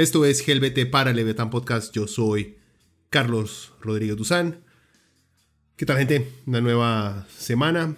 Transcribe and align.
Esto 0.00 0.24
es 0.24 0.42
GLBT 0.46 0.90
para 0.90 1.12
Leviatán 1.12 1.50
Podcast. 1.50 1.94
Yo 1.94 2.06
soy 2.06 2.56
Carlos 3.10 3.74
Rodríguez 3.82 4.16
Duzán. 4.16 4.64
¿Qué 5.76 5.84
tal, 5.84 5.98
gente? 5.98 6.26
Una 6.46 6.62
nueva 6.62 7.26
semana 7.36 7.94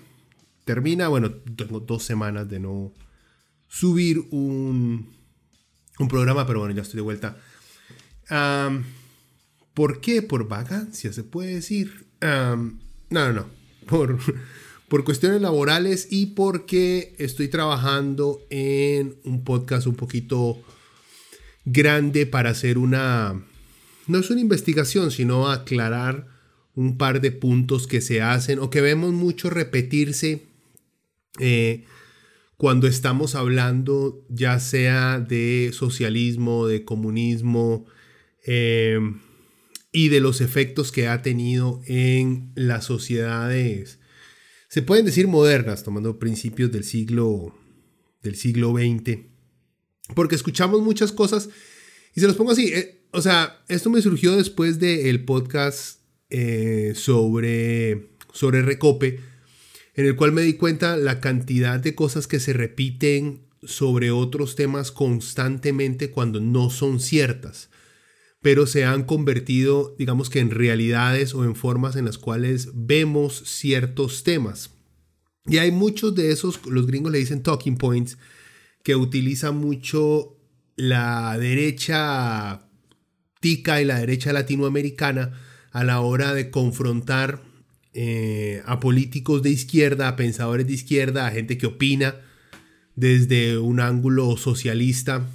termina. 0.65 1.07
Bueno, 1.07 1.31
tengo 1.31 1.79
dos 1.79 2.03
semanas 2.03 2.49
de 2.49 2.59
no 2.59 2.93
subir 3.69 4.19
un, 4.33 5.15
un 6.01 6.09
programa, 6.09 6.45
pero 6.45 6.59
bueno, 6.59 6.75
ya 6.75 6.83
estoy 6.83 6.97
de 6.97 7.03
vuelta. 7.03 7.37
¿Por 9.73 10.01
qué? 10.01 10.23
Por 10.23 10.49
vagancia, 10.49 11.13
se 11.13 11.23
puede 11.23 11.55
decir. 11.55 12.09
no, 12.21 12.81
no, 13.11 13.33
no. 13.33 13.47
Por, 13.87 14.19
por 14.89 15.05
cuestiones 15.05 15.41
laborales 15.41 16.09
y 16.11 16.27
porque 16.27 17.15
estoy 17.19 17.47
trabajando 17.47 18.41
en 18.51 19.15
un 19.23 19.45
podcast 19.45 19.87
un 19.87 19.95
poquito 19.95 20.61
grande 21.65 22.27
para 22.27 22.51
hacer 22.51 22.79
una, 22.79 23.43
no 24.07 24.19
es 24.19 24.31
una 24.31 24.41
investigación, 24.41 25.11
sino 25.11 25.51
aclarar 25.51 26.27
un 26.75 26.97
par 26.97 27.21
de 27.21 27.33
puntos 27.33 27.87
que 27.87 28.01
se 28.01 28.23
hacen 28.23 28.59
o 28.59 28.71
que 28.71 28.81
vemos 28.81 29.13
mucho 29.13 29.51
repetirse 29.51 30.47
eh, 31.39 31.85
cuando 32.57 32.87
estamos 32.87 33.35
hablando 33.35 34.25
ya 34.29 34.59
sea 34.61 35.19
de 35.21 35.71
socialismo, 35.73 36.67
de 36.67 36.85
comunismo 36.85 37.87
eh, 38.47 38.99
y 39.93 40.09
de 40.09 40.21
los 40.21 40.41
efectos 40.41 40.93
que 40.93 41.09
ha 41.09 41.23
tenido 41.23 41.83
en 41.87 42.53
las 42.55 42.85
sociedades, 42.85 43.99
se 44.69 44.81
pueden 44.81 45.05
decir 45.05 45.29
modernas, 45.29 45.85
tomando 45.85 46.19
principios 46.19 46.73
del 46.73 46.85
siglo, 46.85 47.55
del 48.23 48.37
siglo 48.37 48.73
XX 48.73 49.32
porque 50.15 50.35
escuchamos 50.35 50.83
muchas 50.83 51.13
cosas 51.13 51.49
y 52.15 52.21
se 52.21 52.27
los 52.27 52.37
pongo 52.37 52.53
así. 52.53 52.73
Eh, 52.73 53.03
o 53.13 53.21
sea, 53.21 53.63
esto 53.69 53.91
me 53.91 54.03
surgió 54.03 54.37
después 54.37 54.79
del 54.79 55.25
podcast 55.25 56.01
eh, 56.31 56.93
sobre, 56.95 58.11
sobre 58.33 58.63
Recope, 58.63 59.21
en 59.95 60.07
el 60.07 60.17
cual 60.17 60.33
me 60.33 60.43
di 60.43 60.55
cuenta 60.55 60.97
la 60.97 61.21
cantidad 61.21 61.79
de 61.79 61.95
cosas 61.95 62.27
que 62.27 62.41
se 62.41 62.53
repiten 62.53 63.47
sobre 63.63 64.11
otros 64.11 64.57
temas 64.57 64.91
constantemente 64.91 66.11
cuando 66.11 66.41
no 66.41 66.71
son 66.71 67.01
ciertas, 67.01 67.71
pero 68.41 68.67
se 68.67 68.85
han 68.85 69.05
convertido, 69.05 69.95
digamos 69.99 70.31
que 70.31 70.41
en 70.41 70.51
realidades 70.51 71.35
o 71.35 71.45
en 71.45 71.55
formas 71.55 71.95
en 71.97 72.07
las 72.07 72.19
cuales 72.19 72.71
vemos 72.75 73.43
ciertos 73.45 74.25
temas. 74.25 74.71
Y 75.47 75.59
hay 75.59 75.71
muchos 75.71 76.15
de 76.15 76.33
esos, 76.33 76.65
los 76.67 76.87
gringos 76.87 77.13
le 77.13 77.19
dicen 77.19 77.43
talking 77.43 77.77
points, 77.77 78.17
que 78.83 78.97
utiliza 78.97 79.53
mucho 79.53 80.37
la 80.77 81.37
derecha 81.39 82.67
tica 83.41 83.81
y 83.81 83.85
la 83.85 83.99
derecha 83.99 84.33
latinoamericana 84.33 85.39
a 85.71 85.85
la 85.85 86.01
hora 86.01 86.33
de 86.35 86.51
confrontar 86.51 87.43
eh, 87.95 88.63
a 88.65 88.81
políticos 88.81 89.43
de 89.43 89.51
izquierda, 89.51 90.09
a 90.09 90.17
pensadores 90.17 90.67
de 90.67 90.73
izquierda, 90.73 91.27
a 91.27 91.31
gente 91.31 91.59
que 91.59 91.67
opina 91.67 92.17
desde 92.95 93.59
un 93.59 93.81
ángulo 93.81 94.37
socialista. 94.37 95.29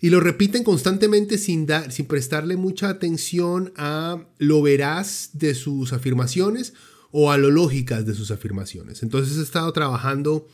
Y 0.00 0.10
lo 0.10 0.20
repiten 0.20 0.62
constantemente 0.62 1.38
sin, 1.38 1.66
dar, 1.66 1.90
sin 1.90 2.06
prestarle 2.06 2.56
mucha 2.56 2.88
atención 2.88 3.72
a 3.76 4.26
lo 4.38 4.62
veraz 4.62 5.30
de 5.32 5.54
sus 5.54 5.92
afirmaciones 5.92 6.74
o 7.12 7.32
a 7.32 7.38
lo 7.38 7.50
lógicas 7.50 8.04
de 8.04 8.14
sus 8.14 8.30
afirmaciones. 8.30 9.02
Entonces 9.02 9.38
he 9.38 9.42
estado 9.42 9.72
trabajando 9.72 10.46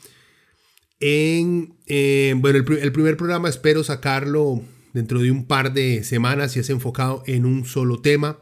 en, 1.02 1.74
eh, 1.86 2.32
bueno, 2.36 2.58
el, 2.58 2.92
primer 2.92 3.16
programa 3.16 3.48
espero 3.48 3.82
sacarlo 3.82 4.62
dentro 4.94 5.20
de 5.20 5.32
un 5.32 5.46
par 5.46 5.72
de 5.72 6.04
semanas 6.04 6.56
y 6.56 6.60
es 6.60 6.70
enfocado 6.70 7.24
en 7.26 7.44
un 7.44 7.66
solo 7.66 8.00
tema. 8.00 8.38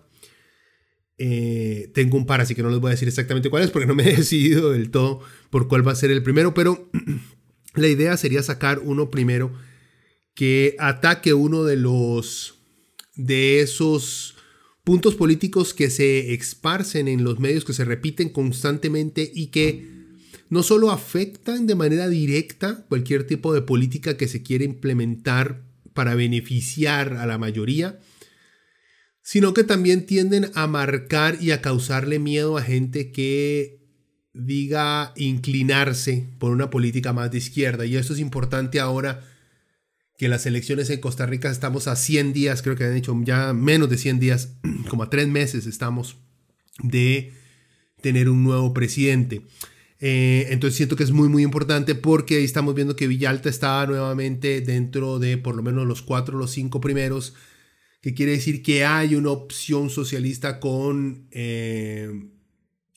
Eh, 1.16 1.90
tengo 1.94 2.18
un 2.18 2.26
par, 2.26 2.42
así 2.42 2.54
que 2.54 2.62
no 2.62 2.68
les 2.68 2.78
voy 2.78 2.90
a 2.90 2.92
decir 2.92 3.08
exactamente 3.08 3.48
cuál 3.48 3.62
es 3.62 3.70
porque 3.70 3.86
no 3.86 3.94
me 3.94 4.02
he 4.04 4.16
decidido 4.16 4.72
del 4.72 4.90
todo 4.90 5.20
por 5.48 5.68
cuál 5.68 5.88
va 5.88 5.92
a 5.92 5.96
ser 5.96 6.10
el 6.10 6.22
primero, 6.22 6.52
pero 6.52 6.90
la 7.74 7.88
idea 7.88 8.16
sería 8.18 8.42
sacar 8.42 8.80
uno 8.80 9.10
primero 9.10 9.52
que 10.34 10.76
ataque 10.78 11.32
uno 11.32 11.64
de 11.64 11.76
los 11.76 12.58
de 13.16 13.60
esos 13.60 14.36
puntos 14.84 15.14
políticos 15.14 15.72
que 15.72 15.88
se 15.88 16.34
esparcen 16.34 17.08
en 17.08 17.24
los 17.24 17.40
medios, 17.40 17.64
que 17.64 17.72
se 17.72 17.86
repiten 17.86 18.28
constantemente 18.28 19.30
y 19.34 19.46
que 19.46 19.99
no 20.50 20.62
solo 20.62 20.90
afectan 20.90 21.66
de 21.66 21.76
manera 21.76 22.08
directa 22.08 22.84
cualquier 22.88 23.26
tipo 23.26 23.54
de 23.54 23.62
política 23.62 24.16
que 24.16 24.28
se 24.28 24.42
quiere 24.42 24.64
implementar 24.64 25.62
para 25.94 26.14
beneficiar 26.14 27.14
a 27.14 27.26
la 27.26 27.38
mayoría, 27.38 28.00
sino 29.22 29.54
que 29.54 29.64
también 29.64 30.06
tienden 30.06 30.50
a 30.54 30.66
marcar 30.66 31.38
y 31.40 31.52
a 31.52 31.62
causarle 31.62 32.18
miedo 32.18 32.58
a 32.58 32.62
gente 32.62 33.12
que 33.12 33.80
diga 34.32 35.12
inclinarse 35.16 36.28
por 36.38 36.50
una 36.50 36.68
política 36.68 37.12
más 37.12 37.30
de 37.30 37.38
izquierda. 37.38 37.86
Y 37.86 37.96
esto 37.96 38.12
es 38.12 38.18
importante 38.18 38.80
ahora 38.80 39.24
que 40.18 40.28
las 40.28 40.46
elecciones 40.46 40.90
en 40.90 41.00
Costa 41.00 41.26
Rica 41.26 41.50
estamos 41.50 41.86
a 41.86 41.96
100 41.96 42.32
días, 42.32 42.62
creo 42.62 42.76
que 42.76 42.84
han 42.84 42.96
hecho 42.96 43.18
ya 43.24 43.52
menos 43.52 43.88
de 43.88 43.98
100 43.98 44.18
días, 44.18 44.56
como 44.88 45.04
a 45.04 45.10
3 45.10 45.28
meses 45.28 45.66
estamos 45.66 46.16
de 46.82 47.32
tener 48.00 48.28
un 48.28 48.42
nuevo 48.42 48.74
presidente. 48.74 49.42
Eh, 50.02 50.46
entonces 50.48 50.76
siento 50.78 50.96
que 50.96 51.04
es 51.04 51.10
muy 51.10 51.28
muy 51.28 51.42
importante 51.42 51.94
porque 51.94 52.36
ahí 52.36 52.44
estamos 52.44 52.74
viendo 52.74 52.96
que 52.96 53.06
Villalta 53.06 53.50
está 53.50 53.86
nuevamente 53.86 54.62
dentro 54.62 55.18
de 55.18 55.36
por 55.36 55.54
lo 55.54 55.62
menos 55.62 55.86
los 55.86 56.00
cuatro 56.00 56.36
o 56.36 56.40
los 56.40 56.52
cinco 56.52 56.80
primeros, 56.80 57.34
que 58.00 58.14
quiere 58.14 58.32
decir 58.32 58.62
que 58.62 58.84
hay 58.86 59.14
una 59.14 59.30
opción 59.30 59.90
socialista 59.90 60.58
con, 60.58 61.28
eh, 61.32 62.10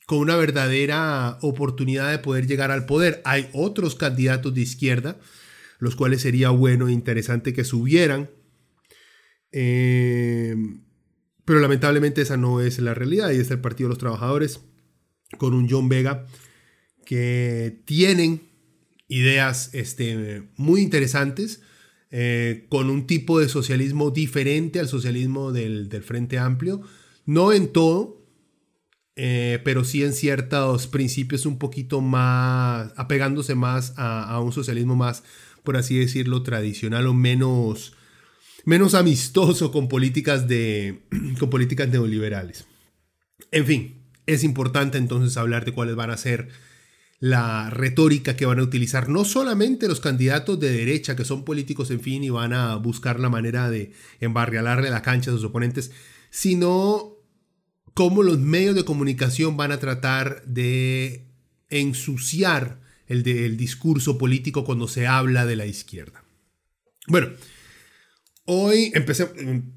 con 0.06 0.18
una 0.18 0.36
verdadera 0.36 1.38
oportunidad 1.42 2.10
de 2.10 2.18
poder 2.18 2.46
llegar 2.46 2.70
al 2.70 2.86
poder. 2.86 3.20
Hay 3.26 3.50
otros 3.52 3.96
candidatos 3.96 4.54
de 4.54 4.62
izquierda, 4.62 5.18
los 5.78 5.96
cuales 5.96 6.22
sería 6.22 6.50
bueno 6.50 6.88
e 6.88 6.92
interesante 6.92 7.52
que 7.52 7.64
subieran. 7.64 8.30
Eh, 9.52 10.56
pero 11.44 11.60
lamentablemente 11.60 12.22
esa 12.22 12.38
no 12.38 12.62
es 12.62 12.78
la 12.78 12.94
realidad. 12.94 13.28
Ahí 13.28 13.38
está 13.38 13.52
el 13.54 13.60
Partido 13.60 13.88
de 13.88 13.92
los 13.92 13.98
Trabajadores 13.98 14.60
con 15.36 15.52
un 15.52 15.68
John 15.68 15.90
Vega 15.90 16.26
que 17.04 17.82
tienen 17.84 18.42
ideas 19.08 19.70
este, 19.74 20.44
muy 20.56 20.80
interesantes, 20.80 21.60
eh, 22.16 22.66
con 22.68 22.90
un 22.90 23.08
tipo 23.08 23.40
de 23.40 23.48
socialismo 23.48 24.12
diferente 24.12 24.78
al 24.78 24.86
socialismo 24.86 25.50
del, 25.50 25.90
Frente 26.04 26.38
Amplio. 26.38 26.80
No 27.26 27.52
en 27.52 27.72
todo, 27.72 28.24
eh, 29.16 29.60
pero 29.64 29.82
sí 29.82 30.04
en 30.04 30.12
ciertos 30.12 30.86
principios 30.86 31.44
un 31.44 31.58
poquito 31.58 32.00
más, 32.00 32.92
apegándose 32.96 33.56
más 33.56 33.94
a, 33.96 34.38
un 34.38 34.52
socialismo 34.52 34.94
más, 34.94 35.24
por 35.64 35.76
así 35.76 35.98
decirlo, 35.98 36.44
tradicional 36.44 37.08
o 37.08 37.14
menos, 37.14 37.94
menos 38.64 38.94
amistoso 38.94 39.72
con 39.72 39.88
políticas, 39.88 40.46
de, 40.46 41.02
con 41.40 41.50
políticas 41.50 41.88
neoliberales. 41.88 42.64
En 43.50 43.66
fin, 43.66 44.04
es 44.26 44.44
importante 44.44 44.98
entonces 44.98 45.36
hablar 45.36 45.64
de 45.64 45.72
cuáles 45.72 45.96
van 45.96 46.10
a 46.10 46.16
ser 46.16 46.48
la 47.20 47.70
retórica 47.70 48.36
que 48.36 48.46
van 48.46 48.58
a 48.58 48.62
utilizar 48.62 49.08
no 49.08 49.24
solamente 49.24 49.88
los 49.88 50.00
candidatos 50.00 50.60
de 50.60 50.70
derecha, 50.70 51.16
que 51.16 51.24
son 51.24 51.44
políticos, 51.44 51.90
en 51.90 52.00
fin, 52.00 52.22
y 52.24 52.30
van 52.30 52.52
a 52.52 52.76
buscar 52.76 53.20
la 53.20 53.30
manera 53.30 53.70
de 53.70 53.92
embarrialarle 54.20 54.90
la 54.90 55.02
cancha 55.02 55.30
a 55.30 55.34
sus 55.34 55.44
oponentes, 55.44 55.92
sino 56.30 57.14
cómo 57.94 58.22
los 58.22 58.38
medios 58.38 58.74
de 58.74 58.84
comunicación 58.84 59.56
van 59.56 59.72
a 59.72 59.78
tratar 59.78 60.44
de 60.44 61.26
ensuciar 61.70 62.80
el 63.06 63.22
del 63.22 63.56
discurso 63.56 64.18
político 64.18 64.64
cuando 64.64 64.88
se 64.88 65.06
habla 65.06 65.46
de 65.46 65.56
la 65.56 65.66
izquierda. 65.66 66.24
Bueno, 67.06 67.28
hoy 68.46 68.90
empecé. 68.94 69.30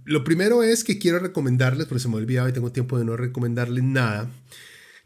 Lo 0.05 0.23
primero 0.23 0.63
es 0.63 0.83
que 0.83 0.97
quiero 0.97 1.19
recomendarles, 1.19 1.87
porque 1.87 2.01
se 2.01 2.07
me 2.07 2.15
olvidaba 2.15 2.49
y 2.49 2.53
tengo 2.53 2.71
tiempo 2.71 2.97
de 2.97 3.05
no 3.05 3.17
recomendarles 3.17 3.83
nada. 3.83 4.29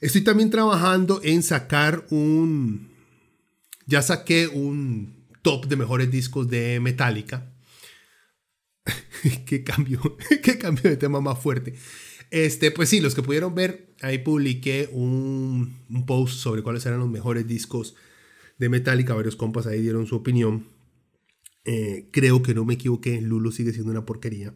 Estoy 0.02 0.22
también 0.22 0.50
trabajando 0.50 1.22
en 1.24 1.44
sacar 1.44 2.06
un. 2.10 2.90
Ya 3.86 4.02
saqué 4.02 4.48
un 4.48 5.28
top 5.44 5.68
de 5.68 5.76
mejores 5.76 6.10
discos 6.10 6.50
de 6.50 6.80
Metallica. 6.80 7.54
qué 9.46 9.64
cambio, 9.64 10.02
qué 10.44 10.58
cambio 10.58 10.90
de 10.90 10.98
tema 10.98 11.22
más 11.22 11.40
fuerte. 11.40 11.76
Este, 12.32 12.72
pues 12.72 12.90
sí, 12.90 13.00
los 13.00 13.14
que 13.14 13.22
pudieron 13.22 13.54
ver, 13.54 13.94
ahí 14.02 14.18
publiqué 14.18 14.90
un, 14.92 15.78
un 15.90 16.06
post 16.06 16.40
sobre 16.40 16.64
cuáles 16.64 16.86
eran 16.86 17.00
los 17.00 17.10
mejores 17.10 17.46
discos 17.48 17.96
de 18.58 18.70
Metallica. 18.70 19.14
Varios 19.14 19.36
compas 19.36 19.68
ahí 19.68 19.82
dieron 19.82 20.08
su 20.08 20.16
opinión. 20.16 20.68
Eh, 21.64 22.10
creo 22.12 22.42
que 22.42 22.56
no 22.56 22.66
me 22.66 22.74
equivoqué, 22.74 23.22
Lulu 23.22 23.52
sigue 23.52 23.72
siendo 23.72 23.92
una 23.92 24.06
porquería. 24.06 24.56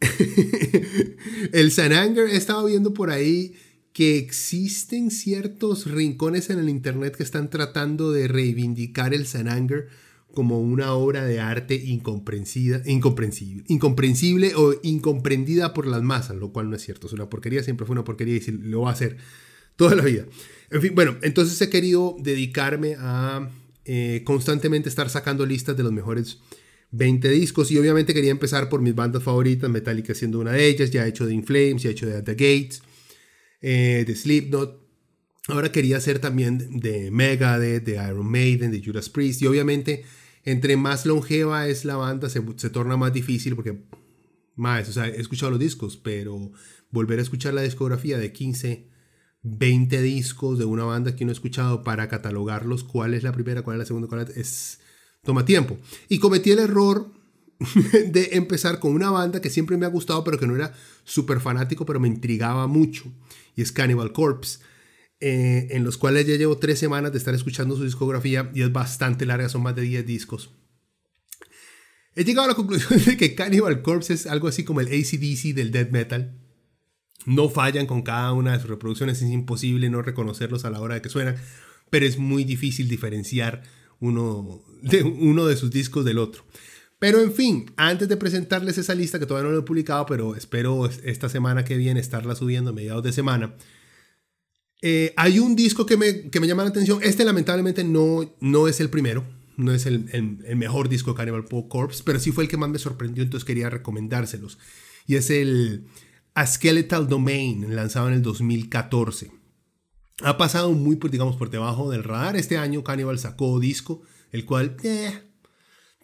el 1.52 1.72
San 1.72 1.92
Anger, 1.92 2.28
he 2.28 2.36
estado 2.36 2.66
viendo 2.66 2.92
por 2.92 3.10
ahí 3.10 3.56
que 3.96 4.18
existen 4.18 5.10
ciertos 5.10 5.90
rincones 5.90 6.50
en 6.50 6.58
el 6.58 6.68
internet 6.68 7.16
que 7.16 7.22
están 7.22 7.48
tratando 7.48 8.12
de 8.12 8.28
reivindicar 8.28 9.14
el 9.14 9.26
San 9.26 9.48
Anger 9.48 9.88
como 10.34 10.60
una 10.60 10.92
obra 10.92 11.24
de 11.24 11.40
arte 11.40 11.76
incomprensida, 11.76 12.82
incomprensible, 12.84 13.64
incomprensible 13.68 14.54
o 14.54 14.74
incomprendida 14.82 15.72
por 15.72 15.86
las 15.86 16.02
masas, 16.02 16.36
lo 16.36 16.52
cual 16.52 16.68
no 16.68 16.76
es 16.76 16.82
cierto. 16.82 17.06
Es 17.06 17.14
una 17.14 17.30
porquería, 17.30 17.62
siempre 17.62 17.86
fue 17.86 17.94
una 17.94 18.04
porquería 18.04 18.36
y 18.36 18.50
lo 18.50 18.82
va 18.82 18.90
a 18.90 18.92
hacer 18.92 19.16
toda 19.76 19.94
la 19.94 20.02
vida. 20.04 20.26
En 20.70 20.82
fin, 20.82 20.94
bueno, 20.94 21.16
entonces 21.22 21.58
he 21.62 21.70
querido 21.70 22.18
dedicarme 22.20 22.96
a 22.98 23.48
eh, 23.86 24.20
constantemente 24.26 24.90
estar 24.90 25.08
sacando 25.08 25.46
listas 25.46 25.74
de 25.74 25.84
los 25.84 25.92
mejores 25.92 26.40
20 26.90 27.30
discos 27.30 27.70
y 27.70 27.78
obviamente 27.78 28.12
quería 28.12 28.30
empezar 28.30 28.68
por 28.68 28.82
mis 28.82 28.94
bandas 28.94 29.22
favoritas, 29.22 29.70
Metallica 29.70 30.14
siendo 30.14 30.38
una 30.38 30.52
de 30.52 30.66
ellas, 30.66 30.90
ya 30.90 31.06
he 31.06 31.08
hecho 31.08 31.24
de 31.24 31.32
In 31.32 31.44
Flames, 31.44 31.82
ya 31.82 31.88
he 31.88 31.92
hecho 31.92 32.06
de 32.06 32.20
The 32.20 32.32
Gates, 32.32 32.82
eh, 33.60 34.04
de 34.06 34.14
Slipknot. 34.14 34.84
Ahora 35.48 35.70
quería 35.70 35.96
hacer 35.98 36.18
también 36.18 36.80
de 36.80 37.10
Megadeth, 37.10 37.84
de 37.84 37.92
Iron 37.94 38.30
Maiden, 38.30 38.72
de 38.72 38.82
Judas 38.84 39.08
Priest 39.08 39.42
y 39.42 39.46
obviamente 39.46 40.04
entre 40.46 40.76
más 40.76 41.04
longeva 41.04 41.66
es 41.66 41.84
la 41.84 41.96
banda, 41.96 42.30
se, 42.30 42.40
torna 42.70 42.96
más 42.96 43.12
difícil 43.12 43.56
porque, 43.56 43.82
más, 44.54 44.88
o 44.88 44.92
sea, 44.92 45.08
he 45.08 45.20
escuchado 45.20 45.50
los 45.50 45.60
discos, 45.60 45.96
pero 45.96 46.52
volver 46.90 47.18
a 47.18 47.22
escuchar 47.22 47.52
la 47.52 47.62
discografía 47.62 48.16
de 48.16 48.32
15, 48.32 48.88
20 49.42 50.02
discos 50.02 50.58
de 50.60 50.64
una 50.64 50.84
banda 50.84 51.16
que 51.16 51.24
no 51.24 51.32
he 51.32 51.34
escuchado 51.34 51.82
para 51.82 52.08
catalogarlos, 52.08 52.84
cuál 52.84 53.12
es 53.14 53.24
la 53.24 53.32
primera, 53.32 53.62
cuál 53.62 53.74
es 53.74 53.78
la 53.80 53.86
segunda, 53.86 54.08
cuál 54.08 54.28
es, 54.36 54.78
toma 55.24 55.44
tiempo. 55.44 55.78
Y 56.08 56.20
cometí 56.20 56.52
el 56.52 56.60
error 56.60 57.10
de 57.92 58.28
empezar 58.32 58.78
con 58.78 58.92
una 58.92 59.10
banda 59.10 59.40
que 59.40 59.50
siempre 59.50 59.76
me 59.76 59.84
ha 59.84 59.90
gustado, 59.90 60.22
pero 60.22 60.38
que 60.38 60.46
no 60.46 60.54
era 60.54 60.72
súper 61.02 61.40
fanático, 61.40 61.84
pero 61.84 61.98
me 61.98 62.06
intrigaba 62.06 62.68
mucho, 62.68 63.12
y 63.56 63.62
es 63.62 63.72
Cannibal 63.72 64.12
Corpse. 64.12 64.60
Eh, 65.18 65.68
en 65.70 65.82
los 65.82 65.96
cuales 65.96 66.26
ya 66.26 66.36
llevo 66.36 66.58
tres 66.58 66.78
semanas 66.78 67.10
de 67.10 67.16
estar 67.16 67.34
escuchando 67.34 67.74
su 67.74 67.84
discografía 67.84 68.50
y 68.54 68.60
es 68.60 68.70
bastante 68.70 69.24
larga, 69.24 69.48
son 69.48 69.62
más 69.62 69.74
de 69.74 69.82
10 69.82 70.06
discos. 70.06 70.50
He 72.14 72.24
llegado 72.24 72.44
a 72.44 72.48
la 72.48 72.54
conclusión 72.54 73.02
de 73.04 73.16
que 73.16 73.34
Cannibal 73.34 73.80
Corpse 73.80 74.12
es 74.12 74.26
algo 74.26 74.48
así 74.48 74.62
como 74.64 74.80
el 74.80 74.88
ACDC 74.88 75.54
del 75.54 75.72
death 75.72 75.90
metal. 75.90 76.38
No 77.24 77.48
fallan 77.48 77.86
con 77.86 78.02
cada 78.02 78.32
una 78.34 78.52
de 78.52 78.60
sus 78.60 78.68
reproducciones, 78.68 79.22
es 79.22 79.30
imposible 79.30 79.88
no 79.88 80.02
reconocerlos 80.02 80.64
a 80.64 80.70
la 80.70 80.80
hora 80.80 80.94
de 80.94 81.02
que 81.02 81.08
suenan, 81.08 81.36
pero 81.90 82.06
es 82.06 82.18
muy 82.18 82.44
difícil 82.44 82.88
diferenciar 82.88 83.62
uno 83.98 84.62
de, 84.82 85.02
uno 85.02 85.46
de 85.46 85.56
sus 85.56 85.70
discos 85.70 86.04
del 86.04 86.18
otro. 86.18 86.44
Pero 86.98 87.20
en 87.20 87.32
fin, 87.32 87.72
antes 87.76 88.08
de 88.08 88.16
presentarles 88.16 88.78
esa 88.78 88.94
lista 88.94 89.18
que 89.18 89.26
todavía 89.26 89.48
no 89.48 89.54
lo 89.54 89.60
he 89.60 89.66
publicado, 89.66 90.06
pero 90.06 90.34
espero 90.34 90.86
esta 90.86 91.28
semana 91.28 91.64
que 91.64 91.76
viene 91.76 92.00
estarla 92.00 92.34
subiendo 92.34 92.70
a 92.70 92.72
mediados 92.72 93.02
de 93.02 93.12
semana, 93.12 93.54
eh, 94.82 95.12
hay 95.16 95.38
un 95.38 95.56
disco 95.56 95.84
que 95.84 95.96
me, 95.96 96.30
que 96.30 96.40
me, 96.40 96.46
llama 96.46 96.62
la 96.62 96.70
atención. 96.70 97.00
Este 97.02 97.24
lamentablemente 97.24 97.84
no, 97.84 98.36
no 98.40 98.68
es 98.68 98.80
el 98.80 98.90
primero. 98.90 99.24
No 99.56 99.72
es 99.72 99.86
el, 99.86 100.10
el, 100.12 100.56
mejor 100.56 100.90
disco 100.90 101.12
de 101.12 101.16
Cannibal 101.16 101.46
Corpse, 101.68 102.02
pero 102.04 102.20
sí 102.20 102.30
fue 102.30 102.44
el 102.44 102.50
que 102.50 102.58
más 102.58 102.68
me 102.68 102.78
sorprendió, 102.78 103.22
entonces 103.22 103.46
quería 103.46 103.70
recomendárselos. 103.70 104.58
Y 105.06 105.14
es 105.14 105.30
el 105.30 105.86
A 106.34 106.46
Skeletal 106.46 107.08
Domain, 107.08 107.74
lanzado 107.74 108.08
en 108.08 108.14
el 108.14 108.22
2014. 108.22 109.32
Ha 110.22 110.36
pasado 110.36 110.72
muy, 110.72 110.98
digamos, 111.10 111.36
por 111.36 111.48
debajo 111.48 111.90
del 111.90 112.04
radar. 112.04 112.36
Este 112.36 112.58
año 112.58 112.84
Cannibal 112.84 113.18
sacó 113.18 113.58
disco, 113.58 114.02
el 114.30 114.44
cual, 114.44 114.76
eh, 114.82 115.22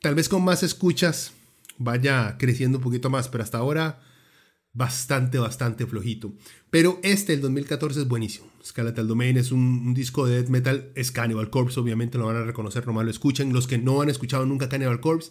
tal 0.02 0.14
vez 0.14 0.28
con 0.28 0.44
más 0.44 0.62
escuchas 0.62 1.32
vaya 1.78 2.36
creciendo 2.38 2.78
un 2.78 2.84
poquito 2.84 3.08
más, 3.08 3.28
pero 3.28 3.42
hasta 3.42 3.58
ahora 3.58 4.02
bastante, 4.74 5.38
bastante 5.38 5.86
flojito. 5.86 6.34
Pero 6.70 7.00
este, 7.02 7.32
el 7.32 7.40
2014, 7.40 8.00
es 8.00 8.08
buenísimo. 8.08 8.46
Skeletal 8.64 9.08
Domain 9.08 9.36
es 9.36 9.52
un, 9.52 9.94
disco 9.94 10.26
de 10.26 10.36
death 10.36 10.48
metal, 10.48 10.92
es 10.94 11.10
Cannibal 11.10 11.50
Corpse, 11.50 11.80
obviamente 11.80 12.18
lo 12.18 12.26
van 12.26 12.36
a 12.36 12.44
reconocer, 12.44 12.86
nomás 12.86 13.04
lo 13.04 13.10
escuchen. 13.10 13.52
Los 13.52 13.66
que 13.66 13.78
no 13.78 14.02
han 14.02 14.08
escuchado 14.08 14.44
nunca 14.44 14.68
Cannibal 14.68 15.00
Corpse, 15.00 15.30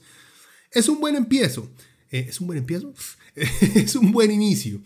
es 0.71 0.89
un 0.89 0.99
buen 0.99 1.15
empiezo. 1.15 1.69
Eh, 2.09 2.27
¿Es 2.29 2.41
un 2.41 2.47
buen 2.47 2.59
empiezo? 2.59 2.93
es 3.35 3.95
un 3.95 4.11
buen 4.11 4.31
inicio. 4.31 4.81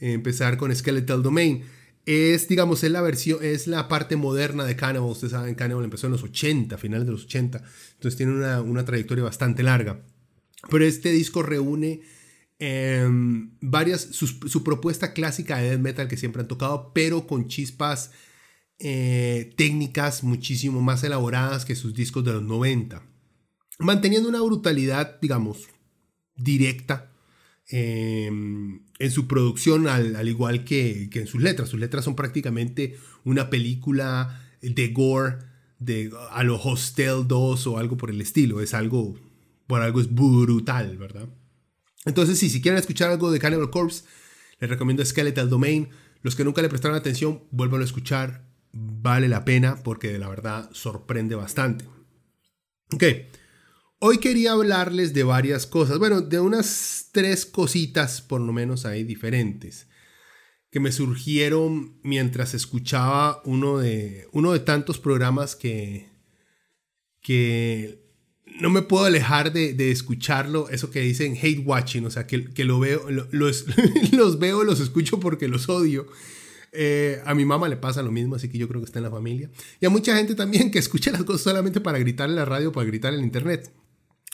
empezar 0.00 0.56
con 0.56 0.74
Skeletal 0.74 1.22
Domain. 1.22 1.64
Es, 2.12 2.48
digamos, 2.48 2.82
es 2.82 2.90
la 2.90 3.02
versión, 3.02 3.38
es 3.42 3.66
la 3.66 3.86
parte 3.86 4.16
moderna 4.16 4.64
de 4.64 4.74
Cannibal. 4.74 5.10
Ustedes 5.10 5.32
saben, 5.32 5.54
Cannibal 5.54 5.84
empezó 5.84 6.06
en 6.06 6.12
los 6.12 6.22
80, 6.24 6.76
finales 6.78 7.06
de 7.06 7.12
los 7.12 7.24
80. 7.24 7.62
Entonces 7.94 8.16
tiene 8.16 8.32
una, 8.32 8.60
una 8.62 8.84
trayectoria 8.84 9.22
bastante 9.22 9.62
larga. 9.62 10.02
Pero 10.68 10.84
este 10.84 11.10
disco 11.10 11.42
reúne 11.42 12.00
Em, 12.62 13.56
varias, 13.62 14.02
su, 14.02 14.62
propuesta 14.62 15.14
clásica 15.14 15.56
de 15.56 15.70
death 15.70 15.80
metal 15.80 16.08
que 16.08 16.18
siempre 16.18 16.42
han 16.42 16.48
tocado, 16.48 16.92
pero 16.92 17.26
con 17.26 17.48
chispas 17.48 18.10
eh, 18.78 19.54
técnicas 19.56 20.22
muchísimo 20.22 20.82
más 20.82 21.02
elaboradas 21.02 21.64
que 21.64 21.74
sus 21.74 21.94
discos 21.94 22.22
de 22.22 22.34
los 22.34 22.42
90. 22.42 23.02
Manteniendo 23.78 24.28
una 24.28 24.42
brutalidad, 24.42 25.18
digamos, 25.22 25.68
directa 26.36 27.09
em, 27.70 28.82
en 28.98 29.10
su 29.10 29.26
producción, 29.26 29.88
al, 29.88 30.28
igual 30.28 30.64
que, 30.64 31.08
que, 31.10 31.20
en 31.20 31.26
sus 31.26 31.40
letras. 31.40 31.68
Sus 31.68 31.80
letras 31.80 32.04
son 32.04 32.16
prácticamente 32.16 32.96
una 33.24 33.50
película 33.50 34.46
de 34.60 34.88
gore 34.88 35.38
de, 35.78 36.10
a 36.30 36.42
lo 36.44 36.60
Hostel 36.60 37.26
2 37.26 37.66
o 37.66 37.78
algo 37.78 37.96
por 37.96 38.10
el 38.10 38.20
estilo. 38.20 38.60
Es 38.60 38.74
algo, 38.74 39.16
por 39.66 39.80
algo 39.80 40.00
es 40.00 40.12
brutal, 40.12 40.98
¿verdad? 40.98 41.28
Entonces, 42.04 42.38
sí, 42.38 42.48
si 42.50 42.60
quieren 42.60 42.78
escuchar 42.78 43.10
algo 43.10 43.30
de 43.30 43.38
Cannibal 43.38 43.70
Corpse, 43.70 44.04
les 44.58 44.70
recomiendo 44.70 45.04
Skeletal 45.04 45.48
Domain. 45.48 45.88
Los 46.22 46.36
que 46.36 46.44
nunca 46.44 46.62
le 46.62 46.68
prestaron 46.68 46.96
atención, 46.96 47.44
vuelvan 47.50 47.80
a 47.80 47.84
escuchar. 47.84 48.44
Vale 48.72 49.28
la 49.28 49.44
pena 49.44 49.82
porque 49.82 50.18
la 50.18 50.28
verdad 50.28 50.70
sorprende 50.72 51.34
bastante. 51.34 51.86
Ok, 52.92 53.04
hoy 54.00 54.18
quería 54.18 54.52
hablarles 54.52 55.14
de 55.14 55.22
varias 55.22 55.66
cosas. 55.66 55.98
Bueno, 55.98 56.20
de 56.20 56.40
unas 56.40 57.08
tres 57.12 57.46
cositas 57.46 58.20
por 58.20 58.40
lo 58.40 58.52
menos 58.52 58.84
ahí 58.84 59.04
diferentes 59.04 59.86
que 60.70 60.80
me 60.80 60.92
surgieron 60.92 61.98
mientras 62.02 62.54
escuchaba 62.54 63.42
uno 63.44 63.78
de, 63.78 64.28
uno 64.32 64.52
de 64.52 64.60
tantos 64.60 64.98
programas 64.98 65.56
que, 65.56 66.08
que 67.20 68.00
no 68.60 68.70
me 68.70 68.82
puedo 68.82 69.04
alejar 69.04 69.52
de, 69.52 69.90
escucharlo, 69.90 70.68
eso 70.68 70.90
que 70.90 71.00
dicen 71.00 71.36
hate 71.40 71.66
watching, 71.66 72.04
o 72.06 72.10
sea, 72.10 72.26
que, 72.26 72.64
lo 72.64 72.78
veo, 72.78 73.08
los, 73.10 73.66
los 74.12 74.38
veo, 74.38 74.62
los 74.62 74.80
escucho 74.80 75.18
porque 75.18 75.48
los 75.48 75.68
odio. 75.68 76.06
Eh, 76.72 77.20
a 77.24 77.34
mi 77.34 77.44
mamá 77.44 77.68
le 77.68 77.76
pasa 77.76 78.00
lo 78.00 78.12
mismo, 78.12 78.36
así 78.36 78.48
que 78.48 78.56
yo 78.56 78.68
creo 78.68 78.80
que 78.80 78.84
está 78.84 79.00
en 79.00 79.04
la 79.04 79.10
familia. 79.10 79.50
Y 79.80 79.86
a 79.86 79.90
mucha 79.90 80.16
gente 80.16 80.36
también 80.36 80.70
que 80.70 80.78
escucha 80.78 81.10
las 81.10 81.24
cosas 81.24 81.42
solamente 81.42 81.80
para 81.80 81.98
gritar 81.98 82.28
en 82.28 82.36
la 82.36 82.44
radio, 82.44 82.70
para 82.70 82.86
gritar 82.86 83.12
en 83.12 83.24
internet. 83.24 83.72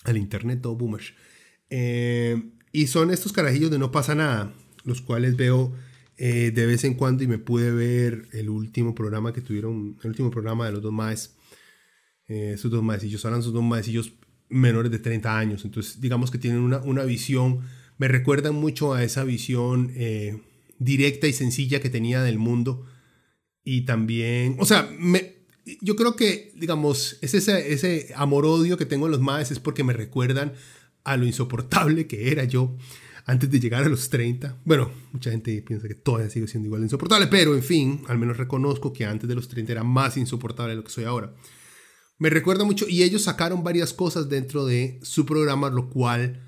Al 0.06 0.16
internet, 0.16 0.60
todo 0.62 0.76
boomers. 0.76 1.12
Eh, 1.70 2.42
y 2.72 2.86
son 2.86 3.10
estos 3.10 3.32
carajillos 3.32 3.70
de 3.70 3.78
no 3.78 3.90
pasa 3.90 4.14
nada, 4.14 4.52
los 4.84 5.02
cuales 5.02 5.36
veo 5.36 5.74
eh, 6.18 6.50
de 6.54 6.66
vez 6.66 6.84
en 6.84 6.94
cuando 6.94 7.24
y 7.24 7.26
me 7.26 7.38
pude 7.38 7.70
ver 7.70 8.28
el 8.32 8.48
último 8.48 8.94
programa 8.94 9.32
que 9.32 9.42
tuvieron, 9.42 9.98
el 10.02 10.10
último 10.10 10.30
programa 10.30 10.66
de 10.66 10.72
los 10.72 10.82
dos 10.82 10.92
más 10.92 11.36
eh, 12.28 12.56
sus 12.58 12.70
dos 12.70 12.82
maecillos, 12.82 13.24
eran 13.24 13.42
sus 13.42 13.52
dos 13.52 13.62
maecillos 13.62 14.12
menores 14.48 14.90
de 14.90 14.98
30 14.98 15.38
años, 15.38 15.64
entonces 15.64 16.00
digamos 16.00 16.30
que 16.30 16.38
tienen 16.38 16.60
una, 16.60 16.78
una 16.78 17.04
visión, 17.04 17.60
me 17.98 18.08
recuerdan 18.08 18.54
mucho 18.54 18.94
a 18.94 19.04
esa 19.04 19.22
visión 19.24 19.92
eh, 19.94 20.42
directa 20.78 21.28
y 21.28 21.32
sencilla 21.32 21.80
que 21.80 21.90
tenía 21.90 22.22
del 22.22 22.38
mundo. 22.38 22.86
Y 23.62 23.82
también, 23.82 24.56
o 24.60 24.64
sea, 24.64 24.88
me, 24.98 25.35
yo 25.80 25.96
creo 25.96 26.14
que, 26.14 26.52
digamos, 26.54 27.18
es 27.20 27.34
ese, 27.34 27.72
ese 27.72 28.12
amor-odio 28.14 28.76
que 28.76 28.86
tengo 28.86 29.06
en 29.06 29.12
los 29.12 29.20
maes 29.20 29.50
es 29.50 29.58
porque 29.58 29.84
me 29.84 29.92
recuerdan 29.92 30.52
a 31.04 31.16
lo 31.16 31.26
insoportable 31.26 32.06
que 32.06 32.30
era 32.30 32.44
yo 32.44 32.76
antes 33.26 33.50
de 33.50 33.58
llegar 33.58 33.82
a 33.84 33.88
los 33.88 34.08
30. 34.08 34.60
Bueno, 34.64 34.90
mucha 35.12 35.30
gente 35.30 35.60
piensa 35.62 35.88
que 35.88 35.96
todavía 35.96 36.30
sigo 36.30 36.46
siendo 36.46 36.66
igual 36.66 36.82
de 36.82 36.86
insoportable, 36.86 37.26
pero 37.26 37.54
en 37.54 37.62
fin, 37.62 38.02
al 38.06 38.18
menos 38.18 38.36
reconozco 38.36 38.92
que 38.92 39.04
antes 39.04 39.28
de 39.28 39.34
los 39.34 39.48
30 39.48 39.72
era 39.72 39.84
más 39.84 40.16
insoportable 40.16 40.70
de 40.70 40.76
lo 40.76 40.84
que 40.84 40.92
soy 40.92 41.04
ahora. 41.04 41.34
me 42.18 42.30
recuerda 42.30 42.64
mucho, 42.64 42.88
y 42.88 43.02
ellos 43.02 43.22
sacaron 43.24 43.64
varias 43.64 43.92
cosas 43.92 44.28
dentro 44.28 44.64
de 44.64 45.00
su 45.02 45.26
programa, 45.26 45.68
lo 45.68 45.90
cual 45.90 46.42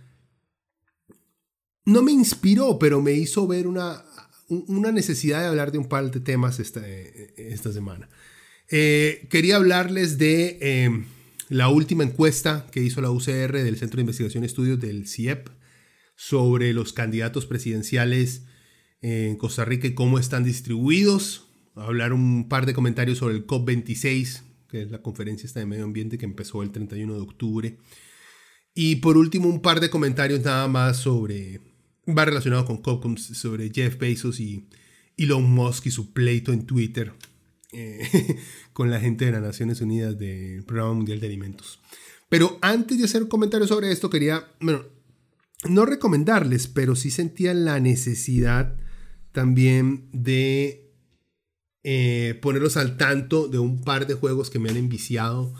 no 1.85 2.03
me 2.03 2.13
inspiró, 2.13 2.79
pero 2.79 3.03
me 3.03 3.13
hizo 3.13 3.47
ver 3.47 3.67
una, 3.67 4.05
una 4.49 4.93
necesidad 4.93 5.41
de 5.41 5.49
hablar 5.49 5.73
de 5.73 5.79
un 5.79 5.89
par 5.89 6.11
de 6.11 6.21
temas 6.21 6.61
esta, 6.61 6.87
esta 6.87 7.73
semana. 7.73 8.09
Eh, 8.71 9.27
quería 9.31 9.57
hablarles 9.57 10.19
de 10.19 10.59
em, 10.61 11.07
la 11.49 11.71
última 11.71 12.05
encuesta 12.05 12.67
que 12.71 12.83
hizo 12.83 13.01
la 13.01 13.11
UCR 13.11 13.63
del 13.63 13.79
Centro 13.79 13.97
de 13.97 14.03
Investigación 14.03 14.43
y 14.43 14.47
Estudios 14.47 14.79
del 14.79 15.09
CIEP 15.09 15.49
sobre 16.17 16.73
los 16.75 16.93
candidatos 16.93 17.47
presidenciales 17.47 18.45
en 19.01 19.37
Costa 19.37 19.65
Rica 19.65 19.87
y 19.87 19.95
cómo 19.95 20.19
están 20.19 20.45
distribuidos. 20.45 21.47
Hablar 21.77 22.13
un 22.13 22.49
par 22.49 22.67
de 22.67 22.75
comentarios 22.75 23.19
sobre 23.19 23.37
el 23.37 23.47
COP26, 23.47 24.43
que 24.69 24.83
es 24.83 24.91
la 24.91 25.01
conferencia 25.01 25.47
esta 25.47 25.61
de 25.61 25.67
medio 25.67 25.85
ambiente 25.85 26.19
que 26.19 26.27
empezó 26.27 26.63
el 26.63 26.73
31 26.73 27.15
de 27.15 27.21
octubre. 27.21 27.79
Y 28.75 28.97
por 28.97 29.17
último, 29.17 29.49
un 29.49 29.63
par 29.63 29.81
de 29.81 29.89
comentarios 29.89 30.41
nada 30.45 30.69
más 30.69 30.99
sobre, 30.99 31.61
va 32.07 32.25
relacionado 32.25 32.67
con 32.67 33.17
sobre 33.17 33.71
Jeff 33.73 33.97
Bezos 33.97 34.41
y 34.41 34.69
Elon 35.17 35.49
Musk 35.51 35.87
y 35.87 35.91
su 35.91 36.13
pleito 36.13 36.53
en 36.53 36.67
Twitter 36.67 37.15
eh, 37.73 38.39
con 38.73 38.91
la 38.91 39.01
gente 39.01 39.27
de 39.27 39.33
las 39.33 39.43
Naciones 39.43 39.81
Unidas 39.81 40.19
del 40.19 40.65
Programa 40.65 40.95
Mundial 40.95 41.21
de 41.21 41.27
Alimentos. 41.27 41.81
Pero 42.29 42.59
antes 42.61 42.99
de 42.99 43.05
hacer 43.05 43.23
un 43.23 43.29
comentario 43.29 43.67
sobre 43.67 43.91
esto, 43.91 44.11
quería, 44.11 44.47
bueno, 44.61 44.85
no 45.69 45.87
recomendarles, 45.87 46.69
pero 46.69 46.95
sí 46.95 47.11
sentía 47.11 47.55
la 47.55 47.81
necesidad 47.81 48.77
también 49.33 50.09
de 50.13 50.93
eh, 51.85 52.39
ponerlos 52.43 52.77
al 52.77 52.97
tanto 52.97 53.49
de 53.49 53.59
un 53.59 53.83
par 53.83 54.07
de 54.07 54.15
juegos 54.15 54.51
que 54.51 54.59
me 54.59 54.69
han 54.69 54.77
enviciado 54.77 55.55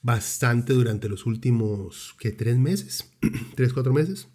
bastante 0.00 0.72
durante 0.72 1.08
los 1.08 1.26
últimos, 1.26 2.14
¿qué? 2.18 2.32
¿Tres 2.32 2.58
meses? 2.58 3.10
¿Tres, 3.54 3.72
cuatro 3.72 3.92
meses? 3.92 4.28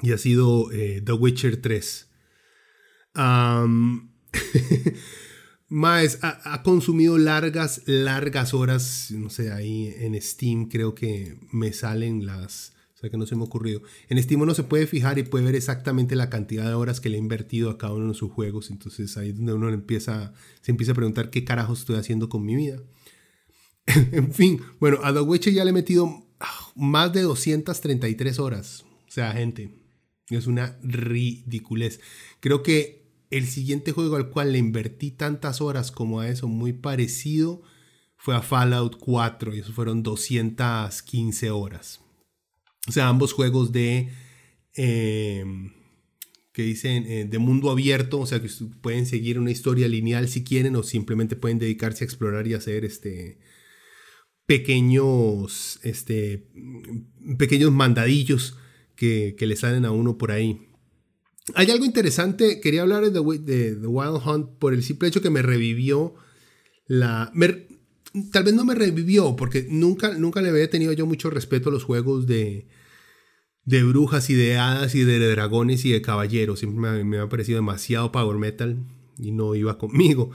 Y 0.00 0.12
ha 0.12 0.18
sido 0.18 0.72
eh, 0.72 1.02
The 1.04 1.12
Witcher 1.12 1.60
3. 1.60 2.08
Más, 5.72 6.18
ha, 6.20 6.62
consumido 6.62 7.16
largas, 7.16 7.80
largas 7.86 8.52
horas, 8.52 9.10
no 9.10 9.30
sé, 9.30 9.50
ahí 9.50 9.90
en 10.00 10.20
Steam 10.20 10.68
creo 10.68 10.94
que 10.94 11.38
me 11.50 11.72
salen 11.72 12.26
las, 12.26 12.74
o 12.94 12.98
sea 12.98 13.08
que 13.08 13.16
no 13.16 13.24
se 13.24 13.36
me 13.36 13.40
ha 13.40 13.46
ocurrido. 13.46 13.80
En 14.10 14.22
Steam 14.22 14.42
uno 14.42 14.52
se 14.52 14.64
puede 14.64 14.86
fijar 14.86 15.18
y 15.18 15.22
puede 15.22 15.46
ver 15.46 15.54
exactamente 15.54 16.14
la 16.14 16.28
cantidad 16.28 16.66
de 16.66 16.74
horas 16.74 17.00
que 17.00 17.08
le 17.08 17.16
he 17.16 17.18
invertido 17.18 17.70
a 17.70 17.78
cada 17.78 17.94
uno 17.94 18.08
de 18.08 18.14
sus 18.14 18.30
juegos, 18.30 18.70
entonces 18.70 19.16
ahí 19.16 19.30
es 19.30 19.36
donde 19.36 19.54
uno 19.54 19.70
empieza, 19.70 20.34
se 20.60 20.72
empieza 20.72 20.92
a 20.92 20.94
preguntar 20.94 21.30
qué 21.30 21.42
carajos 21.42 21.80
estoy 21.80 21.96
haciendo 21.96 22.28
con 22.28 22.44
mi 22.44 22.54
vida. 22.54 22.82
en 23.86 24.30
fin, 24.34 24.60
bueno, 24.78 24.98
a 25.02 25.10
The 25.14 25.20
Witcher 25.20 25.54
ya 25.54 25.64
le 25.64 25.70
he 25.70 25.72
metido 25.72 26.26
ah, 26.38 26.70
más 26.76 27.14
de 27.14 27.22
233 27.22 28.38
horas, 28.40 28.84
o 29.08 29.10
sea, 29.10 29.32
gente, 29.32 29.70
es 30.28 30.46
una 30.46 30.78
ridiculez. 30.82 32.00
Creo 32.40 32.62
que 32.62 33.01
el 33.32 33.46
siguiente 33.46 33.92
juego 33.92 34.16
al 34.16 34.28
cual 34.28 34.52
le 34.52 34.58
invertí 34.58 35.10
tantas 35.10 35.62
horas 35.62 35.90
como 35.90 36.20
a 36.20 36.28
eso, 36.28 36.48
muy 36.48 36.74
parecido, 36.74 37.62
fue 38.16 38.36
a 38.36 38.42
Fallout 38.42 38.98
4 38.98 39.56
y 39.56 39.60
eso 39.60 39.72
fueron 39.72 40.02
215 40.02 41.50
horas. 41.50 42.00
O 42.86 42.92
sea, 42.92 43.08
ambos 43.08 43.32
juegos 43.32 43.72
de... 43.72 44.12
Em, 44.74 45.72
que 46.52 46.62
dicen 46.62 47.06
eh, 47.06 47.24
de 47.24 47.38
mundo 47.38 47.70
abierto, 47.70 48.20
o 48.20 48.26
sea 48.26 48.42
que 48.42 48.50
pueden 48.82 49.06
seguir 49.06 49.38
una 49.38 49.50
historia 49.50 49.88
lineal 49.88 50.28
si 50.28 50.44
quieren 50.44 50.76
o 50.76 50.82
simplemente 50.82 51.34
pueden 51.34 51.58
dedicarse 51.58 52.04
a 52.04 52.06
explorar 52.06 52.46
y 52.46 52.52
hacer 52.52 52.84
este 52.84 53.38
pequeños 54.44 55.80
este 55.82 56.50
pequeños 57.38 57.72
mandadillos 57.72 58.58
que, 58.96 59.34
que 59.38 59.46
le 59.46 59.56
salen 59.56 59.86
a 59.86 59.92
uno 59.92 60.18
por 60.18 60.30
ahí. 60.30 60.71
Hay 61.54 61.70
algo 61.70 61.84
interesante, 61.84 62.60
quería 62.60 62.82
hablar 62.82 63.10
de 63.10 63.10
The, 63.10 63.86
Wild 63.86 64.20
Hunt 64.24 64.58
por 64.58 64.74
el 64.74 64.82
simple 64.82 65.08
hecho 65.08 65.20
que 65.20 65.30
me 65.30 65.42
revivió 65.42 66.14
la... 66.86 67.32
tal 68.30 68.44
vez 68.44 68.54
no 68.54 68.64
me 68.64 68.74
revivió, 68.74 69.34
porque 69.34 69.66
nunca, 69.68 70.14
nunca 70.14 70.40
le 70.40 70.50
había 70.50 70.70
tenido 70.70 70.92
yo 70.92 71.06
mucho 71.06 71.30
respeto 71.30 71.68
a 71.68 71.72
los 71.72 71.84
juegos 71.84 72.26
de, 72.26 72.68
de 73.64 73.84
brujas 73.84 74.28
y 74.30 74.34
de 74.34 74.56
hadas 74.56 74.94
y 74.94 75.04
de 75.04 75.18
dragones 75.18 75.84
y 75.84 75.92
de 75.92 76.02
caballeros. 76.02 76.60
Siempre 76.60 77.04
me, 77.04 77.18
ha 77.18 77.28
parecido 77.28 77.56
demasiado 77.56 78.12
power 78.12 78.38
metal 78.38 78.84
y 79.18 79.32
no 79.32 79.54
iba 79.54 79.78
conmigo. 79.78 80.30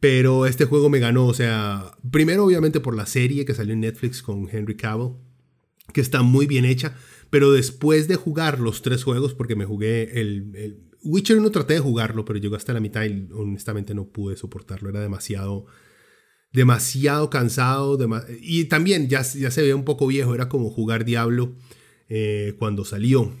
Pero 0.00 0.46
este 0.46 0.64
juego 0.64 0.88
me 0.88 1.00
ganó, 1.00 1.26
o 1.26 1.34
sea, 1.34 1.96
primero 2.10 2.44
obviamente 2.44 2.78
por 2.78 2.94
la 2.94 3.06
serie 3.06 3.44
que 3.44 3.54
salió 3.54 3.74
en 3.74 3.80
Netflix 3.80 4.22
con 4.22 4.48
Henry 4.50 4.76
Cavill, 4.76 5.14
que 5.92 6.00
está 6.00 6.22
muy 6.22 6.46
bien 6.46 6.64
hecha. 6.64 6.96
Pero 7.30 7.52
después 7.52 8.08
de 8.08 8.16
jugar 8.16 8.60
los 8.60 8.82
tres 8.82 9.04
juegos, 9.04 9.34
porque 9.34 9.56
me 9.56 9.66
jugué 9.66 10.20
el, 10.20 10.78
Witcher 11.02 11.38
1 11.38 11.50
traté 11.50 11.74
de 11.74 11.80
jugarlo, 11.80 12.24
pero 12.24 12.38
llegó 12.38 12.56
hasta 12.56 12.72
la 12.72 12.80
mitad 12.80 13.04
y 13.04 13.28
honestamente 13.32 13.94
no 13.94 14.08
pude 14.08 14.36
soportarlo. 14.36 14.88
Era 14.88 15.00
demasiado, 15.00 15.66
demasiado 16.52 17.30
cansado. 17.30 17.98
y 18.40 18.64
también 18.64 19.08
ya, 19.08 19.22
ya 19.22 19.50
se 19.50 19.62
veía 19.62 19.76
un 19.76 19.84
poco 19.84 20.06
viejo. 20.06 20.34
Era 20.34 20.48
como 20.48 20.70
jugar 20.70 21.04
Diablo 21.04 21.54
eh, 22.08 22.54
cuando 22.58 22.84
salió. 22.84 23.32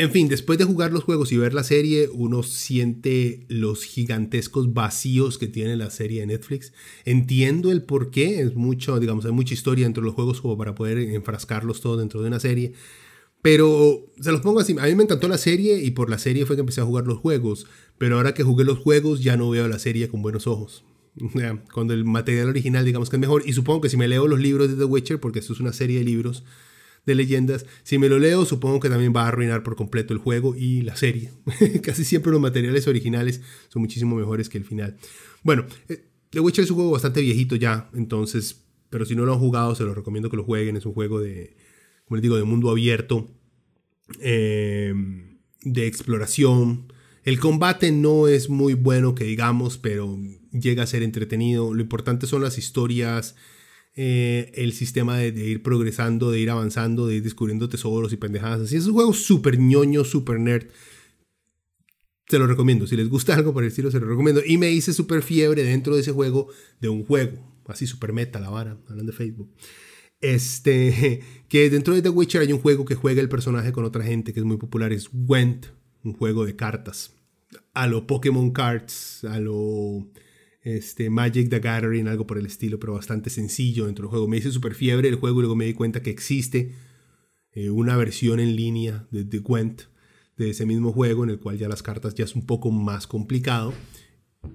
En 0.00 0.12
fin, 0.12 0.28
después 0.28 0.60
de 0.60 0.64
jugar 0.64 0.92
los 0.92 1.02
juegos 1.02 1.32
y 1.32 1.36
ver 1.38 1.52
la 1.54 1.64
serie, 1.64 2.08
uno 2.12 2.44
siente 2.44 3.44
los 3.48 3.82
gigantescos 3.82 4.72
vacíos 4.72 5.38
que 5.38 5.48
tiene 5.48 5.74
la 5.76 5.90
serie 5.90 6.20
de 6.20 6.28
Netflix. 6.28 6.72
Entiendo 7.04 7.72
el 7.72 7.82
por 7.82 8.12
qué, 8.12 8.40
es 8.40 8.54
mucho, 8.54 9.00
digamos, 9.00 9.24
hay 9.24 9.32
mucha 9.32 9.54
historia 9.54 9.86
entre 9.86 10.04
los 10.04 10.14
juegos 10.14 10.40
como 10.40 10.56
para 10.56 10.76
poder 10.76 10.98
enfrascarlos 10.98 11.80
todos 11.80 11.98
dentro 11.98 12.22
de 12.22 12.28
una 12.28 12.38
serie. 12.38 12.74
Pero 13.42 14.06
se 14.20 14.30
los 14.30 14.40
pongo 14.40 14.60
así, 14.60 14.76
a 14.78 14.84
mí 14.84 14.94
me 14.94 15.02
encantó 15.02 15.26
la 15.26 15.36
serie 15.36 15.82
y 15.82 15.90
por 15.90 16.10
la 16.10 16.18
serie 16.18 16.46
fue 16.46 16.54
que 16.54 16.60
empecé 16.60 16.80
a 16.80 16.84
jugar 16.84 17.04
los 17.08 17.18
juegos. 17.18 17.66
Pero 17.98 18.18
ahora 18.18 18.34
que 18.34 18.44
jugué 18.44 18.64
los 18.64 18.78
juegos 18.78 19.24
ya 19.24 19.36
no 19.36 19.50
veo 19.50 19.66
la 19.66 19.80
serie 19.80 20.08
con 20.08 20.22
buenos 20.22 20.46
ojos. 20.46 20.84
Cuando 21.74 21.92
el 21.92 22.04
material 22.04 22.48
original 22.48 22.84
digamos 22.84 23.10
que 23.10 23.16
es 23.16 23.20
mejor. 23.20 23.42
Y 23.46 23.52
supongo 23.52 23.80
que 23.80 23.88
si 23.88 23.96
me 23.96 24.06
leo 24.06 24.28
los 24.28 24.38
libros 24.38 24.68
de 24.68 24.76
The 24.76 24.84
Witcher, 24.84 25.18
porque 25.18 25.40
esto 25.40 25.54
es 25.54 25.60
una 25.60 25.72
serie 25.72 25.98
de 25.98 26.04
libros, 26.04 26.44
de 27.06 27.14
leyendas. 27.14 27.66
Si 27.82 27.98
me 27.98 28.08
lo 28.08 28.18
leo, 28.18 28.44
supongo 28.44 28.80
que 28.80 28.88
también 28.88 29.12
va 29.14 29.24
a 29.24 29.28
arruinar 29.28 29.62
por 29.62 29.76
completo 29.76 30.12
el 30.12 30.18
juego 30.18 30.54
y 30.56 30.82
la 30.82 30.96
serie. 30.96 31.30
Casi 31.82 32.04
siempre 32.04 32.32
los 32.32 32.40
materiales 32.40 32.86
originales 32.86 33.40
son 33.68 33.82
muchísimo 33.82 34.16
mejores 34.16 34.48
que 34.48 34.58
el 34.58 34.64
final. 34.64 34.96
Bueno, 35.42 35.66
eh, 35.88 36.04
The 36.30 36.40
Witcher 36.40 36.64
es 36.64 36.70
un 36.70 36.76
juego 36.76 36.90
bastante 36.90 37.20
viejito 37.20 37.56
ya, 37.56 37.90
entonces, 37.94 38.64
pero 38.90 39.06
si 39.06 39.14
no 39.14 39.24
lo 39.24 39.32
han 39.32 39.38
jugado, 39.38 39.74
se 39.74 39.84
los 39.84 39.96
recomiendo 39.96 40.30
que 40.30 40.36
lo 40.36 40.44
jueguen. 40.44 40.76
Es 40.76 40.86
un 40.86 40.92
juego 40.92 41.20
de, 41.20 41.56
como 42.04 42.16
les 42.16 42.22
digo, 42.22 42.36
de 42.36 42.44
mundo 42.44 42.70
abierto, 42.70 43.28
eh, 44.20 44.92
de 45.62 45.86
exploración. 45.86 46.92
El 47.24 47.40
combate 47.40 47.92
no 47.92 48.28
es 48.28 48.48
muy 48.48 48.74
bueno, 48.74 49.14
que 49.14 49.24
digamos, 49.24 49.76
pero 49.78 50.18
llega 50.52 50.82
a 50.82 50.86
ser 50.86 51.02
entretenido. 51.02 51.74
Lo 51.74 51.82
importante 51.82 52.26
son 52.26 52.42
las 52.42 52.58
historias 52.58 53.36
eh, 54.00 54.52
el 54.54 54.74
sistema 54.74 55.18
de, 55.18 55.44
ir 55.44 55.60
progresando, 55.60 56.30
de 56.30 56.38
ir 56.38 56.50
avanzando, 56.50 57.08
de 57.08 57.16
ir 57.16 57.22
descubriendo 57.24 57.68
tesoros 57.68 58.12
y 58.12 58.16
pendejadas 58.16 58.60
así. 58.60 58.76
Es 58.76 58.86
un 58.86 58.94
juego 58.94 59.12
súper 59.12 59.58
ñoño, 59.58 60.04
súper 60.04 60.38
nerd. 60.38 60.68
Se 62.28 62.38
lo 62.38 62.46
recomiendo. 62.46 62.86
Si 62.86 62.94
les 62.94 63.08
gusta 63.08 63.34
algo 63.36 63.52
por 63.52 63.64
el 63.64 63.70
estilo, 63.70 63.90
se 63.90 63.98
lo 63.98 64.06
recomiendo. 64.06 64.40
Y 64.46 64.56
me 64.56 64.70
hice 64.70 64.92
súper 64.92 65.22
fiebre 65.22 65.64
dentro 65.64 65.96
de 65.96 66.02
ese 66.02 66.12
juego, 66.12 66.46
de 66.80 66.88
un 66.88 67.04
juego. 67.04 67.44
Así 67.66 67.88
súper 67.88 68.12
meta, 68.12 68.38
la 68.38 68.50
vara, 68.50 68.78
hablando 68.88 69.10
de 69.10 69.18
Facebook. 69.18 69.52
Este, 70.20 71.20
que 71.48 71.68
dentro 71.68 71.92
de 71.92 72.00
The 72.00 72.10
Witcher 72.10 72.42
hay 72.42 72.52
un 72.52 72.60
juego 72.60 72.84
que 72.84 72.94
juega 72.94 73.20
el 73.20 73.28
personaje 73.28 73.72
con 73.72 73.84
otra 73.84 74.04
gente 74.04 74.32
que 74.32 74.38
es 74.38 74.46
muy 74.46 74.58
popular. 74.58 74.92
Es 74.92 75.08
Gwent, 75.12 75.66
un 76.04 76.12
juego 76.12 76.46
de 76.46 76.54
cartas. 76.54 77.16
A 77.74 77.88
lo 77.88 78.06
Pokémon 78.06 78.52
Cards, 78.52 79.24
a 79.24 79.40
lo 79.40 80.06
este, 80.76 81.08
Magic 81.08 81.48
the 81.48 81.60
Gathering, 81.60 82.08
algo 82.08 82.26
por 82.26 82.36
el 82.36 82.44
estilo, 82.44 82.78
pero 82.78 82.92
bastante 82.92 83.30
sencillo 83.30 83.86
dentro 83.86 84.04
del 84.04 84.10
juego. 84.10 84.28
Me 84.28 84.36
hice 84.36 84.50
súper 84.50 84.74
fiebre 84.74 85.08
el 85.08 85.14
juego 85.14 85.40
y 85.40 85.42
luego 85.42 85.56
me 85.56 85.64
di 85.64 85.72
cuenta 85.72 86.02
que 86.02 86.10
existe 86.10 86.74
eh, 87.52 87.70
una 87.70 87.96
versión 87.96 88.38
en 88.38 88.54
línea 88.54 89.06
de 89.10 89.24
The 89.24 89.38
Gwent 89.38 89.82
de 90.36 90.50
ese 90.50 90.66
mismo 90.66 90.92
juego, 90.92 91.24
en 91.24 91.30
el 91.30 91.40
cual 91.40 91.56
ya 91.56 91.68
las 91.68 91.82
cartas 91.82 92.14
ya 92.14 92.24
es 92.24 92.34
un 92.34 92.44
poco 92.44 92.70
más 92.70 93.06
complicado, 93.06 93.72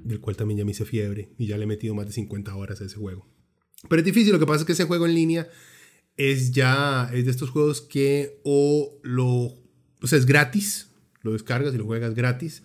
del 0.03 0.20
cual 0.20 0.38
también 0.38 0.60
ya 0.60 0.65
me 0.65 0.72
hice 0.72 0.86
fiebre 0.86 1.34
y 1.38 1.48
ya 1.48 1.58
le 1.58 1.63
he 1.63 1.67
metido 1.67 1.96
más 1.96 2.05
de 2.05 2.13
50 2.13 2.55
horas 2.55 2.79
a 2.82 2.86
ese 2.86 2.96
juego. 2.98 3.27
Pero 3.89 4.00
es 4.00 4.05
difícil, 4.05 4.32
lo 4.32 4.39
que 4.39 4.46
pasa 4.46 4.60
es 4.60 4.65
que 4.65 4.74
ese 4.74 4.86
juego 4.86 5.08
en 5.08 5.15
línea 5.15 5.50
es 6.15 6.51
ya, 6.51 7.10
es 7.12 7.25
de 7.25 7.32
estos 7.32 7.50
juegos 7.50 7.82
que 7.82 8.39
o 8.43 9.00
lo, 9.01 9.25
o 9.25 9.60
es 10.03 10.25
gratis, 10.27 10.91
lo 11.22 11.34
descargas 11.34 11.74
y 11.74 11.77
lo 11.77 11.86
juegas 11.86 12.13
gratis, 12.13 12.63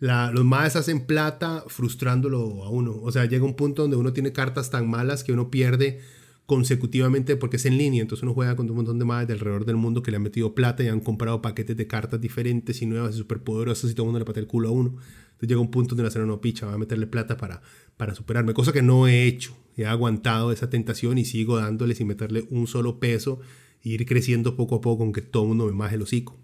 los 0.00 0.44
más 0.44 0.76
hacen 0.76 1.06
plata 1.06 1.64
frustrándolo 1.66 2.64
a 2.64 2.70
uno. 2.70 2.96
O 3.02 3.10
sea, 3.10 3.24
llega 3.24 3.44
un 3.44 3.54
punto 3.54 3.82
donde 3.82 3.96
uno 3.96 4.12
tiene 4.12 4.32
cartas 4.32 4.70
tan 4.70 4.88
malas 4.88 5.24
que 5.24 5.32
uno 5.32 5.50
pierde 5.50 6.00
consecutivamente 6.46 7.36
porque 7.36 7.56
es 7.56 7.66
en 7.66 7.76
línea. 7.76 8.00
Entonces 8.00 8.22
uno 8.22 8.32
juega 8.32 8.56
con 8.56 8.70
un 8.70 8.76
montón 8.76 8.98
de 8.98 9.04
madres 9.04 9.28
de 9.28 9.34
alrededor 9.34 9.64
del 9.64 9.76
mundo 9.76 10.02
que 10.02 10.10
le 10.10 10.16
han 10.16 10.22
metido 10.22 10.54
plata 10.54 10.82
y 10.82 10.88
han 10.88 11.00
comprado 11.00 11.42
paquetes 11.42 11.76
de 11.76 11.86
cartas 11.86 12.20
diferentes 12.20 12.80
y 12.80 12.86
nuevas 12.86 13.14
y 13.14 13.18
súper 13.18 13.42
poderosas 13.42 13.90
y 13.90 13.94
todo 13.94 14.04
el 14.04 14.08
mundo 14.08 14.20
le 14.20 14.24
patea 14.24 14.42
el 14.42 14.46
culo 14.46 14.68
a 14.68 14.72
uno. 14.72 14.90
Entonces 14.90 15.48
llega 15.48 15.60
un 15.60 15.70
punto 15.70 15.90
donde 15.90 16.04
la 16.04 16.10
cena 16.10 16.26
no 16.26 16.40
picha, 16.40 16.66
va 16.66 16.72
a 16.72 16.78
meterle 16.78 17.06
plata 17.06 17.36
para, 17.36 17.60
para 17.96 18.14
superarme, 18.14 18.54
cosa 18.54 18.72
que 18.72 18.82
no 18.82 19.06
he 19.06 19.24
hecho. 19.26 19.56
He 19.76 19.84
aguantado 19.84 20.50
esa 20.50 20.70
tentación 20.70 21.18
y 21.18 21.24
sigo 21.24 21.58
dándole 21.58 21.94
sin 21.94 22.06
meterle 22.06 22.46
un 22.50 22.66
solo 22.66 22.98
peso 22.98 23.40
e 23.84 23.90
ir 23.90 24.06
creciendo 24.06 24.56
poco 24.56 24.76
a 24.76 24.80
poco, 24.80 25.02
aunque 25.02 25.22
todo 25.22 25.42
el 25.42 25.48
mundo 25.50 25.66
me 25.66 25.72
maje 25.72 25.96
el 25.96 26.02
hocico. 26.02 26.36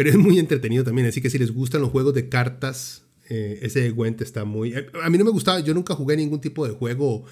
Pero 0.00 0.08
es 0.08 0.16
muy 0.16 0.38
entretenido 0.38 0.82
también, 0.82 1.08
así 1.08 1.20
que 1.20 1.28
si 1.28 1.36
les 1.36 1.52
gustan 1.52 1.82
los 1.82 1.90
juegos 1.90 2.14
de 2.14 2.30
cartas, 2.30 3.04
eh, 3.28 3.58
ese 3.60 3.82
de 3.82 3.90
Gwent 3.90 4.22
está 4.22 4.46
muy... 4.46 4.72
A 5.02 5.10
mí 5.10 5.18
no 5.18 5.26
me 5.26 5.30
gustaba, 5.30 5.60
yo 5.60 5.74
nunca 5.74 5.94
jugué 5.94 6.16
ningún 6.16 6.40
tipo 6.40 6.66
de 6.66 6.72
juego 6.72 7.26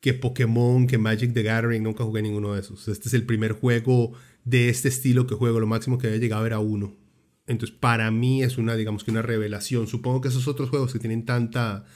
que 0.00 0.12
Pokémon, 0.12 0.86
que 0.86 0.98
Magic 0.98 1.32
the 1.32 1.42
Gathering, 1.42 1.82
nunca 1.82 2.04
jugué 2.04 2.20
ninguno 2.20 2.52
de 2.52 2.60
esos. 2.60 2.86
Este 2.88 3.08
es 3.08 3.14
el 3.14 3.24
primer 3.24 3.52
juego 3.52 4.12
de 4.44 4.68
este 4.68 4.88
estilo 4.88 5.26
que 5.26 5.36
juego, 5.36 5.58
lo 5.58 5.66
máximo 5.66 5.96
que 5.96 6.08
había 6.08 6.18
llegado 6.18 6.44
era 6.44 6.58
uno. 6.58 6.98
Entonces, 7.46 7.74
para 7.74 8.10
mí 8.10 8.42
es 8.42 8.58
una, 8.58 8.76
digamos 8.76 9.02
que 9.02 9.10
una 9.10 9.22
revelación. 9.22 9.86
Supongo 9.86 10.20
que 10.20 10.28
esos 10.28 10.48
otros 10.48 10.68
juegos 10.68 10.92
que 10.92 10.98
tienen 10.98 11.24
tanta, 11.24 11.86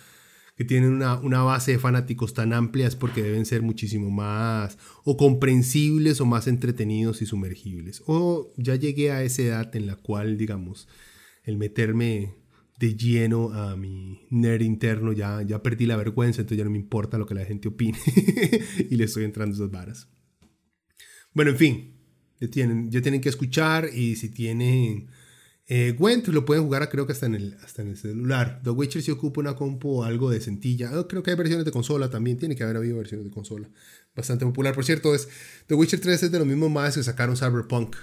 que 0.61 0.67
tienen 0.67 0.93
una, 0.93 1.19
una, 1.19 1.43
base 1.43 1.73
de 1.73 1.79
fanáticos 1.79 2.35
tan 2.35 2.53
amplia 2.53 2.87
es 2.87 2.95
porque 2.95 3.23
deben 3.23 3.47
ser 3.47 3.63
muchísimo 3.63 4.11
más 4.11 4.77
o 5.05 5.17
comprensibles 5.17 6.21
o 6.21 6.27
más 6.27 6.47
entretenidos 6.49 7.23
y 7.23 7.27
sumergibles. 7.27 8.03
O 8.05 8.53
ya 8.59 8.77
llegué 8.77 9.11
a 9.11 9.23
esa 9.23 9.41
edad 9.41 9.75
en 9.75 9.87
la 9.87 9.97
cual, 9.97 10.37
digamos, 10.37 10.87
el 11.45 11.57
meterme 11.57 12.35
de 12.79 12.95
lleno 12.95 13.55
a 13.55 13.75
mi 13.75 14.21
nerd 14.29 14.61
interno, 14.61 15.15
ya, 15.15 15.41
ya 15.41 15.63
perdí 15.63 15.87
la 15.87 15.97
vergüenza, 15.97 16.43
entonces 16.43 16.59
ya 16.59 16.65
no 16.65 16.71
me 16.71 16.79
importa 16.79 17.17
lo 17.17 17.25
que 17.25 17.37
la 17.37 17.47
gente 17.47 17.69
opine 17.69 17.99
y 18.91 18.97
le 18.97 19.05
estoy 19.05 19.25
entrando 19.25 19.57
esas 19.57 19.71
varas. 19.71 20.11
Bueno, 21.33 21.53
en 21.53 21.57
fin, 21.57 21.95
ya 22.39 22.49
tienen, 22.49 22.91
ya 22.91 23.01
tienen 23.01 23.23
que 23.23 23.31
escuchar 23.31 23.89
y 23.95 24.17
si 24.17 24.29
tienen 24.29 25.09
eh, 25.73 25.95
Gwent 25.97 26.27
lo 26.27 26.45
pueden 26.45 26.65
jugar 26.65 26.89
creo 26.89 27.07
que 27.07 27.13
hasta 27.13 27.27
en, 27.27 27.37
el, 27.37 27.57
hasta 27.63 27.83
en 27.83 27.89
el 27.91 27.97
celular. 27.97 28.61
The 28.65 28.71
Witcher 28.71 29.03
si 29.03 29.13
ocupa 29.13 29.41
una 29.41 29.55
compu 29.55 30.03
algo 30.03 30.29
de 30.29 30.41
centilla. 30.41 30.99
Oh, 30.99 31.07
creo 31.07 31.23
que 31.23 31.31
hay 31.31 31.37
versiones 31.37 31.65
de 31.65 31.71
consola 31.71 32.11
también, 32.11 32.39
tiene 32.39 32.57
que 32.57 32.65
haber 32.65 32.77
habido 32.77 32.97
versiones 32.97 33.25
de 33.25 33.31
consola. 33.31 33.69
Bastante 34.17 34.45
popular, 34.45 34.75
por 34.75 34.85
cierto, 34.85 35.15
es 35.15 35.29
The 35.69 35.75
Witcher 35.75 36.01
3 36.01 36.25
es 36.25 36.33
de 36.33 36.39
los 36.41 36.47
mismos 36.49 36.73
más 36.73 36.97
que 36.97 37.05
sacaron 37.05 37.37
Cyberpunk 37.37 37.95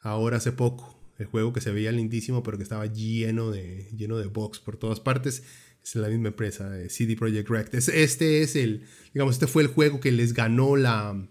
ahora 0.00 0.36
hace 0.36 0.52
poco 0.52 0.94
el 1.16 1.24
juego 1.24 1.54
que 1.54 1.62
se 1.62 1.72
veía 1.72 1.90
lindísimo, 1.90 2.42
pero 2.42 2.58
que 2.58 2.64
estaba 2.64 2.84
lleno 2.84 3.50
de, 3.50 3.88
lleno 3.96 4.18
de 4.18 4.26
bugs 4.26 4.58
por 4.60 4.76
todas 4.76 5.00
partes. 5.00 5.42
Es 5.82 5.94
la 5.94 6.08
misma 6.08 6.28
empresa, 6.28 6.70
CD 6.90 7.16
Projekt 7.16 7.48
Red. 7.48 7.68
Este 7.72 8.42
es 8.42 8.56
el, 8.56 8.84
digamos, 9.14 9.36
este 9.36 9.46
fue 9.46 9.62
el 9.62 9.70
juego 9.70 10.00
que 10.00 10.12
les 10.12 10.34
ganó 10.34 10.76
la, 10.76 11.30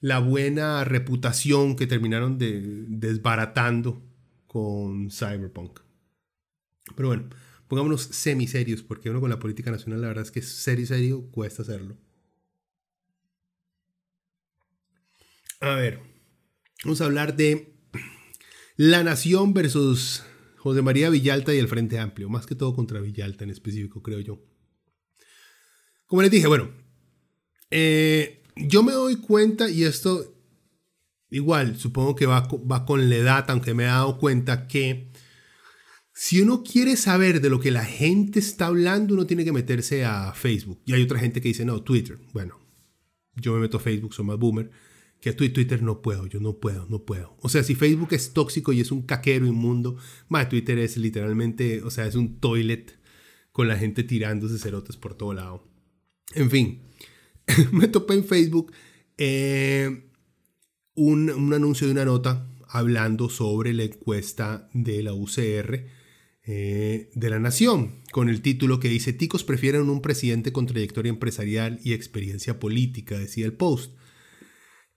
la 0.00 0.18
buena 0.18 0.84
reputación 0.84 1.76
que 1.76 1.86
terminaron 1.86 2.36
de, 2.36 2.60
desbaratando 2.88 4.11
con 4.52 5.10
Cyberpunk. 5.10 5.80
Pero 6.94 7.08
bueno, 7.08 7.30
pongámonos 7.68 8.02
semi-serios, 8.02 8.82
porque 8.82 9.08
uno 9.08 9.20
con 9.20 9.30
la 9.30 9.38
política 9.38 9.70
nacional, 9.70 10.02
la 10.02 10.08
verdad 10.08 10.24
es 10.24 10.30
que 10.30 10.42
serio 10.42 10.86
serio 10.86 11.30
cuesta 11.30 11.62
hacerlo. 11.62 11.96
A 15.60 15.74
ver, 15.76 16.00
vamos 16.84 17.00
a 17.00 17.06
hablar 17.06 17.34
de 17.34 17.74
la 18.76 19.02
Nación 19.02 19.54
versus 19.54 20.22
José 20.58 20.82
María 20.82 21.08
Villalta 21.08 21.54
y 21.54 21.58
el 21.58 21.68
Frente 21.68 21.98
Amplio, 21.98 22.28
más 22.28 22.44
que 22.44 22.54
todo 22.54 22.74
contra 22.74 23.00
Villalta 23.00 23.44
en 23.44 23.50
específico, 23.50 24.02
creo 24.02 24.20
yo. 24.20 24.44
Como 26.04 26.20
les 26.20 26.30
dije, 26.30 26.46
bueno, 26.46 26.70
eh, 27.70 28.42
yo 28.56 28.82
me 28.82 28.92
doy 28.92 29.16
cuenta, 29.16 29.70
y 29.70 29.84
esto 29.84 30.41
igual, 31.32 31.78
supongo 31.78 32.14
que 32.14 32.26
va, 32.26 32.48
va 32.70 32.84
con 32.84 33.08
la 33.08 33.16
edad, 33.16 33.50
aunque 33.50 33.74
me 33.74 33.84
he 33.84 33.86
dado 33.86 34.18
cuenta 34.18 34.66
que 34.68 35.10
si 36.14 36.40
uno 36.40 36.62
quiere 36.62 36.96
saber 36.96 37.40
de 37.40 37.50
lo 37.50 37.58
que 37.58 37.70
la 37.70 37.84
gente 37.84 38.38
está 38.38 38.66
hablando, 38.66 39.14
uno 39.14 39.26
tiene 39.26 39.44
que 39.44 39.52
meterse 39.52 40.04
a 40.04 40.32
Facebook. 40.34 40.80
Y 40.84 40.92
hay 40.92 41.02
otra 41.02 41.18
gente 41.18 41.40
que 41.40 41.48
dice, 41.48 41.64
no, 41.64 41.82
Twitter. 41.82 42.18
Bueno, 42.32 42.60
yo 43.34 43.54
me 43.54 43.60
meto 43.60 43.78
a 43.78 43.80
Facebook, 43.80 44.14
soy 44.14 44.26
más 44.26 44.38
boomer 44.38 44.70
que 45.22 45.32
Twitter 45.32 45.82
no 45.84 46.02
puedo, 46.02 46.26
yo 46.26 46.40
no 46.40 46.58
puedo, 46.58 46.86
no 46.88 47.04
puedo. 47.04 47.36
O 47.40 47.48
sea, 47.48 47.62
si 47.62 47.76
Facebook 47.76 48.08
es 48.10 48.32
tóxico 48.32 48.72
y 48.72 48.80
es 48.80 48.90
un 48.90 49.02
caquero 49.02 49.46
inmundo, 49.46 49.96
más 50.28 50.48
Twitter 50.48 50.80
es 50.80 50.96
literalmente, 50.96 51.80
o 51.82 51.92
sea, 51.92 52.08
es 52.08 52.16
un 52.16 52.40
toilet 52.40 52.98
con 53.52 53.68
la 53.68 53.76
gente 53.76 54.02
tirándose 54.02 54.58
cerotes 54.58 54.96
por 54.96 55.14
todo 55.14 55.32
lado. 55.32 55.64
En 56.34 56.50
fin, 56.50 56.82
me 57.72 57.86
topé 57.86 58.14
en 58.14 58.24
Facebook 58.24 58.72
eh, 59.16 60.10
un, 60.94 61.30
un, 61.30 61.54
anuncio 61.54 61.86
de 61.86 61.92
una 61.92 62.04
nota 62.04 62.48
hablando 62.68 63.28
sobre 63.28 63.72
la 63.72 63.84
encuesta 63.84 64.68
de 64.72 65.02
la 65.02 65.14
UCR 65.14 65.86
eh, 66.44 67.10
de 67.14 67.30
la 67.30 67.38
Nación, 67.38 68.02
con 68.10 68.28
el 68.28 68.42
título 68.42 68.80
que 68.80 68.88
dice, 68.88 69.12
ticos 69.12 69.44
prefieren 69.44 69.88
un 69.88 70.02
presidente 70.02 70.52
con 70.52 70.66
trayectoria 70.66 71.10
empresarial 71.10 71.78
y 71.84 71.92
experiencia 71.92 72.58
política, 72.58 73.16
decía 73.16 73.46
el 73.46 73.52
post. 73.52 73.94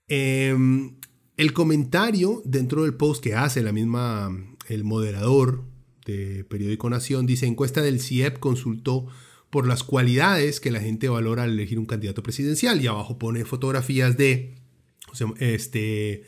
Em, 0.08 0.96
el 1.36 1.52
comentario 1.52 2.42
dentro 2.44 2.82
del 2.82 2.94
post 2.94 3.22
que 3.22 3.34
hace 3.34 3.62
la 3.62 3.72
misma, 3.72 4.36
el 4.68 4.82
moderador 4.82 5.64
de 6.04 6.44
Periódico 6.44 6.90
Nación, 6.90 7.26
dice, 7.26 7.46
encuesta 7.46 7.80
del 7.80 8.00
CIEP 8.00 8.38
consultó 8.38 9.06
por 9.50 9.68
las 9.68 9.84
cualidades 9.84 10.58
que 10.58 10.72
la 10.72 10.80
gente 10.80 11.08
valora 11.08 11.44
al 11.44 11.52
elegir 11.52 11.78
un 11.78 11.86
candidato 11.86 12.22
presidencial. 12.22 12.82
Y 12.82 12.88
abajo 12.88 13.18
pone 13.18 13.44
fotografías 13.44 14.16
de 14.16 14.56
José, 15.24 15.54
este, 15.54 16.24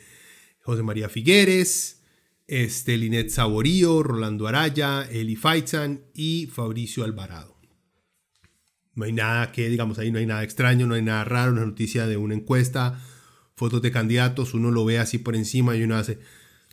José 0.61 0.83
María 0.83 1.09
Figueres, 1.09 2.01
este, 2.47 2.97
Linet 2.97 3.29
Saborío, 3.29 4.01
Rolando 4.03 4.47
Araya, 4.47 5.07
Eli 5.09 5.35
Faitzan 5.35 6.01
y 6.13 6.47
Fabricio 6.47 7.03
Alvarado. 7.03 7.57
No 8.95 9.05
hay 9.05 9.13
nada 9.13 9.51
que, 9.51 9.69
digamos, 9.69 9.99
ahí 9.99 10.11
no 10.11 10.19
hay 10.19 10.25
nada 10.25 10.43
extraño, 10.43 10.87
no 10.87 10.95
hay 10.95 11.01
nada 11.01 11.23
raro, 11.23 11.53
una 11.53 11.65
noticia 11.65 12.07
de 12.07 12.17
una 12.17 12.33
encuesta 12.33 12.99
fotos 13.59 13.81
de 13.81 13.91
candidatos, 13.91 14.53
uno 14.53 14.71
lo 14.71 14.85
ve 14.85 14.99
así 14.99 15.17
por 15.17 15.35
encima 15.35 15.75
y 15.75 15.83
uno 15.83 15.97
hace, 15.97 16.17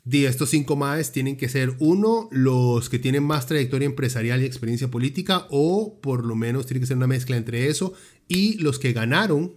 di, 0.04 0.24
estos 0.24 0.50
cinco 0.50 0.76
más 0.76 1.10
tienen 1.10 1.36
que 1.36 1.48
ser 1.48 1.74
uno, 1.80 2.28
los 2.30 2.88
que 2.88 3.00
tienen 3.00 3.24
más 3.24 3.46
trayectoria 3.46 3.86
empresarial 3.86 4.40
y 4.40 4.44
experiencia 4.44 4.88
política, 4.88 5.48
o 5.50 6.00
por 6.00 6.24
lo 6.24 6.36
menos 6.36 6.64
tiene 6.64 6.80
que 6.80 6.86
ser 6.86 6.96
una 6.96 7.08
mezcla 7.08 7.36
entre 7.36 7.66
eso 7.66 7.92
y 8.28 8.58
los 8.58 8.78
que 8.78 8.92
ganaron 8.92 9.56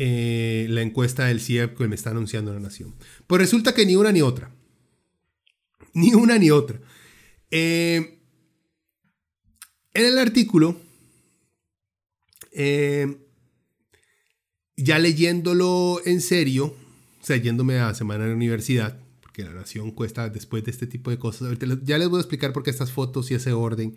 eh, 0.00 0.66
la 0.68 0.82
encuesta 0.82 1.26
del 1.26 1.40
CIEP 1.40 1.76
que 1.76 1.88
me 1.88 1.96
está 1.96 2.10
anunciando 2.10 2.54
la 2.54 2.60
Nación. 2.60 2.94
Pues 3.26 3.40
resulta 3.40 3.74
que 3.74 3.84
ni 3.84 3.96
una 3.96 4.12
ni 4.12 4.22
otra. 4.22 4.54
Ni 5.92 6.14
una 6.14 6.38
ni 6.38 6.50
otra. 6.52 6.80
Eh, 7.50 8.20
en 9.94 10.04
el 10.04 10.18
artículo, 10.18 10.80
eh, 12.52 13.26
ya 14.76 15.00
leyéndolo 15.00 16.00
en 16.04 16.20
serio, 16.20 16.76
o 17.20 17.26
sea, 17.26 17.36
yéndome 17.36 17.80
a 17.80 17.92
semana 17.92 18.22
de 18.22 18.30
la 18.30 18.36
universidad, 18.36 19.00
porque 19.20 19.42
la 19.42 19.52
nación 19.52 19.90
cuesta 19.90 20.28
después 20.28 20.64
de 20.64 20.70
este 20.70 20.86
tipo 20.86 21.10
de 21.10 21.18
cosas. 21.18 21.58
Ya 21.82 21.98
les 21.98 22.08
voy 22.08 22.18
a 22.18 22.20
explicar 22.20 22.52
por 22.52 22.62
qué 22.62 22.70
estas 22.70 22.92
fotos 22.92 23.32
y 23.32 23.34
ese 23.34 23.52
orden 23.52 23.96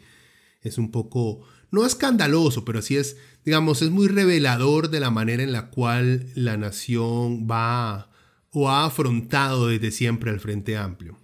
es 0.62 0.80
un 0.80 0.90
poco, 0.90 1.42
no 1.72 1.86
escandaloso, 1.86 2.66
pero 2.66 2.82
sí 2.82 2.98
es, 2.98 3.18
digamos, 3.46 3.82
es 3.82 3.90
muy 3.90 4.08
revelador 4.08 4.90
de 4.90 5.00
la 5.00 5.10
manera 5.10 5.44
en 5.44 5.52
la 5.52 5.70
cual 5.70 6.28
la 6.36 6.58
nación 6.58 7.48
va 7.50 8.12
o 8.52 8.70
ha 8.70 8.86
afrontado 8.86 9.68
desde 9.68 9.92
siempre 9.92 10.30
al 10.30 10.40
Frente 10.40 10.78
Amplio. 10.78 11.18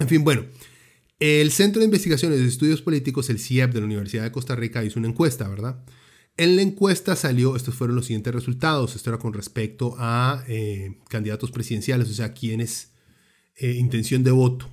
En 0.00 0.08
fin, 0.08 0.24
bueno, 0.24 0.44
el 1.20 1.50
Centro 1.50 1.80
de 1.80 1.86
Investigaciones 1.86 2.38
de 2.38 2.46
Estudios 2.46 2.82
Políticos, 2.82 3.30
el 3.30 3.38
CIEP 3.38 3.72
de 3.72 3.80
la 3.80 3.86
Universidad 3.86 4.24
de 4.24 4.32
Costa 4.32 4.54
Rica, 4.54 4.84
hizo 4.84 4.98
una 4.98 5.08
encuesta, 5.08 5.48
¿verdad? 5.48 5.84
En 6.36 6.54
la 6.54 6.62
encuesta 6.62 7.16
salió, 7.16 7.56
estos 7.56 7.74
fueron 7.74 7.96
los 7.96 8.06
siguientes 8.06 8.32
resultados. 8.32 8.94
Esto 8.94 9.10
era 9.10 9.18
con 9.18 9.32
respecto 9.32 9.96
a 9.98 10.44
eh, 10.46 10.98
candidatos 11.08 11.50
presidenciales, 11.50 12.08
o 12.08 12.14
sea, 12.14 12.32
quién 12.32 12.60
es 12.60 12.92
eh, 13.56 13.72
intención 13.72 14.22
de 14.22 14.30
voto, 14.30 14.68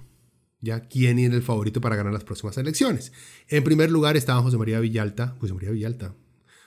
ya 0.65 0.81
quién 0.81 1.17
era 1.19 1.35
el 1.35 1.41
favorito 1.41 1.79
para 1.79 1.95
ganar 1.95 2.11
las 2.11 2.25
próximas 2.25 2.57
elecciones. 2.57 3.13
En 3.47 3.63
primer 3.63 3.89
lugar 3.89 4.17
estaba 4.17 4.41
José 4.41 4.57
María 4.57 4.81
Villalta, 4.81 5.37
José 5.39 5.53
María 5.53 5.71
Villalta, 5.71 6.13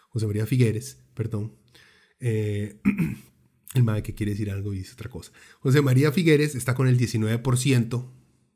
José 0.09 0.27
María 0.27 0.47
Figueres, 0.47 0.99
perdón. 1.15 1.55
Eh, 2.21 2.81
el 3.75 3.85
MAE 3.85 4.03
que 4.03 4.15
quiere 4.15 4.33
decir 4.33 4.51
algo 4.51 4.73
y 4.73 4.79
dice 4.79 4.95
otra 4.95 5.11
cosa. 5.11 5.33
José 5.61 5.83
María 5.83 6.11
Figueres 6.11 6.55
está 6.55 6.75
con 6.75 6.89
el 6.89 6.99
19% 6.99 8.11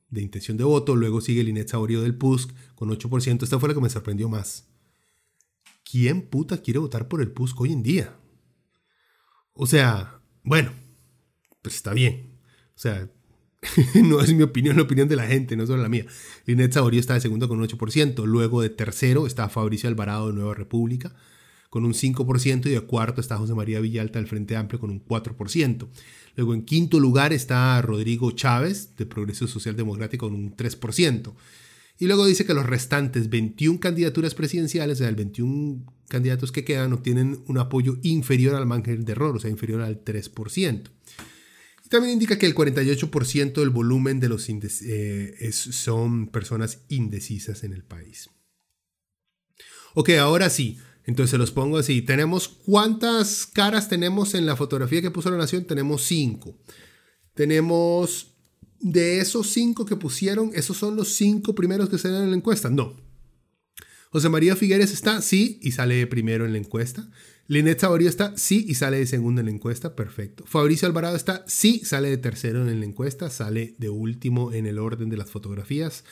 de 0.09 0.23
intención 0.23 0.57
de 0.57 0.65
voto, 0.65 0.97
luego 0.97 1.21
sigue 1.21 1.45
Linet 1.45 1.69
Saborío 1.69 2.01
del 2.01 2.15
PUSC 2.15 2.51
con 2.75 2.89
8%. 2.89 3.43
Esta 3.43 3.59
fue 3.59 3.69
la 3.69 3.75
que 3.75 3.81
me 3.83 3.91
sorprendió 3.91 4.29
más. 4.31 4.73
¿quién 5.93 6.23
puta 6.23 6.63
quiere 6.63 6.79
votar 6.79 7.07
por 7.07 7.21
el 7.21 7.31
PUSC 7.33 7.61
hoy 7.61 7.73
en 7.73 7.83
día? 7.83 8.17
O 9.53 9.67
sea, 9.67 10.23
bueno, 10.43 10.73
pues 11.61 11.75
está 11.75 11.93
bien. 11.93 12.41
O 12.75 12.79
sea, 12.79 13.11
no 14.03 14.20
es 14.20 14.35
mi 14.35 14.42
opinión, 14.42 14.77
la 14.77 14.83
opinión 14.83 15.09
de 15.09 15.16
la 15.16 15.27
gente, 15.27 15.57
no 15.57 15.66
solo 15.66 15.83
la 15.83 15.88
mía. 15.88 16.07
Linet 16.46 16.72
Saborío 16.72 17.01
está 17.01 17.14
de 17.14 17.20
segundo 17.20 17.48
con 17.48 17.59
un 17.59 17.66
8%, 17.66 18.25
luego 18.27 18.61
de 18.61 18.70
tercero 18.70 19.27
está 19.27 19.48
Fabricio 19.48 19.88
Alvarado 19.88 20.29
de 20.29 20.35
Nueva 20.35 20.55
República 20.55 21.14
con 21.72 21.87
un 21.87 21.94
5% 21.94 22.66
y 22.66 22.70
de 22.70 22.81
cuarto 22.83 23.22
está 23.22 23.38
José 23.38 23.55
María 23.55 23.81
Villalta 23.81 24.18
del 24.18 24.29
Frente 24.29 24.57
Amplio 24.57 24.79
con 24.79 24.90
un 24.90 25.03
4%. 25.03 25.88
Luego 26.37 26.53
en 26.53 26.66
quinto 26.66 27.01
lugar 27.01 27.33
está 27.33 27.81
Rodrigo 27.81 28.31
Chávez 28.33 28.94
de 28.98 29.07
Progreso 29.07 29.48
Social 29.48 29.75
Democrático 29.75 30.27
con 30.27 30.35
un 30.35 30.55
3%. 30.55 31.33
Y 31.98 32.07
luego 32.09 32.27
dice 32.27 32.44
que 32.44 32.53
los 32.53 32.66
restantes 32.66 33.31
21 33.31 33.81
candidaturas 33.81 34.35
presidenciales, 34.35 34.98
o 34.98 34.98
sea, 34.98 35.09
el 35.09 35.16
21 35.16 35.83
candidatos 36.09 36.53
que 36.53 36.62
quedan, 36.62 36.92
obtienen 36.92 37.42
un 37.46 37.57
apoyo 37.57 37.96
inferior 38.03 38.55
al 38.55 38.66
margen 38.66 39.07
de 39.07 39.12
error, 39.12 39.35
o 39.35 39.40
sea, 39.40 39.48
inferior 39.48 39.81
al 39.81 40.05
3%. 40.05 40.90
También 41.93 42.15
indica 42.15 42.39
que 42.39 42.47
el 42.47 42.55
48% 42.55 43.53
del 43.53 43.69
volumen 43.69 44.19
de 44.19 44.31
los 44.31 44.49
eh, 44.49 45.51
son 45.53 46.29
personas 46.29 46.79
indecisas 46.89 47.65
en 47.65 47.75
el 47.75 47.85
país. 47.85 48.31
Ok, 49.93 50.09
ahora 50.19 50.49
sí. 50.49 50.79
Entonces 51.05 51.39
los 51.39 51.51
pongo 51.51 51.77
así. 51.77 52.01
Tenemos 52.01 52.49
cuántas 52.49 53.45
caras 53.45 53.91
tenemos 53.91 54.33
en 54.33 54.47
la 54.47 54.57
fotografía 54.57 55.03
que 55.03 55.11
puso 55.11 55.31
la 55.31 55.37
nación. 55.37 55.67
Tenemos 55.67 56.05
cinco. 56.05 56.57
Tenemos 57.35 58.37
de 58.81 59.19
esos 59.19 59.49
cinco 59.49 59.85
que 59.85 59.97
pusieron, 59.97 60.51
esos 60.55 60.79
son 60.79 60.97
los 60.97 61.09
cinco 61.09 61.55
primeros 61.55 61.91
que 61.91 61.99
salen 61.99 62.23
en 62.23 62.31
la 62.31 62.37
encuesta. 62.39 62.71
No. 62.71 62.97
José 64.09 64.31
María 64.31 64.57
Figueres 64.57 64.95
está, 64.95 65.21
sí, 65.21 65.61
y 65.63 65.73
sale 65.73 66.07
primero 66.07 66.47
en 66.47 66.53
la 66.53 66.59
encuesta. 66.59 67.11
Linet 67.53 67.81
Saborío 67.81 68.09
está, 68.09 68.33
sí, 68.38 68.65
y 68.67 68.77
sale 68.77 68.97
de 68.97 69.07
segundo 69.07 69.43
en 69.43 69.47
la 69.47 69.53
encuesta. 69.53 69.95
Perfecto. 69.95 70.43
Fabricio 70.47 70.88
Alvarado 70.88 71.17
está, 71.17 71.45
sí, 71.47 71.83
sale 71.85 72.09
de 72.09 72.17
tercero 72.17 72.67
en 72.67 72.81
la 72.81 72.87
encuesta. 72.87 73.29
Sale 73.29 73.75
de 73.77 73.91
último 73.91 74.55
en 74.55 74.65
el 74.65 74.79
orden 74.79 75.11
de 75.11 75.19
las 75.19 75.31
fotografías. 75.31 76.05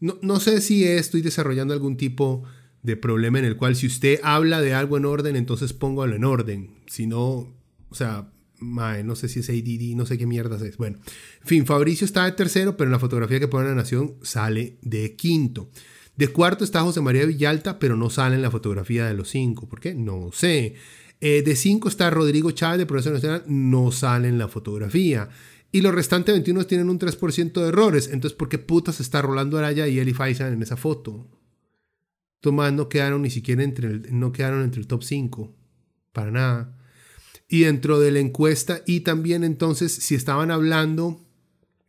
No, 0.00 0.18
no 0.22 0.40
sé 0.40 0.62
si 0.62 0.84
estoy 0.84 1.20
desarrollando 1.20 1.74
algún 1.74 1.98
tipo 1.98 2.44
de 2.82 2.96
problema 2.96 3.38
en 3.38 3.44
el 3.44 3.58
cual 3.58 3.76
si 3.76 3.86
usted 3.86 4.18
habla 4.22 4.62
de 4.62 4.72
algo 4.72 4.96
en 4.96 5.04
orden, 5.04 5.36
entonces 5.36 5.74
póngalo 5.74 6.16
en 6.16 6.24
orden. 6.24 6.70
Si 6.86 7.06
no, 7.06 7.54
o 7.90 7.94
sea, 7.94 8.32
no 8.58 9.14
sé 9.14 9.28
si 9.28 9.40
es 9.40 9.50
ADD, 9.50 9.94
no 9.94 10.06
sé 10.06 10.16
qué 10.16 10.26
mierdas 10.26 10.62
es. 10.62 10.78
Bueno, 10.78 11.00
en 11.42 11.46
fin, 11.46 11.66
Fabricio 11.66 12.06
está 12.06 12.24
de 12.24 12.32
tercero, 12.32 12.78
pero 12.78 12.88
en 12.88 12.92
la 12.92 12.98
fotografía 12.98 13.38
que 13.38 13.46
pone 13.46 13.68
la 13.68 13.74
Nación 13.74 14.14
sale 14.22 14.78
de 14.80 15.16
quinto. 15.16 15.70
De 16.22 16.28
cuarto 16.28 16.62
está 16.62 16.82
José 16.82 17.00
María 17.00 17.26
Villalta, 17.26 17.80
pero 17.80 17.96
no 17.96 18.08
sale 18.08 18.36
en 18.36 18.42
la 18.42 18.50
fotografía 18.52 19.06
de 19.06 19.14
los 19.14 19.28
cinco. 19.28 19.68
¿Por 19.68 19.80
qué? 19.80 19.92
No 19.92 20.30
sé. 20.32 20.76
Eh, 21.20 21.42
de 21.42 21.56
cinco 21.56 21.88
está 21.88 22.10
Rodrigo 22.10 22.52
Chávez 22.52 22.78
de 22.78 22.86
Progreso 22.86 23.10
Nacional, 23.10 23.42
no 23.48 23.90
sale 23.90 24.28
en 24.28 24.38
la 24.38 24.46
fotografía. 24.46 25.30
Y 25.72 25.80
los 25.80 25.92
restantes 25.92 26.32
21 26.32 26.64
tienen 26.66 26.90
un 26.90 27.00
3% 27.00 27.60
de 27.60 27.66
errores. 27.66 28.08
Entonces, 28.12 28.38
¿por 28.38 28.48
qué 28.48 28.58
putas 28.58 29.00
está 29.00 29.20
Rolando 29.20 29.58
Araya 29.58 29.88
y 29.88 29.98
Eli 29.98 30.14
Faisal 30.14 30.52
en 30.52 30.62
esa 30.62 30.76
foto? 30.76 31.26
Tomás 32.38 32.72
no 32.72 32.88
quedaron 32.88 33.22
ni 33.22 33.30
siquiera 33.30 33.64
entre 33.64 33.88
el, 33.88 34.16
no 34.16 34.30
quedaron 34.30 34.62
entre 34.62 34.80
el 34.80 34.86
top 34.86 35.02
5. 35.02 35.52
Para 36.12 36.30
nada. 36.30 36.78
Y 37.48 37.62
dentro 37.62 37.98
de 37.98 38.12
la 38.12 38.20
encuesta, 38.20 38.82
y 38.86 39.00
también 39.00 39.42
entonces, 39.42 39.92
si 39.92 40.14
estaban 40.14 40.52
hablando 40.52 41.20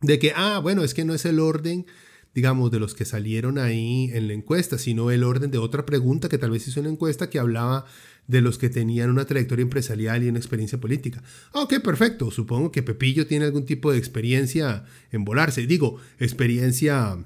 de 0.00 0.18
que, 0.18 0.32
ah, 0.34 0.58
bueno, 0.58 0.82
es 0.82 0.92
que 0.92 1.04
no 1.04 1.14
es 1.14 1.24
el 1.24 1.38
orden, 1.38 1.86
digamos, 2.34 2.70
de 2.70 2.80
los 2.80 2.94
que 2.94 3.04
salieron 3.04 3.58
ahí 3.58 4.10
en 4.12 4.26
la 4.26 4.34
encuesta, 4.34 4.76
sino 4.76 5.10
el 5.10 5.22
orden 5.22 5.50
de 5.50 5.58
otra 5.58 5.86
pregunta 5.86 6.28
que 6.28 6.38
tal 6.38 6.50
vez 6.50 6.66
hizo 6.66 6.80
una 6.80 6.90
encuesta 6.90 7.30
que 7.30 7.38
hablaba 7.38 7.84
de 8.26 8.40
los 8.40 8.58
que 8.58 8.70
tenían 8.70 9.10
una 9.10 9.24
trayectoria 9.24 9.62
empresarial 9.62 10.22
y 10.22 10.28
una 10.28 10.38
experiencia 10.38 10.80
política. 10.80 11.22
Ah, 11.52 11.62
ok, 11.62 11.80
perfecto. 11.80 12.30
Supongo 12.30 12.72
que 12.72 12.82
Pepillo 12.82 13.26
tiene 13.26 13.44
algún 13.44 13.66
tipo 13.66 13.92
de 13.92 13.98
experiencia 13.98 14.84
en 15.12 15.24
volarse. 15.24 15.66
Digo, 15.66 15.98
experiencia 16.18 17.24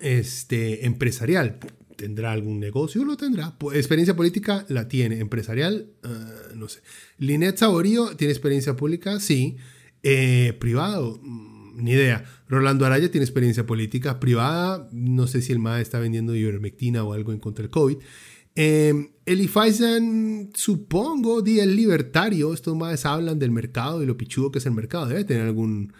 este, 0.00 0.86
empresarial 0.86 1.58
tendrá 1.96 2.32
algún 2.32 2.60
negocio, 2.60 3.04
lo 3.04 3.16
tendrá. 3.16 3.56
Experiencia 3.74 4.16
política 4.16 4.64
la 4.68 4.88
tiene. 4.88 5.20
Empresarial, 5.20 5.90
ah, 6.02 6.32
no 6.54 6.68
sé. 6.68 6.80
Linet 7.18 7.58
Saborío 7.58 8.16
tiene 8.16 8.32
experiencia 8.32 8.74
pública, 8.76 9.20
sí. 9.20 9.56
Eh, 10.02 10.56
privado, 10.58 11.20
mm, 11.22 11.55
ni 11.76 11.92
idea. 11.92 12.24
Rolando 12.48 12.86
Araya 12.86 13.10
tiene 13.10 13.24
experiencia 13.24 13.66
política 13.66 14.20
privada. 14.20 14.88
No 14.92 15.26
sé 15.26 15.42
si 15.42 15.52
el 15.52 15.58
MAE 15.58 15.82
está 15.82 15.98
vendiendo 15.98 16.34
ivermectina 16.34 17.04
o 17.04 17.12
algo 17.12 17.32
en 17.32 17.38
contra 17.38 17.62
del 17.62 17.70
COVID. 17.70 17.98
Eh, 18.54 19.10
Eli 19.26 19.50
supongo, 20.54 21.42
di 21.42 21.60
el 21.60 21.76
libertario. 21.76 22.54
Estos 22.54 22.74
MAES 22.76 23.04
hablan 23.04 23.38
del 23.38 23.50
mercado 23.50 24.02
y 24.02 24.06
lo 24.06 24.16
pichudo 24.16 24.50
que 24.50 24.58
es 24.58 24.66
el 24.66 24.72
mercado. 24.72 25.06
Debe 25.06 25.24
tener 25.24 25.46
algún 25.46 25.92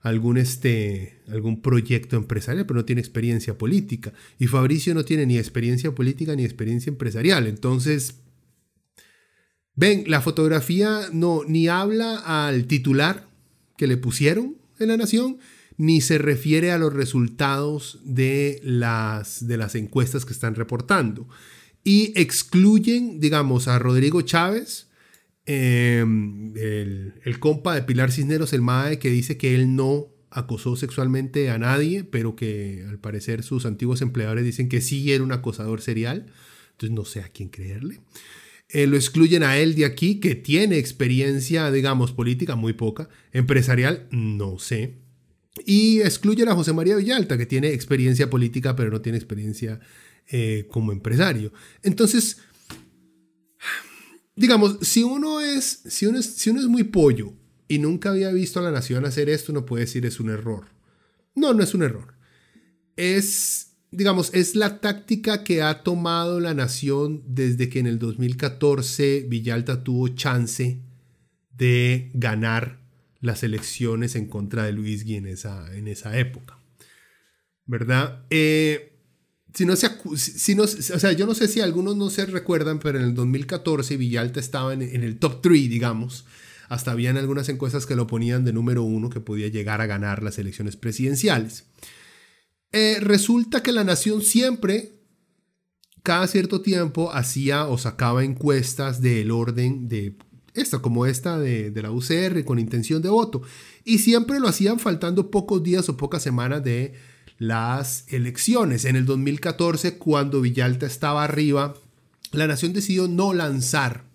algún, 0.00 0.38
este, 0.38 1.20
algún 1.28 1.60
proyecto 1.60 2.16
empresarial, 2.16 2.66
pero 2.66 2.80
no 2.80 2.84
tiene 2.84 3.00
experiencia 3.00 3.58
política. 3.58 4.12
Y 4.38 4.46
Fabricio 4.46 4.94
no 4.94 5.04
tiene 5.04 5.26
ni 5.26 5.38
experiencia 5.38 5.94
política 5.94 6.34
ni 6.34 6.44
experiencia 6.44 6.90
empresarial. 6.90 7.46
Entonces, 7.46 8.22
ven, 9.74 10.04
la 10.06 10.20
fotografía 10.20 11.02
no 11.12 11.42
ni 11.46 11.68
habla 11.68 12.16
al 12.16 12.66
titular 12.66 13.28
que 13.76 13.86
le 13.86 13.96
pusieron 13.96 14.56
en 14.84 14.90
la 14.90 14.96
nación, 14.96 15.38
ni 15.76 16.00
se 16.00 16.18
refiere 16.18 16.72
a 16.72 16.78
los 16.78 16.92
resultados 16.92 18.00
de 18.04 18.60
las, 18.62 19.46
de 19.46 19.56
las 19.56 19.74
encuestas 19.74 20.24
que 20.24 20.32
están 20.32 20.54
reportando. 20.54 21.28
Y 21.84 22.12
excluyen, 22.20 23.20
digamos, 23.20 23.68
a 23.68 23.78
Rodrigo 23.78 24.20
Chávez, 24.22 24.90
Em, 25.52 26.56
el, 26.56 27.40
compa 27.40 27.74
de 27.74 27.82
Pilar 27.82 28.12
Cisneros, 28.12 28.52
el 28.52 28.60
MAE, 28.60 29.00
que 29.00 29.10
dice 29.10 29.36
que 29.36 29.54
él 29.54 29.74
no 29.74 30.06
acosó 30.30 30.76
sexualmente 30.76 31.50
a 31.50 31.58
nadie, 31.58 32.04
pero 32.04 32.36
que 32.36 32.86
al 32.88 33.00
parecer 33.00 33.42
sus 33.42 33.66
antiguos 33.66 34.00
empleadores 34.00 34.44
dicen 34.44 34.68
que 34.68 34.80
sí 34.80 35.12
era 35.12 35.24
un 35.24 35.32
acosador 35.32 35.80
serial. 35.80 36.26
Entonces 36.70 36.94
no 36.94 37.04
sé 37.04 37.20
a 37.22 37.30
quién 37.30 37.48
creerle. 37.48 38.00
Eh, 38.72 38.86
lo 38.86 38.96
excluyen 38.96 39.42
a 39.42 39.56
él 39.56 39.74
de 39.74 39.84
aquí, 39.84 40.20
que 40.20 40.34
tiene 40.34 40.78
experiencia, 40.78 41.70
digamos, 41.72 42.12
política 42.12 42.54
muy 42.54 42.72
poca, 42.72 43.08
empresarial, 43.32 44.06
no 44.10 44.58
sé. 44.58 44.98
Y 45.66 46.00
excluyen 46.00 46.48
a 46.48 46.54
José 46.54 46.72
María 46.72 46.96
Villalta, 46.96 47.36
que 47.36 47.46
tiene 47.46 47.72
experiencia 47.72 48.30
política, 48.30 48.76
pero 48.76 48.90
no 48.90 49.00
tiene 49.00 49.18
experiencia 49.18 49.80
eh, 50.30 50.66
como 50.70 50.92
empresario. 50.92 51.52
Entonces, 51.82 52.38
digamos, 54.36 54.78
si 54.82 55.02
uno 55.02 55.40
es, 55.40 55.82
si 55.86 56.06
uno 56.06 56.18
es, 56.18 56.26
si 56.26 56.50
uno 56.50 56.60
es 56.60 56.66
muy 56.66 56.84
pollo 56.84 57.34
y 57.66 57.78
nunca 57.78 58.10
había 58.10 58.30
visto 58.30 58.60
a 58.60 58.62
la 58.62 58.70
nación 58.70 59.04
hacer 59.04 59.28
esto, 59.28 59.52
no 59.52 59.66
puede 59.66 59.84
decir 59.84 60.06
es 60.06 60.20
un 60.20 60.30
error. 60.30 60.66
No, 61.34 61.52
no 61.52 61.64
es 61.64 61.74
un 61.74 61.82
error. 61.82 62.14
Es, 62.96 63.69
digamos, 63.90 64.32
es 64.34 64.54
la 64.54 64.80
táctica 64.80 65.44
que 65.44 65.62
ha 65.62 65.82
tomado 65.82 66.40
la 66.40 66.54
nación 66.54 67.22
desde 67.26 67.68
que 67.68 67.80
en 67.80 67.86
el 67.86 67.98
2014 67.98 69.26
Villalta 69.28 69.82
tuvo 69.82 70.08
chance 70.08 70.80
de 71.56 72.10
ganar 72.14 72.80
las 73.20 73.42
elecciones 73.42 74.16
en 74.16 74.26
contra 74.26 74.64
de 74.64 74.72
Luis 74.72 75.04
Gui 75.04 75.16
en 75.16 75.26
esa, 75.26 75.74
en 75.76 75.88
esa 75.88 76.18
época. 76.18 76.58
¿Verdad? 77.66 78.24
Eh, 78.30 78.90
si 79.54 79.66
no, 79.66 79.76
se, 79.76 79.88
si 80.16 80.54
no, 80.54 80.62
o 80.62 80.66
sea, 80.66 81.12
yo 81.12 81.26
no 81.26 81.34
sé 81.34 81.48
si 81.48 81.60
algunos 81.60 81.96
no 81.96 82.10
se 82.10 82.26
recuerdan, 82.26 82.78
pero 82.78 82.98
en 82.98 83.04
el 83.04 83.14
2014 83.14 83.96
Villalta 83.96 84.40
estaba 84.40 84.72
en, 84.72 84.82
el 84.82 85.18
top 85.18 85.42
3, 85.42 85.68
digamos. 85.68 86.24
Hasta 86.68 86.92
habían 86.92 87.16
algunas 87.16 87.48
encuestas 87.48 87.84
que 87.84 87.96
lo 87.96 88.06
ponían 88.06 88.44
de 88.44 88.52
número 88.52 88.84
uno 88.84 89.10
que 89.10 89.20
podía 89.20 89.48
llegar 89.48 89.80
a 89.80 89.86
ganar 89.86 90.22
las 90.22 90.38
elecciones 90.38 90.76
presidenciales. 90.76 91.64
Eh, 92.72 92.98
resulta 93.00 93.62
que 93.62 93.72
la 93.72 93.84
nación 93.84 94.22
siempre, 94.22 94.92
cada 96.02 96.26
cierto 96.26 96.62
tiempo, 96.62 97.12
hacía 97.12 97.66
o 97.66 97.78
sacaba 97.78 98.24
encuestas 98.24 99.00
del 99.00 99.30
orden 99.30 99.88
de 99.88 100.16
esta, 100.54 100.80
como 100.80 101.06
esta 101.06 101.38
de, 101.38 101.72
la 101.82 101.90
UCR, 101.90 102.44
con 102.44 102.58
intención 102.58 103.02
de 103.02 103.08
voto. 103.08 103.42
Y 103.84 103.98
siempre 103.98 104.40
lo 104.40 104.48
hacían 104.48 104.78
faltando 104.78 105.30
pocos 105.30 105.62
días 105.62 105.88
o 105.88 105.96
pocas 105.96 106.22
semanas 106.22 106.62
de 106.64 106.94
las 107.38 108.04
elecciones. 108.12 108.84
En 108.84 108.96
el 108.96 109.06
2014, 109.06 109.98
cuando 109.98 110.40
Villalta 110.40 110.86
estaba 110.86 111.24
arriba, 111.24 111.74
la 112.32 112.46
nación 112.46 112.72
decidió 112.72 113.08
no 113.08 113.32
lanzar 113.32 114.10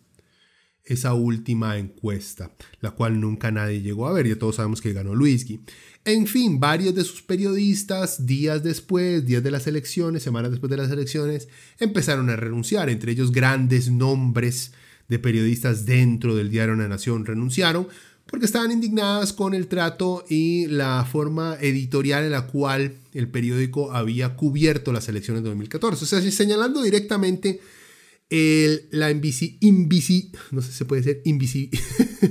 esa 0.83 1.13
última 1.13 1.77
encuesta, 1.77 2.51
la 2.79 2.91
cual 2.91 3.19
nunca 3.19 3.49
nadie 3.49 3.81
llegó 3.81 4.07
a 4.07 4.13
ver, 4.13 4.27
ya 4.27 4.37
todos 4.37 4.57
sabemos 4.57 4.81
que 4.81 4.93
ganó 4.93 5.15
Luisgui. 5.15 5.61
En 6.07 6.27
fin, 6.27 6.59
varios 6.59 6.93
de 6.93 7.03
sus 7.03 7.23
periodistas, 7.23 8.27
días 8.27 8.61
después, 8.63 9.25
días 9.25 9.41
de 9.41 9.49
las 9.49 9.65
elecciones, 9.65 10.21
semanas 10.21 10.51
después 10.51 10.69
de 10.69 10.77
las 10.77 10.91
elecciones, 10.91 11.47
empezaron 11.79 12.29
a 12.29 12.35
renunciar, 12.35 12.91
entre 12.91 13.11
ellos 13.11 13.31
grandes 13.31 13.89
nombres 13.89 14.71
de 15.07 15.17
periodistas 15.17 15.87
dentro 15.87 16.35
del 16.35 16.51
diario 16.51 16.75
La 16.75 16.87
Nación 16.87 17.25
renunciaron, 17.25 17.87
porque 18.27 18.45
estaban 18.45 18.71
indignadas 18.71 19.33
con 19.33 19.55
el 19.55 19.67
trato 19.67 20.25
y 20.29 20.67
la 20.67 21.07
forma 21.11 21.57
editorial 21.59 22.23
en 22.23 22.31
la 22.31 22.45
cual 22.45 22.97
el 23.13 23.27
periódico 23.27 23.91
había 23.91 24.35
cubierto 24.35 24.93
las 24.93 25.09
elecciones 25.09 25.41
de 25.41 25.49
2014. 25.49 26.03
O 26.03 26.07
sea, 26.07 26.31
señalando 26.31 26.83
directamente 26.83 27.61
el, 28.29 28.87
la 28.91 29.09
invisi, 29.09 29.57
no 30.51 30.61
sé 30.61 30.71
si 30.71 30.77
se 30.77 30.85
puede 30.85 31.01
decir, 31.01 31.21
invisi, 31.25 31.71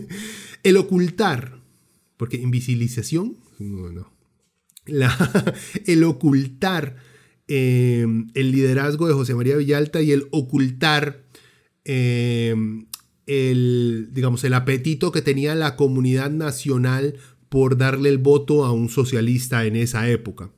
el 0.62 0.76
ocultar, 0.76 1.60
porque 2.16 2.36
invisibilización, 2.36 3.36
no, 3.58 3.90
no, 3.92 4.12
la, 4.86 5.16
el 5.86 6.04
ocultar 6.04 6.96
eh, 7.48 8.06
el 8.34 8.52
liderazgo 8.52 9.06
de 9.06 9.14
José 9.14 9.34
María 9.34 9.56
Villalta 9.56 10.00
y 10.02 10.12
el 10.12 10.28
ocultar 10.30 11.24
eh, 11.84 12.54
el, 13.26 14.08
digamos, 14.12 14.44
el 14.44 14.54
apetito 14.54 15.12
que 15.12 15.22
tenía 15.22 15.54
la 15.54 15.76
comunidad 15.76 16.30
nacional 16.30 17.16
por 17.48 17.76
darle 17.76 18.08
el 18.08 18.18
voto 18.18 18.64
a 18.64 18.72
un 18.72 18.88
socialista 18.88 19.64
en 19.64 19.76
esa 19.76 20.08
época. 20.08 20.50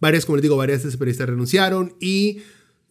varias, 0.00 0.24
como 0.24 0.36
les 0.36 0.42
digo, 0.42 0.56
varias 0.56 0.82
de 0.82 1.26
renunciaron 1.26 1.94
y 2.00 2.38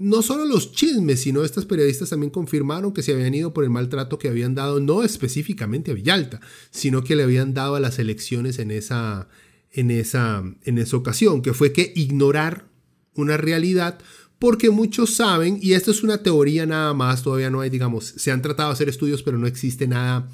no 0.01 0.21
solo 0.21 0.45
los 0.45 0.71
chismes, 0.71 1.21
sino 1.21 1.43
estas 1.43 1.65
periodistas 1.65 2.09
también 2.09 2.31
confirmaron 2.31 2.93
que 2.93 3.03
se 3.03 3.13
habían 3.13 3.33
ido 3.33 3.53
por 3.53 3.63
el 3.63 3.69
maltrato 3.69 4.17
que 4.17 4.27
habían 4.27 4.55
dado, 4.55 4.79
no 4.79 5.03
específicamente 5.03 5.91
a 5.91 5.93
Villalta, 5.93 6.41
sino 6.71 7.03
que 7.03 7.15
le 7.15 7.23
habían 7.23 7.53
dado 7.53 7.75
a 7.75 7.79
las 7.79 7.99
elecciones 7.99 8.59
en 8.59 8.71
esa, 8.71 9.27
en 9.71 9.91
esa, 9.91 10.43
en 10.63 10.77
esa 10.77 10.97
ocasión, 10.97 11.41
que 11.41 11.53
fue 11.53 11.71
que 11.71 11.93
ignorar 11.95 12.67
una 13.13 13.37
realidad, 13.37 13.99
porque 14.39 14.71
muchos 14.71 15.13
saben, 15.13 15.59
y 15.61 15.73
esto 15.73 15.91
es 15.91 16.03
una 16.03 16.23
teoría 16.23 16.65
nada 16.65 16.93
más, 16.93 17.21
todavía 17.21 17.51
no 17.51 17.61
hay, 17.61 17.69
digamos, 17.69 18.05
se 18.05 18.31
han 18.31 18.41
tratado 18.41 18.69
de 18.69 18.73
hacer 18.73 18.89
estudios, 18.89 19.21
pero 19.21 19.37
no 19.37 19.45
existe 19.45 19.87
nada 19.87 20.29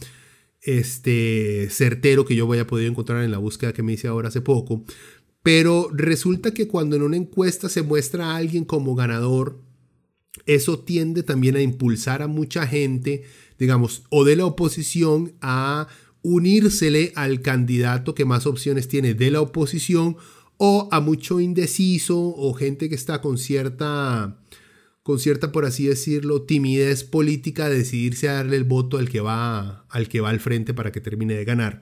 este, 0.62 1.70
certero 1.70 2.26
que 2.26 2.36
yo 2.36 2.52
haya 2.52 2.68
podido 2.68 2.90
encontrar 2.90 3.24
en 3.24 3.32
la 3.32 3.38
búsqueda 3.38 3.74
que 3.74 3.84
me 3.84 3.94
hice 3.94 4.08
ahora 4.08 4.30
hace 4.30 4.42
poco, 4.42 4.84
pero 5.44 5.90
resulta 5.94 6.54
que 6.54 6.68
cuando 6.68 6.96
en 6.96 7.04
una 7.04 7.18
encuesta 7.18 7.70
se 7.70 7.82
muestra 7.82 8.32
a 8.32 8.36
alguien 8.36 8.66
como 8.66 8.96
ganador, 8.96 9.62
eso 10.46 10.80
tiende 10.80 11.24
también 11.24 11.56
a 11.56 11.62
impulsar 11.62 12.22
a 12.22 12.28
mucha 12.28 12.68
gente, 12.68 13.24
digamos, 13.58 14.04
o 14.10 14.24
de 14.24 14.36
la 14.36 14.46
oposición 14.46 15.34
a 15.42 15.88
unírsele 16.22 17.14
al 17.16 17.42
candidato 17.42 18.14
que 18.14 18.26
más 18.26 18.46
opciones 18.46 18.88
tiene 18.88 19.14
de 19.14 19.32
la 19.32 19.42
oposición 19.42 20.18
o 20.58 20.90
a 20.92 21.00
mucho 21.00 21.40
indeciso 21.40 22.20
o 22.20 22.54
gente 22.54 22.90
que 22.90 22.96
está 22.96 23.22
con 23.22 23.38
cierta 23.38 24.40
con 25.04 25.20
cierta 25.20 25.54
por 25.54 25.66
así 25.66 25.88
decirlo 25.88 26.42
timidez 26.42 27.06
política 27.06 27.70
de 27.70 27.78
decidirse 27.78 28.28
a 28.28 28.34
darle 28.34 28.58
el 28.58 28.66
voto 28.66 28.98
al 28.98 29.08
que 29.08 29.22
va 29.22 29.86
al 29.90 30.10
que 30.10 30.20
va 30.20 30.30
al 30.30 30.40
frente 30.40 30.74
para 30.74 30.92
que 30.92 31.00
termine 31.00 31.36
de 31.36 31.46
ganar. 31.46 31.82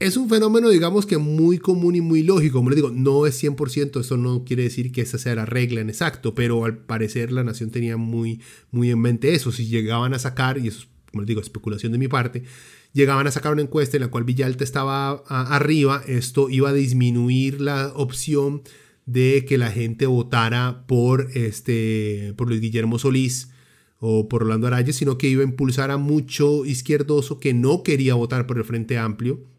Es 0.00 0.16
un 0.16 0.28
fenómeno, 0.28 0.70
digamos 0.70 1.06
que 1.06 1.18
muy 1.18 1.58
común 1.58 1.94
y 1.94 2.00
muy 2.00 2.24
lógico. 2.24 2.58
Como 2.58 2.70
les 2.70 2.76
digo, 2.76 2.90
no 2.90 3.26
es 3.26 3.40
100%, 3.42 4.00
eso 4.00 4.16
no 4.16 4.44
quiere 4.44 4.64
decir 4.64 4.90
que 4.90 5.02
esa 5.02 5.18
sea 5.18 5.36
la 5.36 5.46
regla 5.46 5.80
en 5.80 5.88
exacto, 5.88 6.34
pero 6.34 6.64
al 6.64 6.78
parecer 6.78 7.30
la 7.30 7.44
nación 7.44 7.70
tenía 7.70 7.96
muy, 7.96 8.40
muy 8.72 8.90
en 8.90 8.98
mente 8.98 9.34
eso. 9.34 9.52
Si 9.52 9.66
llegaban 9.66 10.12
a 10.12 10.18
sacar, 10.18 10.58
y 10.58 10.66
eso 10.66 10.80
es, 10.80 10.88
como 11.10 11.22
les 11.22 11.28
digo, 11.28 11.40
especulación 11.40 11.92
de 11.92 11.98
mi 11.98 12.08
parte, 12.08 12.42
llegaban 12.92 13.28
a 13.28 13.30
sacar 13.30 13.52
una 13.52 13.62
encuesta 13.62 13.96
en 13.96 14.02
la 14.02 14.08
cual 14.08 14.24
Villalta 14.24 14.64
estaba 14.64 15.22
arriba, 15.28 16.02
esto 16.08 16.50
iba 16.50 16.70
a 16.70 16.74
disminuir 16.74 17.60
la 17.60 17.92
opción 17.94 18.62
de 19.06 19.44
que 19.48 19.58
la 19.58 19.70
gente 19.70 20.06
votara 20.06 20.86
por, 20.88 21.28
este, 21.34 22.34
por 22.36 22.48
Luis 22.48 22.60
Guillermo 22.60 22.98
Solís 22.98 23.50
o 24.00 24.28
por 24.28 24.42
Rolando 24.42 24.66
Araya, 24.66 24.92
sino 24.92 25.18
que 25.18 25.28
iba 25.28 25.42
a 25.42 25.46
impulsar 25.46 25.92
a 25.92 25.98
mucho 25.98 26.64
izquierdoso 26.64 27.38
que 27.38 27.54
no 27.54 27.84
quería 27.84 28.14
votar 28.14 28.48
por 28.48 28.58
el 28.58 28.64
Frente 28.64 28.98
Amplio 28.98 29.53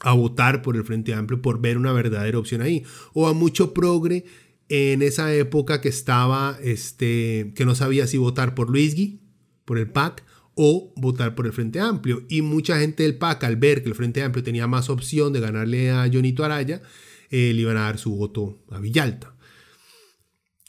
a 0.00 0.12
votar 0.12 0.62
por 0.62 0.76
el 0.76 0.84
Frente 0.84 1.14
Amplio 1.14 1.40
por 1.40 1.60
ver 1.60 1.78
una 1.78 1.92
verdadera 1.92 2.38
opción 2.38 2.62
ahí. 2.62 2.84
O 3.12 3.26
a 3.28 3.32
mucho 3.32 3.72
progre 3.72 4.24
en 4.68 5.02
esa 5.02 5.34
época 5.34 5.80
que 5.80 5.88
estaba, 5.88 6.58
este, 6.62 7.52
que 7.54 7.64
no 7.64 7.74
sabía 7.74 8.06
si 8.06 8.18
votar 8.18 8.54
por 8.54 8.70
Luisgui, 8.70 9.20
por 9.64 9.78
el 9.78 9.90
PAC, 9.90 10.24
o 10.54 10.92
votar 10.96 11.34
por 11.34 11.46
el 11.46 11.52
Frente 11.52 11.80
Amplio. 11.80 12.24
Y 12.28 12.42
mucha 12.42 12.78
gente 12.78 13.02
del 13.02 13.16
PAC, 13.16 13.44
al 13.44 13.56
ver 13.56 13.82
que 13.82 13.88
el 13.88 13.94
Frente 13.94 14.22
Amplio 14.22 14.44
tenía 14.44 14.66
más 14.66 14.88
opción 14.88 15.32
de 15.32 15.40
ganarle 15.40 15.90
a 15.90 16.08
Jonito 16.12 16.44
Araya, 16.44 16.82
eh, 17.30 17.52
le 17.54 17.62
iban 17.62 17.76
a 17.76 17.82
dar 17.82 17.98
su 17.98 18.14
voto 18.14 18.62
a 18.70 18.78
Villalta. 18.78 19.34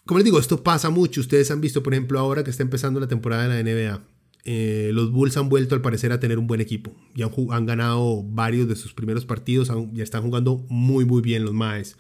Como 0.06 0.20
les 0.20 0.26
digo, 0.26 0.40
esto 0.40 0.64
pasa 0.64 0.90
mucho. 0.90 1.22
Ustedes 1.22 1.50
han 1.52 1.62
visto, 1.62 1.82
por 1.82 1.94
ejemplo, 1.94 2.20
ahora 2.20 2.44
que 2.44 2.52
está 2.52 2.64
empezando 2.64 3.00
la 3.00 3.08
temporada 3.08 3.48
de 3.48 3.64
la 3.64 3.72
NBA 3.72 4.15
eh, 4.46 4.92
los 4.94 5.12
Bulls 5.12 5.36
han 5.38 5.50
vuelto 5.50 5.74
al 5.74 5.82
parecer 5.82 6.12
a 6.12 6.20
tener 6.20 6.38
un 6.38 6.46
buen 6.46 6.62
equipo. 6.62 6.96
Ya 7.16 7.30
han, 7.52 7.66
ganado 7.66 8.24
varios 8.24 8.68
de 8.68 8.76
sus 8.76 8.94
primeros 8.94 9.26
partidos, 9.26 9.72
ya 9.92 10.04
están 10.04 10.22
jugando 10.22 10.66
muy 10.70 11.04
muy 11.04 11.22
bien 11.22 11.44
los 11.44 11.54
Maes. 11.54 11.98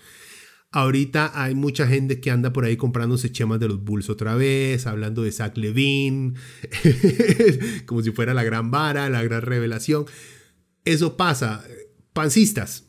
Ahorita 0.71 1.31
hay 1.41 1.55
mucha 1.55 1.87
gente 1.87 2.19
que 2.19 2.31
anda 2.31 2.53
por 2.53 2.65
ahí 2.65 2.77
comprándose 2.77 3.31
chemas 3.31 3.59
de 3.59 3.69
los 3.69 3.83
Bulls 3.83 4.09
otra 4.09 4.35
vez, 4.35 4.85
hablando 4.87 5.23
de 5.23 5.31
Zach 5.31 5.57
Levine, 5.57 6.33
como 7.85 8.01
si 8.03 8.11
fuera 8.11 8.33
la 8.33 8.43
gran 8.43 8.71
vara, 8.71 9.09
la 9.09 9.23
gran 9.23 9.41
revelación. 9.41 10.05
Eso 10.83 11.17
pasa. 11.17 11.63
Pancistas, 12.13 12.84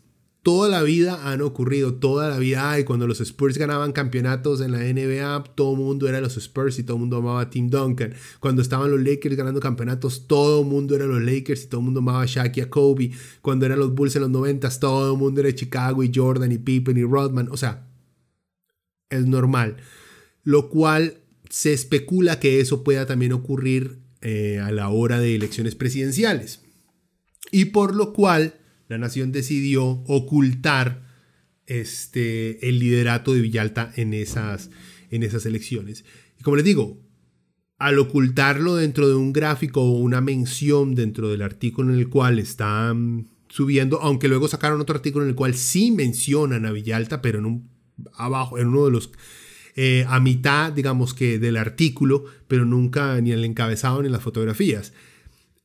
toda 0.47 0.69
la 0.69 0.85
vida 0.85 1.29
han 1.29 1.43
ocurrido, 1.43 1.95
toda 1.95 2.29
la 2.31 2.39
vida. 2.39 2.79
Y 2.79 2.85
cuando 2.85 3.09
los 3.09 3.21
Spurs 3.21 3.59
ganaban 3.59 3.91
campeonatos 3.91 4.61
en 4.61 4.71
la 4.71 4.79
NBA, 4.79 5.43
todo 5.57 5.73
el 5.73 5.79
mundo 5.81 6.09
era 6.09 6.21
los 6.21 6.37
Spurs 6.37 6.79
y 6.79 6.85
todo 6.85 6.99
el 6.99 7.01
mundo 7.01 7.17
amaba 7.17 7.41
a 7.41 7.51
Tim 7.51 7.69
Duncan. 7.69 8.15
Cuando 8.39 8.63
estaban 8.63 8.93
los 8.93 9.01
Lakers 9.01 9.35
ganando 9.35 9.59
campeonatos, 9.59 10.29
todo 10.29 10.61
el 10.61 10.69
mundo 10.69 10.95
era 10.95 11.05
los 11.05 11.21
Lakers 11.21 11.65
y 11.65 11.67
todo 11.67 11.81
el 11.81 11.87
mundo 11.87 11.99
amaba 11.99 12.23
a 12.23 12.27
Shaq 12.27 12.59
y 12.59 12.61
a 12.61 12.71
Kobe. 12.71 13.11
Cuando 13.43 13.67
eran 13.67 13.81
los 13.81 13.93
Bulls 13.93 14.15
en 14.15 14.23
los 14.23 14.31
90, 14.31 14.71
todo 14.79 15.15
el 15.15 15.19
mundo 15.19 15.41
era 15.41 15.53
Chicago 15.53 16.05
y 16.05 16.13
Jordan 16.15 16.53
y 16.53 16.59
Pippen 16.59 16.97
y 16.97 17.03
Rodman. 17.03 17.49
O 17.51 17.57
sea, 17.57 17.89
es 19.11 19.27
normal. 19.27 19.79
Lo 20.45 20.69
cual 20.69 21.23
se 21.51 21.73
especula 21.73 22.39
que 22.39 22.61
eso 22.61 22.85
pueda 22.85 23.05
también 23.05 23.33
ocurrir 23.33 23.99
eh, 24.21 24.61
a 24.61 24.71
la 24.71 24.91
hora 24.91 25.19
de 25.19 25.35
elecciones 25.35 25.75
presidenciales. 25.75 26.61
Y 27.51 27.65
por 27.65 27.97
lo 27.97 28.13
cual 28.13 28.61
la 28.88 28.99
nación 28.99 29.33
decidió 29.33 29.85
ocultar 29.85 31.07
este, 31.66 32.68
el 32.68 32.79
liderato 32.79 33.35
de 33.35 33.40
Villalta 33.40 33.92
en 33.96 34.14
esas, 34.14 34.70
en 35.11 35.22
esas 35.22 35.46
elecciones. 35.46 36.05
Y 36.38 36.42
como 36.42 36.57
les 36.57 36.64
digo, 36.64 37.01
al 37.79 37.99
ocultarlo 37.99 38.77
dentro 38.77 39.09
de 39.09 39.14
un 39.14 39.33
gráfico 39.33 39.83
o 39.83 39.99
una 39.99 40.20
mención 40.20 40.94
dentro 40.94 41.29
del 41.29 41.42
artículo 41.42 41.92
en 41.92 41.99
el 41.99 42.09
cual 42.09 42.38
están 42.38 43.29
subiendo, 43.49 44.01
aunque 44.01 44.29
luego 44.29 44.49
sacaron 44.49 44.81
otro 44.81 44.96
artículo 44.96 45.25
en 45.25 45.31
el 45.31 45.37
cual 45.37 45.55
sí 45.55 45.90
mencionan 45.90 46.66
a 46.66 46.72
Villalta, 46.72 47.20
pero 47.20 47.38
en 47.38 47.46
un 47.46 47.70
abajo, 48.14 48.59
en 48.59 48.68
uno 48.68 48.87
de 48.87 48.90
los 48.90 49.11
eh, 49.79 50.07
a 50.09 50.20
mitad, 50.20 50.72
digamos 50.72 51.12
que 51.12 51.38
del 51.38 51.59
artículo, 51.59 52.25
pero 52.49 52.64
nunca 52.64 53.20
ni 53.20 53.33
en 53.33 53.38
el 53.38 53.44
encabezado 53.44 54.01
ni 54.01 54.07
en 54.07 54.12
las 54.12 54.22
fotografías. 54.22 54.94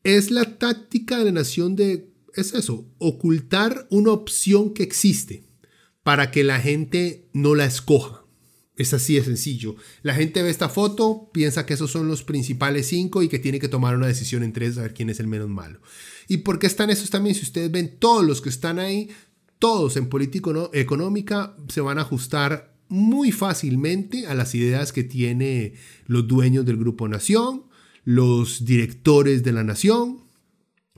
Es 0.03 0.31
la 0.31 0.57
táctica 0.57 1.17
de 1.19 1.25
la 1.25 1.31
nación 1.31 1.77
de 1.77 2.10
es 2.35 2.53
eso, 2.53 2.87
ocultar 2.97 3.87
una 3.89 4.11
opción 4.11 4.73
que 4.73 4.83
existe 4.83 5.43
para 6.03 6.31
que 6.31 6.43
la 6.43 6.59
gente 6.59 7.29
no 7.33 7.55
la 7.55 7.65
escoja. 7.65 8.25
Es 8.75 8.93
así 8.93 9.15
de 9.15 9.23
sencillo. 9.23 9.75
La 10.01 10.15
gente 10.15 10.41
ve 10.41 10.49
esta 10.49 10.69
foto, 10.69 11.29
piensa 11.33 11.65
que 11.65 11.75
esos 11.75 11.91
son 11.91 12.07
los 12.07 12.23
principales 12.23 12.87
cinco 12.87 13.21
y 13.21 13.27
que 13.27 13.37
tiene 13.37 13.59
que 13.59 13.67
tomar 13.67 13.95
una 13.95 14.07
decisión 14.07 14.43
entre 14.43 14.65
ellos 14.65 14.79
a 14.79 14.83
ver 14.83 14.93
quién 14.93 15.09
es 15.09 15.19
el 15.19 15.27
menos 15.27 15.49
malo. 15.49 15.81
¿Y 16.27 16.37
por 16.37 16.57
qué 16.57 16.67
están 16.67 16.89
esos 16.89 17.09
también? 17.09 17.35
Si 17.35 17.43
ustedes 17.43 17.69
ven 17.69 17.97
todos 17.99 18.25
los 18.25 18.41
que 18.41 18.49
están 18.49 18.79
ahí, 18.79 19.09
todos 19.59 19.97
en 19.97 20.09
política 20.09 20.51
económica 20.73 21.55
se 21.67 21.81
van 21.81 21.99
a 21.99 22.01
ajustar 22.01 22.75
muy 22.87 23.31
fácilmente 23.31 24.27
a 24.27 24.33
las 24.33 24.55
ideas 24.55 24.91
que 24.91 25.03
tiene 25.03 25.75
los 26.07 26.27
dueños 26.27 26.65
del 26.65 26.77
Grupo 26.77 27.07
Nación, 27.07 27.65
los 28.03 28.65
directores 28.65 29.43
de 29.43 29.51
la 29.51 29.63
Nación, 29.63 30.23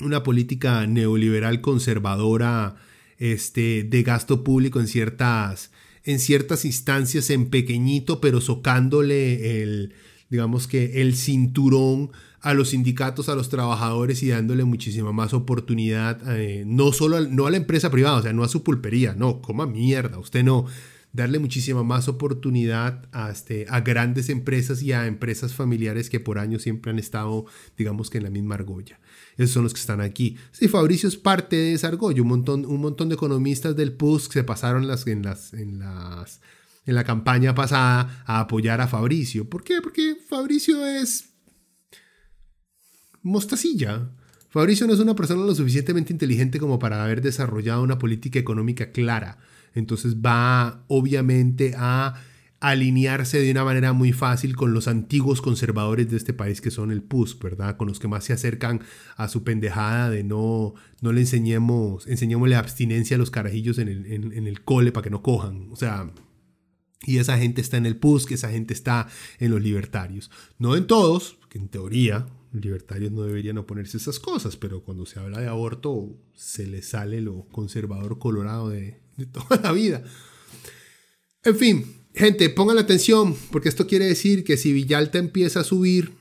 una 0.06 0.24
política 0.24 0.86
neoliberal 0.88 1.62
conservadora 1.62 2.76
este, 3.18 3.84
de 3.84 4.04
gasto 4.04 4.44
público 4.44 4.80
en 4.80 4.88
ciertas, 4.88 5.72
en 6.04 6.20
ciertas 6.20 6.66
instancias 6.66 7.30
en 7.30 7.50
pequeñito, 7.50 8.22
pero 8.22 8.42
socándole 8.42 9.62
el, 9.62 9.94
digamos 10.30 10.68
que 10.68 11.02
el 11.02 11.16
cinturón 11.16 12.12
a 12.42 12.54
los 12.54 12.70
sindicatos, 12.70 13.30
a 13.30 13.36
los 13.36 13.50
trabajadores 13.50 14.22
y 14.22 14.28
dándole 14.28 14.66
muchísima 14.66 15.14
más 15.14 15.34
oportunidad, 15.34 16.20
eh, 16.38 16.64
no 16.68 16.92
solo 16.92 17.18
a, 17.18 17.22
no 17.22 17.48
a 17.48 17.52
la 17.52 17.58
empresa 17.58 17.90
privada, 17.90 18.18
o 18.18 18.22
sea, 18.22 18.34
no 18.34 18.44
a 18.44 18.50
su 18.50 18.64
pulpería, 18.64 19.16
no, 19.18 19.42
coma 19.42 19.66
mierda, 19.66 20.20
usted 20.20 20.44
no, 20.44 20.66
darle 21.14 21.40
muchísima 21.40 21.84
más 21.84 22.10
oportunidad 22.10 23.08
este, 23.32 23.66
a 23.70 23.82
grandes 23.82 24.30
empresas 24.30 24.82
y 24.82 24.92
a 24.92 25.06
empresas 25.06 25.54
familiares 25.54 26.10
que 26.10 26.20
por 26.20 26.40
años 26.40 26.64
siempre 26.64 26.92
han 26.92 27.00
estado, 27.00 27.46
digamos 27.78 28.10
que 28.10 28.18
en 28.18 28.26
la 28.26 28.30
misma 28.30 28.56
argolla. 28.56 29.00
Esos 29.38 29.52
son 29.52 29.64
los 29.64 29.74
que 29.74 29.80
están 29.80 30.02
aquí. 30.02 30.38
Sí, 30.52 30.68
Fabricio 30.68 31.10
es 31.10 31.18
parte 31.18 31.56
de 31.56 31.74
esa 31.74 31.88
argolla. 31.88 32.22
Un 32.22 32.28
montón, 32.28 32.66
un 32.66 32.82
montón 32.82 33.10
de 33.10 33.16
economistas 33.16 33.76
del 33.76 33.94
PUSC 33.94 34.34
se 34.34 34.44
pasaron 34.44 34.88
las, 34.88 35.08
en, 35.08 35.24
las, 35.24 35.54
en, 35.54 35.82
en 35.82 36.96
la 36.96 37.04
campaña 37.04 37.56
pasada 37.56 38.24
a 38.26 38.40
apoyar 38.40 38.82
a 38.82 38.88
Fabricio. 38.88 39.50
¿Por 39.50 39.64
qué? 39.64 39.82
Porque 39.82 40.16
Fabricio 40.28 40.86
es 40.86 41.30
mostacilla. 43.22 44.10
Fabricio 44.50 44.86
no 44.86 44.94
es 44.94 45.00
una 45.00 45.16
persona 45.16 45.44
lo 45.44 45.56
suficientemente 45.56 46.14
inteligente 46.14 46.60
como 46.60 46.78
para 46.78 47.04
haber 47.04 47.22
desarrollado 47.22 47.82
una 47.82 47.98
política 47.98 48.38
económica 48.38 48.92
clara. 48.92 49.40
Entonces 49.74 50.18
va 50.18 50.84
obviamente 50.88 51.74
a 51.76 52.14
alinearse 52.64 53.42
de 53.42 53.52
una 53.52 53.66
manera 53.66 53.92
muy 53.92 54.14
fácil 54.14 54.56
con 54.56 54.74
los 54.74 54.88
antiguos 54.88 55.42
conservadores 55.42 56.10
de 56.10 56.16
este 56.16 56.32
país 56.34 56.62
que 56.62 56.72
son 56.72 56.92
el 56.92 57.04
PUS, 57.04 57.38
¿verdad? 57.38 57.76
Con 57.76 57.90
los 57.90 58.00
que 58.00 58.08
más 58.08 58.24
se 58.24 58.32
acercan 58.32 58.80
a 59.18 59.28
su 59.28 59.44
pendejada 59.44 60.10
de 60.10 60.24
no, 60.24 60.74
no 61.02 61.12
le 61.12 61.20
enseñemos, 61.20 62.08
enseñémosle 62.08 62.56
abstinencia 62.56 63.16
a 63.16 63.20
los 63.20 63.32
carajillos 63.32 63.80
en 63.80 63.90
el, 63.90 64.06
en, 64.06 64.48
el 64.48 64.64
cole 64.64 64.94
para 64.94 65.04
que 65.04 65.10
no 65.10 65.22
cojan. 65.22 65.68
O 65.74 65.76
sea, 65.76 66.10
y 67.02 67.18
esa 67.18 67.38
gente 67.38 67.60
está 67.60 67.76
en 67.76 67.86
el 67.86 67.98
PUS, 67.98 68.26
que 68.26 68.36
esa 68.36 68.50
gente 68.50 68.74
está 68.74 69.10
en 69.40 69.52
los 69.52 69.62
libertarios. 69.62 70.32
No 70.58 70.78
en 70.78 70.88
todos, 70.88 71.40
que 71.50 71.58
en 71.58 71.68
teoría 71.68 72.28
libertarios 72.54 73.12
no 73.12 73.24
deberían 73.24 73.58
oponerse 73.58 73.98
a 73.98 74.00
esas 74.00 74.22
cosas, 74.22 74.56
pero 74.56 74.86
cuando 74.86 75.06
se 75.06 75.20
habla 75.20 75.42
de 75.42 75.50
aborto 75.50 76.16
se 76.34 76.66
le 76.66 76.82
sale 76.82 77.20
lo 77.20 77.46
conservador 77.52 78.20
colorado 78.20 78.70
de, 78.70 79.02
de 79.18 79.26
toda 79.26 79.60
la 79.62 79.74
vida. 79.74 80.02
En 81.44 81.58
fin, 81.58 82.03
gente, 82.14 82.50
pongan 82.50 82.78
atención, 82.78 83.36
porque 83.52 83.70
esto 83.70 83.88
quiere 83.88 84.06
decir 84.06 84.44
que 84.44 84.58
si 84.58 84.74
Villalta 84.74 85.18
empieza 85.18 85.62
a 85.62 85.64
subir, 85.64 86.14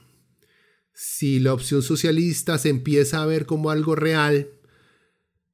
si 0.95 1.41
la 1.41 1.55
opción 1.55 1.83
socialista 1.83 2.59
se 2.59 2.69
empieza 2.69 3.23
a 3.23 3.27
ver 3.27 3.47
como 3.47 3.71
algo 3.71 3.95
real, 3.95 4.49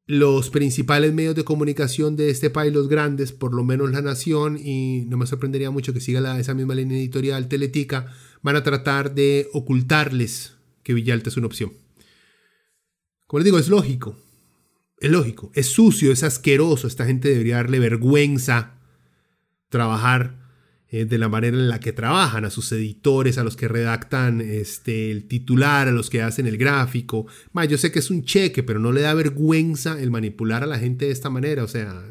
los 0.06 0.48
principales 0.48 1.12
medios 1.12 1.34
de 1.34 1.44
comunicación 1.44 2.16
de 2.16 2.30
este 2.30 2.48
país, 2.48 2.72
los 2.72 2.88
grandes, 2.88 3.32
por 3.32 3.52
lo 3.52 3.62
menos 3.62 3.90
La 3.90 4.00
Nación, 4.00 4.58
y 4.58 5.04
no 5.06 5.18
me 5.18 5.26
sorprendería 5.26 5.70
mucho 5.70 5.92
que 5.92 6.00
siga 6.00 6.20
la, 6.20 6.40
esa 6.40 6.54
misma 6.54 6.74
línea 6.74 6.96
editorial 6.96 7.48
Teletica, 7.48 8.14
van 8.40 8.56
a 8.56 8.62
tratar 8.62 9.14
de 9.14 9.48
ocultarles 9.52 10.54
que 10.82 10.94
Villalta 10.94 11.28
es 11.28 11.36
una 11.36 11.46
opción. 11.46 11.72
Como 13.26 13.40
les 13.40 13.44
digo, 13.44 13.58
es 13.58 13.68
lógico. 13.68 14.16
Es 14.98 15.10
lógico. 15.10 15.50
Es 15.54 15.66
sucio, 15.66 16.10
es 16.10 16.22
asqueroso. 16.22 16.86
Esta 16.86 17.04
gente 17.04 17.28
debería 17.28 17.56
darle 17.56 17.78
vergüenza 17.78 18.77
trabajar 19.68 20.48
eh, 20.90 21.04
de 21.04 21.18
la 21.18 21.28
manera 21.28 21.56
en 21.56 21.68
la 21.68 21.80
que 21.80 21.92
trabajan, 21.92 22.46
a 22.46 22.50
sus 22.50 22.72
editores, 22.72 23.36
a 23.36 23.44
los 23.44 23.56
que 23.56 23.68
redactan 23.68 24.40
este, 24.40 25.10
el 25.10 25.28
titular, 25.28 25.86
a 25.86 25.92
los 25.92 26.08
que 26.08 26.22
hacen 26.22 26.46
el 26.46 26.56
gráfico. 26.56 27.26
yo 27.68 27.76
sé 27.76 27.92
que 27.92 27.98
es 27.98 28.10
un 28.10 28.24
cheque, 28.24 28.62
pero 28.62 28.78
no 28.78 28.92
le 28.92 29.02
da 29.02 29.12
vergüenza 29.12 30.00
el 30.00 30.10
manipular 30.10 30.62
a 30.62 30.66
la 30.66 30.78
gente 30.78 31.04
de 31.04 31.12
esta 31.12 31.28
manera. 31.28 31.62
O 31.62 31.68
sea, 31.68 32.02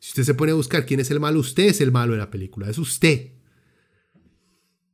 si 0.00 0.10
usted 0.10 0.24
se 0.24 0.34
pone 0.34 0.50
a 0.52 0.56
buscar 0.56 0.84
quién 0.84 0.98
es 0.98 1.12
el 1.12 1.20
malo, 1.20 1.38
usted 1.38 1.66
es 1.66 1.80
el 1.80 1.92
malo 1.92 2.12
de 2.12 2.18
la 2.18 2.30
película, 2.30 2.68
es 2.68 2.78
usted. 2.78 3.30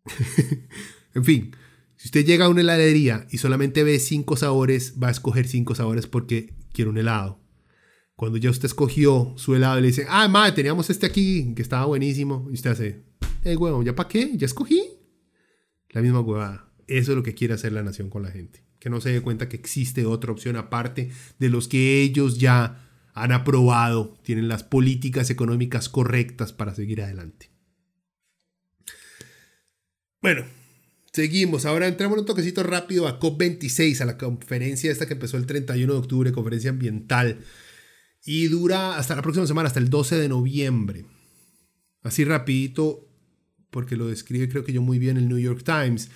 en 1.14 1.24
fin, 1.24 1.56
si 1.96 2.08
usted 2.08 2.26
llega 2.26 2.44
a 2.44 2.48
una 2.50 2.60
heladería 2.60 3.26
y 3.30 3.38
solamente 3.38 3.84
ve 3.84 3.98
cinco 4.00 4.36
sabores, 4.36 4.94
va 5.02 5.08
a 5.08 5.12
escoger 5.12 5.48
cinco 5.48 5.74
sabores 5.74 6.06
porque 6.06 6.54
quiere 6.72 6.90
un 6.90 6.98
helado. 6.98 7.40
Cuando 8.20 8.36
ya 8.36 8.50
usted 8.50 8.66
escogió 8.66 9.32
su 9.36 9.54
helado 9.54 9.78
y 9.78 9.80
le 9.80 9.86
dice, 9.86 10.04
ah, 10.06 10.28
madre, 10.28 10.52
teníamos 10.52 10.90
este 10.90 11.06
aquí 11.06 11.54
que 11.56 11.62
estaba 11.62 11.86
buenísimo, 11.86 12.48
y 12.50 12.52
usted 12.52 12.72
hace, 12.72 13.02
eh, 13.44 13.56
huevo, 13.56 13.82
¿ya 13.82 13.94
para 13.94 14.10
qué? 14.10 14.32
¿Ya 14.36 14.44
escogí? 14.44 14.82
La 15.88 16.02
misma 16.02 16.20
huevada. 16.20 16.70
Eso 16.86 17.12
es 17.12 17.16
lo 17.16 17.22
que 17.22 17.32
quiere 17.32 17.54
hacer 17.54 17.72
la 17.72 17.82
nación 17.82 18.10
con 18.10 18.22
la 18.22 18.30
gente. 18.30 18.62
Que 18.78 18.90
no 18.90 19.00
se 19.00 19.08
dé 19.08 19.22
cuenta 19.22 19.48
que 19.48 19.56
existe 19.56 20.04
otra 20.04 20.32
opción 20.32 20.56
aparte 20.56 21.10
de 21.38 21.48
los 21.48 21.66
que 21.66 22.02
ellos 22.02 22.36
ya 22.36 22.90
han 23.14 23.32
aprobado, 23.32 24.18
tienen 24.22 24.48
las 24.48 24.64
políticas 24.64 25.30
económicas 25.30 25.88
correctas 25.88 26.52
para 26.52 26.74
seguir 26.74 27.00
adelante. 27.00 27.48
Bueno, 30.20 30.44
seguimos. 31.10 31.64
Ahora 31.64 31.88
entramos 31.88 32.18
un 32.18 32.26
toquecito 32.26 32.64
rápido 32.64 33.08
a 33.08 33.18
COP26, 33.18 34.02
a 34.02 34.04
la 34.04 34.18
conferencia 34.18 34.92
esta 34.92 35.06
que 35.06 35.14
empezó 35.14 35.38
el 35.38 35.46
31 35.46 35.90
de 35.90 35.98
octubre, 35.98 36.32
conferencia 36.32 36.68
ambiental. 36.68 37.38
Y 38.24 38.48
dura 38.48 38.96
hasta 38.96 39.16
la 39.16 39.22
próxima 39.22 39.46
semana, 39.46 39.68
hasta 39.68 39.80
el 39.80 39.88
12 39.88 40.16
de 40.16 40.28
noviembre. 40.28 41.06
Así 42.02 42.24
rapidito, 42.24 43.08
porque 43.70 43.96
lo 43.96 44.06
describe 44.06 44.48
creo 44.48 44.64
que 44.64 44.72
yo 44.72 44.82
muy 44.82 44.98
bien 44.98 45.16
el 45.16 45.28
New 45.28 45.38
York 45.38 45.62
Times. 45.64 46.10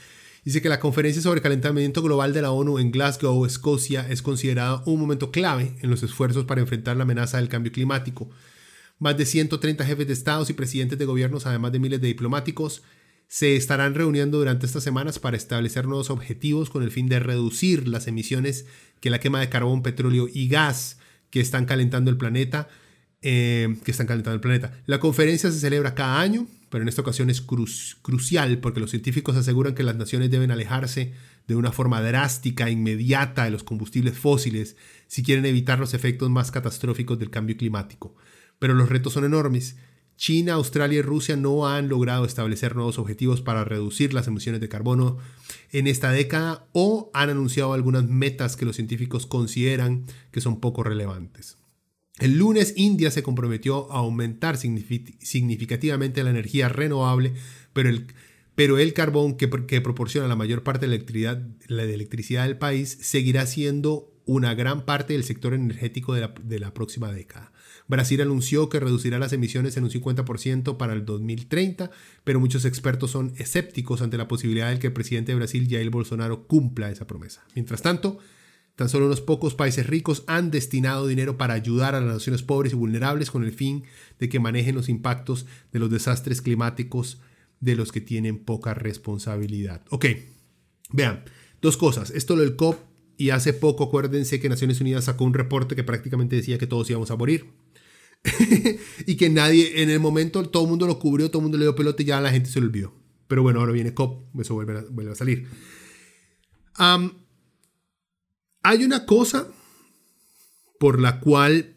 Dice 0.45 0.61
que 0.61 0.69
la 0.69 0.81
conferencia 0.81 1.23
sobre 1.23 1.41
calentamiento 1.41 2.03
global 2.03 2.35
de 2.35 2.43
la 2.43 2.51
ONU 2.51 2.79
en 2.79 2.91
Glasgow, 2.91 3.47
Escocia, 3.47 4.07
es 4.11 4.21
considerada 4.21 4.83
un 4.85 5.01
momento 5.01 5.31
clave 5.31 5.75
en 5.81 5.89
los 5.89 6.03
esfuerzos 6.03 6.45
para 6.45 6.61
enfrentar 6.61 6.97
la 6.97 7.05
amenaza 7.05 7.39
del 7.39 7.49
cambio 7.49 7.73
climático. 7.73 8.29
Más 8.99 9.17
de 9.17 9.25
130 9.25 9.85
jefes 9.87 10.07
de 10.07 10.13
estados 10.13 10.51
y 10.51 10.53
presidentes 10.53 10.99
de 10.99 11.07
gobiernos, 11.07 11.47
además 11.47 11.73
de 11.73 11.79
miles 11.79 12.01
de 12.03 12.09
diplomáticos, 12.09 12.83
se 13.27 13.57
estarán 13.57 13.95
reuniendo 13.95 14.37
durante 14.39 14.67
estas 14.67 14.85
semanas 14.85 15.19
para 15.19 15.39
establecer 15.39 15.87
nuevos 15.87 16.11
objetivos 16.11 16.69
con 16.69 16.83
el 16.83 16.91
fin 16.91 17.09
de 17.09 17.21
reducir 17.21 17.89
las 17.89 18.07
emisiones 18.07 18.67
que 19.01 19.09
la 19.09 19.21
quema 19.21 19.41
de 19.41 19.49
carbón, 19.49 19.83
petróleo 19.83 20.29
y 20.33 20.49
gas 20.49 20.99
que 21.35 21.41
están 21.41 21.67
calentando 21.67 22.13
el 22.13 22.17
planeta, 22.17 22.69
eh, 23.21 23.77
que 23.85 23.91
están 23.91 24.07
calentando 24.07 24.37
el 24.37 24.41
planeta. 24.41 24.73
La 24.87 25.01
conferencia 25.01 25.51
se 25.51 25.59
celebra 25.59 25.97
cada 25.97 26.21
año 26.21 26.47
pero 26.75 26.83
en 26.83 26.89
esta 26.89 27.03
ocasión 27.03 27.31
es 27.31 27.41
crucial 27.41 28.59
porque 28.59 28.81
los 28.81 28.91
científicos 28.91 29.37
aseguran 29.37 29.77
que 29.77 29.85
las 29.85 29.95
naciones 29.95 30.33
deben 30.33 30.51
alejarse 30.51 31.13
de 31.47 31.55
una 31.55 31.71
forma 31.71 32.03
drástica, 32.03 32.69
inmediata 32.69 33.45
de 33.45 33.53
los 33.53 33.63
combustibles 33.63 34.19
fósiles 34.19 34.77
si 35.07 35.23
quieren 35.23 35.47
evitar 35.47 35.79
los 35.79 35.95
efectos 35.95 36.31
más 36.31 36.51
catastróficos 36.51 37.17
del 37.21 37.31
cambio 37.31 37.57
climático. 37.57 38.17
Pero 38.59 38.75
los 38.75 38.89
retos 38.89 39.13
son 39.13 39.25
enormes. 39.25 39.77
China, 40.17 40.55
Australia 40.55 41.01
y 41.01 41.03
Rusia 41.03 41.37
no 41.37 41.69
han 41.69 41.89
logrado 41.89 42.25
establecer 42.25 42.77
nuevos 42.77 42.99
objetivos 42.99 43.41
para 43.43 43.65
reducir 43.65 44.15
las 44.15 44.27
emisiones 44.29 44.61
de 44.61 44.69
carbono 44.69 45.19
en 45.73 45.87
esta 45.87 46.13
década 46.13 46.67
o 46.73 47.11
han 47.15 47.31
anunciado 47.31 47.73
algunas 47.73 48.05
metas 48.09 48.57
que 48.57 48.65
los 48.65 48.77
científicos 48.77 49.27
consideran 49.27 50.05
que 50.31 50.41
son 50.41 50.61
poco 50.61 50.83
relevantes. 50.85 51.59
El 52.21 52.39
lunes 52.39 52.75
India 52.77 53.11
se 53.11 53.25
comprometió 53.25 53.91
a 53.91 53.99
aumentar 53.99 54.57
significativamente 54.57 56.23
la 56.23 56.31
energía 56.31 56.69
renovable, 56.69 57.35
pero 57.73 57.89
el, 57.89 58.07
pero 58.55 58.79
el 58.79 58.93
carbón 58.93 59.37
que, 59.37 59.49
proporciona 59.49 60.29
la 60.29 60.37
mayor 60.37 60.63
parte 60.63 60.87
de 60.87 60.91
la 60.91 60.95
electricidad, 60.95 61.43
electricidad 61.69 62.45
del 62.45 62.57
país 62.57 62.99
seguirá 63.01 63.47
siendo 63.47 64.13
una 64.27 64.55
gran 64.55 64.85
parte 64.85 65.15
del 65.15 65.25
sector 65.25 65.55
energético 65.55 66.15
de 66.15 66.59
la 66.61 66.73
próxima 66.73 67.11
década. 67.11 67.53
Brasil 67.87 68.21
anunció 68.21 68.69
que 68.69 68.81
reducirá 68.81 69.19
las 69.19 69.33
emisiones 69.33 69.77
en 69.77 69.85
un 69.85 69.91
50% 69.91 70.77
para 70.77 70.95
el 70.95 71.05
2030, 71.05 71.91
pero 72.25 72.41
muchos 72.41 72.65
expertos 72.65 73.11
son 73.11 73.33
escépticos 73.37 74.01
ante 74.01 74.17
la 74.17 74.29
posibilidad 74.29 74.71
de 74.71 74.79
que 74.79 74.87
el 74.87 74.93
presidente 74.93 75.33
de 75.33 75.37
Brasil, 75.37 75.67
Jair 75.69 75.91
Bolsonaro, 75.91 76.47
cumpla 76.47 76.91
esa 76.91 77.07
promesa. 77.07 77.45
Mientras 77.55 77.83
tanto, 77.83 78.19
Tan 78.77 78.89
solo 78.89 79.07
unos 79.07 79.21
pocos 79.21 79.55
países 79.55 79.87
ricos 79.87 80.25
han 80.27 80.51
destinado 80.51 81.07
dinero 81.07 81.39
para 81.39 81.55
ayudar 81.55 81.95
a 81.95 82.01
las 82.01 82.15
naciones 82.15 82.43
pobres 82.43 82.73
y 82.73 82.77
vulnerables 82.77 83.31
con 83.31 83.45
el 83.45 83.53
fin 83.53 83.85
de 84.19 84.29
que 84.29 84.41
manejen 84.41 84.75
los 84.75 84.89
impactos 84.89 85.47
de 85.73 85.79
los 85.79 85.91
desastres 85.91 86.43
climáticos 86.43 87.21
de 87.61 87.77
los 87.77 87.93
que 87.93 88.01
tienen 88.01 88.39
poca 88.39 88.75
responsabilidad. 88.75 89.83
Ok, 89.91 90.07
vean, 90.91 91.23
dos 91.63 91.77
cosas. 91.77 92.11
Esto 92.11 92.35
lo 92.35 92.43
del 92.43 92.57
COP 92.57 92.81
y 93.17 93.31
hace 93.31 93.53
poco 93.53 93.85
acuérdense 93.85 94.41
que 94.41 94.49
Naciones 94.49 94.81
Unidas 94.81 95.05
sacó 95.05 95.23
un 95.25 95.35
reporte 95.35 95.77
que 95.77 95.85
prácticamente 95.85 96.35
decía 96.35 96.59
que 96.59 96.67
todos 96.67 96.91
íbamos 96.91 97.13
a 97.13 97.17
morir. 97.17 97.47
y 99.07 99.17
que 99.17 99.29
nadie, 99.29 99.83
en 99.83 99.91
el 99.91 100.01
momento 100.01 100.49
todo 100.49 100.65
el 100.65 100.71
mundo 100.71 100.87
lo 100.87 100.99
cubrió, 100.99 101.31
todo 101.31 101.41
el 101.41 101.45
mundo 101.45 101.59
le 101.59 101.65
dio 101.65 101.75
pelote 101.75 102.03
y 102.03 102.07
ya 102.07 102.21
la 102.21 102.31
gente 102.31 102.51
se 102.51 102.61
lo 102.61 102.67
olvidó. 102.67 102.95
Pero 103.27 103.43
bueno, 103.43 103.61
ahora 103.61 103.73
viene 103.73 103.95
COP, 103.95 104.39
eso 104.41 104.55
vuelve 104.55 104.79
a, 104.79 104.85
vuelve 104.91 105.13
a 105.13 105.15
salir. 105.15 105.49
Hay 108.63 108.85
una 108.85 109.07
cosa 109.07 109.49
por 110.79 111.01
la 111.01 111.21
cual 111.21 111.77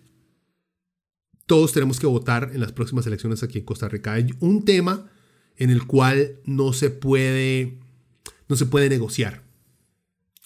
todos 1.45 1.73
tenemos 1.73 1.99
que 1.99 2.07
votar 2.07 2.51
en 2.53 2.61
las 2.61 2.71
próximas 2.71 3.05
elecciones 3.07 3.43
aquí 3.43 3.59
en 3.59 3.65
Costa 3.65 3.87
Rica. 3.87 4.13
Hay 4.13 4.29
un 4.39 4.65
tema 4.65 5.09
en 5.57 5.69
el 5.69 5.85
cual 5.85 6.39
no 6.45 6.73
se 6.73 6.89
puede, 6.89 7.79
no 8.47 8.55
se 8.55 8.65
puede 8.65 8.89
negociar. 8.89 9.43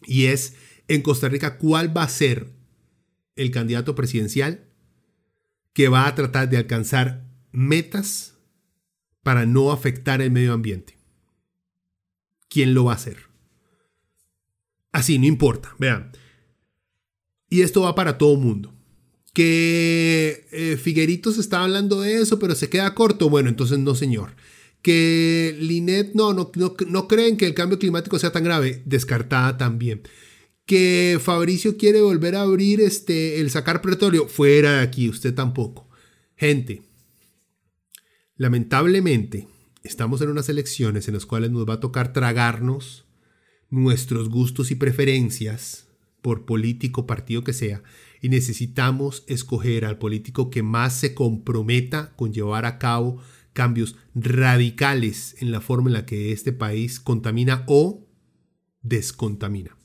Y 0.03 0.25
es 0.25 0.55
en 0.87 1.01
Costa 1.01 1.29
Rica 1.29 1.57
cuál 1.57 1.95
va 1.95 2.03
a 2.03 2.09
ser 2.09 2.51
el 3.35 3.51
candidato 3.51 3.95
presidencial 3.95 4.70
que 5.73 5.87
va 5.87 6.07
a 6.07 6.15
tratar 6.15 6.49
de 6.49 6.57
alcanzar 6.57 7.25
metas 7.51 8.35
para 9.23 9.45
no 9.45 9.71
afectar 9.71 10.21
el 10.21 10.31
medio 10.31 10.53
ambiente. 10.53 10.97
¿Quién 12.49 12.73
lo 12.73 12.85
va 12.85 12.93
a 12.93 12.95
hacer? 12.95 13.17
Así, 14.91 15.17
no 15.17 15.25
importa. 15.25 15.73
Vean, 15.79 16.11
y 17.51 17.61
esto 17.61 17.81
va 17.81 17.93
para 17.93 18.17
todo 18.17 18.37
mundo. 18.37 18.73
Que 19.33 20.47
eh, 20.51 20.77
Figueritos 20.81 21.37
está 21.37 21.61
hablando 21.61 21.99
de 22.01 22.21
eso, 22.21 22.39
pero 22.39 22.55
se 22.55 22.69
queda 22.69 22.95
corto. 22.95 23.29
Bueno, 23.29 23.49
entonces 23.49 23.77
no, 23.77 23.93
señor. 23.93 24.35
Que 24.81 25.55
Linet 25.59 26.13
no, 26.15 26.33
no, 26.33 26.51
no, 26.55 27.07
creen 27.07 27.37
que 27.37 27.45
el 27.45 27.53
cambio 27.53 27.77
climático 27.77 28.17
sea 28.19 28.31
tan 28.31 28.45
grave. 28.45 28.81
Descartada 28.85 29.57
también. 29.57 30.01
Que 30.71 31.19
Fabricio 31.21 31.75
quiere 31.75 31.99
volver 31.99 32.33
a 32.33 32.43
abrir 32.43 32.79
este, 32.79 33.41
el 33.41 33.49
sacar 33.49 33.81
petróleo. 33.81 34.29
Fuera 34.29 34.77
de 34.77 34.79
aquí, 34.79 35.09
usted 35.09 35.35
tampoco. 35.35 35.89
Gente, 36.37 36.83
lamentablemente 38.37 39.49
estamos 39.83 40.21
en 40.21 40.29
unas 40.29 40.47
elecciones 40.47 41.09
en 41.09 41.15
las 41.15 41.25
cuales 41.25 41.51
nos 41.51 41.67
va 41.67 41.73
a 41.73 41.79
tocar 41.81 42.13
tragarnos 42.13 43.03
nuestros 43.69 44.29
gustos 44.29 44.71
y 44.71 44.75
preferencias 44.75 45.87
por 46.21 46.45
político, 46.45 47.05
partido 47.05 47.43
que 47.43 47.51
sea, 47.51 47.83
y 48.21 48.29
necesitamos 48.29 49.25
escoger 49.27 49.83
al 49.83 49.97
político 49.97 50.49
que 50.49 50.63
más 50.63 50.97
se 50.97 51.13
comprometa 51.13 52.13
con 52.15 52.31
llevar 52.31 52.63
a 52.63 52.79
cabo 52.79 53.21
cambios 53.51 53.97
radicales 54.15 55.35
en 55.41 55.51
la 55.51 55.59
forma 55.59 55.89
en 55.89 55.95
la 55.95 56.05
que 56.05 56.31
este 56.31 56.53
país 56.53 57.01
contamina 57.01 57.65
o 57.67 58.07
descontamina. 58.83 59.80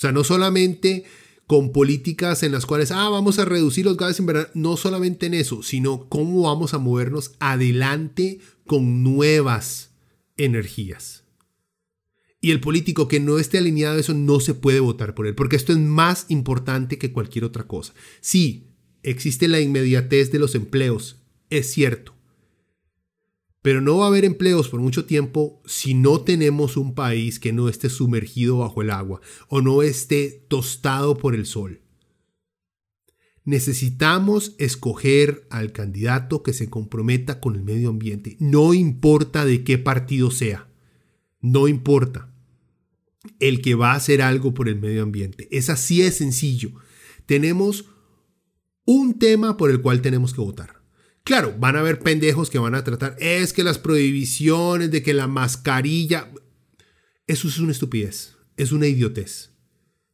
O 0.00 0.02
sea, 0.02 0.12
no 0.12 0.24
solamente 0.24 1.04
con 1.46 1.72
políticas 1.72 2.42
en 2.42 2.52
las 2.52 2.64
cuales, 2.64 2.90
ah, 2.90 3.10
vamos 3.10 3.38
a 3.38 3.44
reducir 3.44 3.84
los 3.84 3.98
gases 3.98 4.20
invernadero, 4.20 4.50
no 4.54 4.78
solamente 4.78 5.26
en 5.26 5.34
eso, 5.34 5.62
sino 5.62 6.08
cómo 6.08 6.44
vamos 6.44 6.72
a 6.72 6.78
movernos 6.78 7.32
adelante 7.38 8.38
con 8.66 9.02
nuevas 9.02 9.90
energías. 10.38 11.24
Y 12.40 12.50
el 12.50 12.60
político 12.60 13.08
que 13.08 13.20
no 13.20 13.38
esté 13.38 13.58
alineado 13.58 13.98
a 13.98 14.00
eso 14.00 14.14
no 14.14 14.40
se 14.40 14.54
puede 14.54 14.80
votar 14.80 15.14
por 15.14 15.26
él, 15.26 15.34
porque 15.34 15.56
esto 15.56 15.72
es 15.72 15.78
más 15.78 16.24
importante 16.30 16.96
que 16.96 17.12
cualquier 17.12 17.44
otra 17.44 17.64
cosa. 17.64 17.92
Sí, 18.22 18.70
existe 19.02 19.48
la 19.48 19.60
inmediatez 19.60 20.32
de 20.32 20.38
los 20.38 20.54
empleos, 20.54 21.18
es 21.50 21.70
cierto, 21.70 22.14
Pero 23.62 23.80
no 23.80 23.98
va 23.98 24.06
a 24.06 24.08
haber 24.08 24.24
empleos 24.24 24.68
por 24.68 24.80
mucho 24.80 25.04
tiempo 25.04 25.62
si 25.66 25.94
no 25.94 26.22
tenemos 26.22 26.76
un 26.76 26.94
país 26.94 27.38
que 27.38 27.52
no 27.52 27.68
esté 27.68 27.90
sumergido 27.90 28.58
bajo 28.58 28.80
el 28.80 28.90
agua 28.90 29.20
o 29.48 29.60
no 29.60 29.82
esté 29.82 30.46
tostado 30.48 31.18
por 31.18 31.34
el 31.34 31.44
sol. 31.44 31.82
Necesitamos 33.44 34.54
escoger 34.58 35.46
al 35.50 35.72
candidato 35.72 36.42
que 36.42 36.52
se 36.52 36.70
comprometa 36.70 37.40
con 37.40 37.56
el 37.56 37.62
medio 37.62 37.90
ambiente, 37.90 38.36
no 38.38 38.74
importa 38.74 39.44
de 39.44 39.64
qué 39.64 39.76
partido 39.76 40.30
sea, 40.30 40.68
no 41.40 41.68
importa. 41.68 42.32
El 43.38 43.60
que 43.60 43.74
va 43.74 43.92
a 43.92 43.96
hacer 43.96 44.22
algo 44.22 44.54
por 44.54 44.68
el 44.68 44.80
medio 44.80 45.02
ambiente. 45.02 45.46
Es 45.50 45.68
así 45.68 46.00
de 46.00 46.10
sencillo. 46.10 46.72
Tenemos 47.26 47.84
un 48.86 49.18
tema 49.18 49.58
por 49.58 49.70
el 49.70 49.82
cual 49.82 50.00
tenemos 50.00 50.32
que 50.32 50.40
votar. 50.40 50.79
Claro, 51.24 51.54
van 51.58 51.76
a 51.76 51.80
haber 51.80 52.00
pendejos 52.00 52.50
que 52.50 52.58
van 52.58 52.74
a 52.74 52.84
tratar, 52.84 53.16
es 53.20 53.52
que 53.52 53.62
las 53.62 53.78
prohibiciones 53.78 54.90
de 54.90 55.02
que 55.02 55.14
la 55.14 55.26
mascarilla, 55.26 56.30
eso 57.26 57.48
es 57.48 57.58
una 57.58 57.72
estupidez, 57.72 58.36
es 58.56 58.72
una 58.72 58.86
idiotez. 58.86 59.50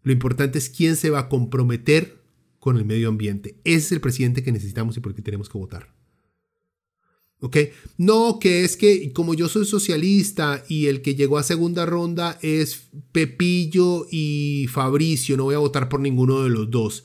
Lo 0.03 0.13
importante 0.13 0.59
es 0.59 0.69
quién 0.69 0.97
se 0.97 1.11
va 1.11 1.21
a 1.21 1.29
comprometer 1.29 2.23
con 2.59 2.77
el 2.77 2.85
medio 2.85 3.09
ambiente. 3.09 3.61
Ese 3.65 3.77
es 3.77 3.93
el 3.93 4.01
presidente 4.01 4.43
que 4.43 4.53
necesitamos 4.53 4.97
y 4.97 5.01
por 5.01 5.15
qué 5.15 5.23
tenemos 5.23 5.49
que 5.49 5.59
votar. 5.59 5.95
¿Ok? 7.41 7.57
No, 7.99 8.39
que 8.39 8.65
es 8.65 8.77
que 8.77 9.13
como 9.13 9.35
yo 9.35 9.49
soy 9.49 9.67
socialista 9.67 10.65
y 10.69 10.87
el 10.87 11.03
que 11.03 11.15
llegó 11.15 11.39
a 11.39 11.43
segunda 11.43 11.85
ronda 11.85 12.39
es 12.43 12.89
Pepillo 13.13 14.07
y 14.11 14.67
Fabricio, 14.71 15.37
no 15.37 15.45
voy 15.45 15.55
a 15.55 15.59
votar 15.59 15.89
por 15.89 16.01
ninguno 16.01 16.43
de 16.43 16.51
los 16.51 16.71
dos. 16.71 17.05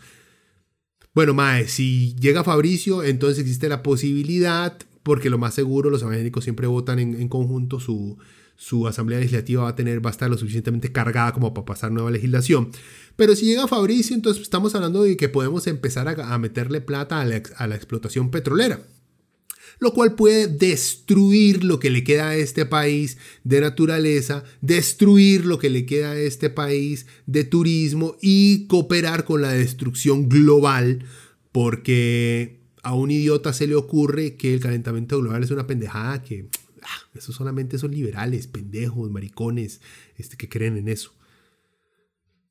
Bueno, 1.14 1.34
Mae, 1.34 1.68
si 1.68 2.16
llega 2.16 2.44
Fabricio, 2.44 3.04
entonces 3.04 3.40
existe 3.40 3.68
la 3.68 3.84
posibilidad, 3.84 4.78
porque 5.04 5.30
lo 5.30 5.38
más 5.38 5.54
seguro, 5.54 5.90
los 5.90 6.02
evangélicos 6.04 6.46
siempre 6.46 6.68
votan 6.68 7.00
en, 7.00 7.28
conjunto, 7.28 7.82
su, 7.82 8.18
su 8.56 8.88
asamblea 8.88 9.20
legislativa 9.20 9.64
va 9.64 9.70
a 9.70 9.76
tener, 9.76 10.06
va 10.06 10.10
a 10.10 10.14
estar 10.14 10.30
lo 10.30 10.38
suficientemente 10.38 10.92
cargada 10.94 11.34
como 11.34 11.54
para 11.54 11.66
pasar 11.66 11.92
nueva 11.92 12.12
legislación. 12.12 12.72
Pero 13.18 13.36
si 13.36 13.46
llega 13.46 13.68
Fabricio, 13.68 14.16
entonces 14.16 14.42
estamos 14.42 14.74
hablando 14.74 15.04
de 15.04 15.18
que 15.18 15.28
podemos 15.28 15.68
empezar 15.68 16.08
a, 16.08 16.38
meterle 16.38 16.80
plata 16.80 17.20
a 17.20 17.26
la, 17.26 17.76
explotación 17.76 18.32
petrolera 18.32 18.82
lo 19.82 19.94
cual 19.94 20.14
puede 20.14 20.48
destruir 20.48 21.64
lo 21.64 21.80
que 21.80 21.90
le 21.90 22.04
queda 22.04 22.30
a 22.30 22.36
este 22.36 22.68
país 22.68 23.18
de 23.44 23.62
naturaleza, 23.62 24.44
destruir 24.62 25.46
lo 25.46 25.58
que 25.58 25.72
le 25.72 25.88
queda 25.88 26.12
a 26.12 26.20
este 26.20 26.52
país 26.52 27.08
de 27.26 27.44
turismo 27.44 28.16
y 28.22 28.68
cooperar 28.68 29.26
con 29.26 29.42
la 29.42 29.52
destrucción 29.52 30.30
global, 30.30 31.04
porque 31.52 32.62
a 32.84 32.94
un 32.94 33.10
idiota 33.10 33.54
se 33.54 33.66
le 33.66 33.74
ocurre 33.74 34.38
que 34.38 34.54
el 34.54 34.60
calentamiento 34.60 35.20
global 35.20 35.44
es 35.44 35.50
una 35.50 35.66
pendejada 35.66 36.22
que 36.22 36.48
ah, 36.84 37.10
eso 37.16 37.34
solamente 37.34 37.80
son 37.80 37.90
liberales, 37.90 38.46
pendejos, 38.46 39.10
maricones, 39.10 39.82
este, 40.16 40.38
que 40.38 40.48
creen 40.48 40.78
en 40.78 40.90
eso. 40.90 41.16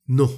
No, 0.05 0.29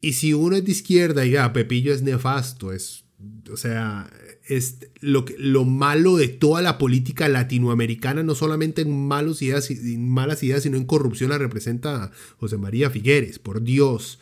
y 0.00 0.12
si 0.12 0.34
uno 0.34 0.54
es 0.54 0.64
de 0.64 0.70
izquierda 0.70 1.26
ya, 1.26 1.52
Pepillo 1.52 1.92
es 1.92 2.02
nefasto, 2.02 2.72
es, 2.72 3.04
o 3.50 3.56
sea, 3.56 4.10
es 4.46 4.78
lo, 5.00 5.24
lo 5.38 5.64
malo 5.64 6.16
de 6.16 6.28
toda 6.28 6.62
la 6.62 6.78
política 6.78 7.28
latinoamericana, 7.28 8.22
no 8.22 8.34
solamente 8.34 8.82
en 8.82 9.08
ideas, 9.40 9.70
malas 9.98 10.42
ideas, 10.42 10.62
sino 10.62 10.76
en 10.76 10.84
corrupción 10.84 11.30
la 11.30 11.38
representa 11.38 12.10
José 12.38 12.56
María 12.58 12.90
Figueres, 12.90 13.38
por 13.38 13.62
Dios. 13.62 14.18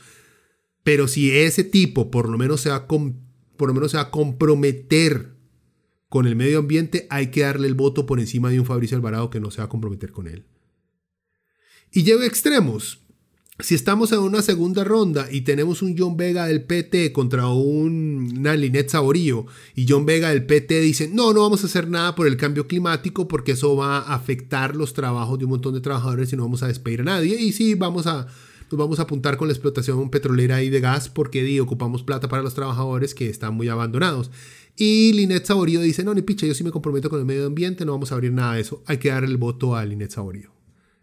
Pero 0.82 1.08
si 1.08 1.30
ese 1.30 1.64
tipo 1.64 2.10
por 2.10 2.28
lo 2.28 2.38
menos 2.38 2.60
se 2.60 2.70
va 2.70 2.86
por 2.86 3.68
lo 3.68 3.74
menos 3.74 3.90
se 3.90 3.96
va 3.96 4.04
a 4.04 4.10
comprometer 4.10 5.34
con 6.08 6.26
el 6.26 6.36
medio 6.36 6.60
ambiente, 6.60 7.06
hay 7.10 7.30
que 7.30 7.42
darle 7.42 7.68
el 7.68 7.74
voto 7.74 8.06
por 8.06 8.20
encima 8.20 8.50
de 8.50 8.60
un 8.60 8.66
Fabricio 8.66 8.96
Alvarado 8.96 9.30
que 9.30 9.40
no 9.40 9.50
se 9.50 9.58
va 9.58 9.64
a 9.64 9.68
comprometer 9.68 10.10
con 10.10 10.26
él. 10.26 10.46
Y 11.92 12.02
lleva 12.02 12.24
extremos 12.24 13.00
si 13.60 13.74
estamos 13.74 14.12
en 14.12 14.20
una 14.20 14.40
segunda 14.40 14.84
ronda 14.84 15.26
y 15.30 15.40
tenemos 15.40 15.82
un 15.82 15.96
John 15.98 16.16
Vega 16.16 16.46
del 16.46 16.62
PT 16.62 17.12
contra 17.12 17.48
un, 17.48 18.34
una 18.38 18.54
Linet 18.54 18.88
Saborío 18.88 19.46
y 19.74 19.84
John 19.88 20.06
Vega 20.06 20.28
del 20.28 20.46
PT 20.46 20.80
dice, 20.80 21.08
no, 21.12 21.32
no 21.32 21.40
vamos 21.40 21.64
a 21.64 21.66
hacer 21.66 21.88
nada 21.88 22.14
por 22.14 22.28
el 22.28 22.36
cambio 22.36 22.68
climático 22.68 23.26
porque 23.26 23.52
eso 23.52 23.74
va 23.74 23.98
a 23.98 24.14
afectar 24.14 24.76
los 24.76 24.94
trabajos 24.94 25.40
de 25.40 25.44
un 25.44 25.50
montón 25.50 25.74
de 25.74 25.80
trabajadores 25.80 26.32
y 26.32 26.36
no 26.36 26.44
vamos 26.44 26.62
a 26.62 26.68
despedir 26.68 27.00
a 27.00 27.04
nadie. 27.04 27.34
Y 27.40 27.50
sí, 27.50 27.74
vamos 27.74 28.06
a, 28.06 28.28
nos 28.70 28.78
vamos 28.78 29.00
a 29.00 29.02
apuntar 29.02 29.36
con 29.36 29.48
la 29.48 29.54
explotación 29.54 30.08
petrolera 30.08 30.62
y 30.62 30.70
de 30.70 30.78
gas 30.78 31.08
porque 31.08 31.60
ocupamos 31.60 32.04
plata 32.04 32.28
para 32.28 32.42
los 32.44 32.54
trabajadores 32.54 33.12
que 33.12 33.28
están 33.28 33.54
muy 33.54 33.68
abandonados. 33.68 34.30
Y 34.76 35.12
Linet 35.14 35.46
Saborío 35.46 35.80
dice, 35.80 36.04
no, 36.04 36.14
ni 36.14 36.22
picha, 36.22 36.46
yo 36.46 36.54
sí 36.54 36.62
me 36.62 36.70
comprometo 36.70 37.10
con 37.10 37.18
el 37.18 37.24
medio 37.24 37.46
ambiente, 37.46 37.84
no 37.84 37.90
vamos 37.90 38.12
a 38.12 38.14
abrir 38.14 38.32
nada 38.32 38.54
de 38.54 38.60
eso. 38.60 38.84
Hay 38.86 38.98
que 38.98 39.08
dar 39.08 39.24
el 39.24 39.36
voto 39.36 39.74
a 39.74 39.84
Linet 39.84 40.12
Saborío. 40.12 40.57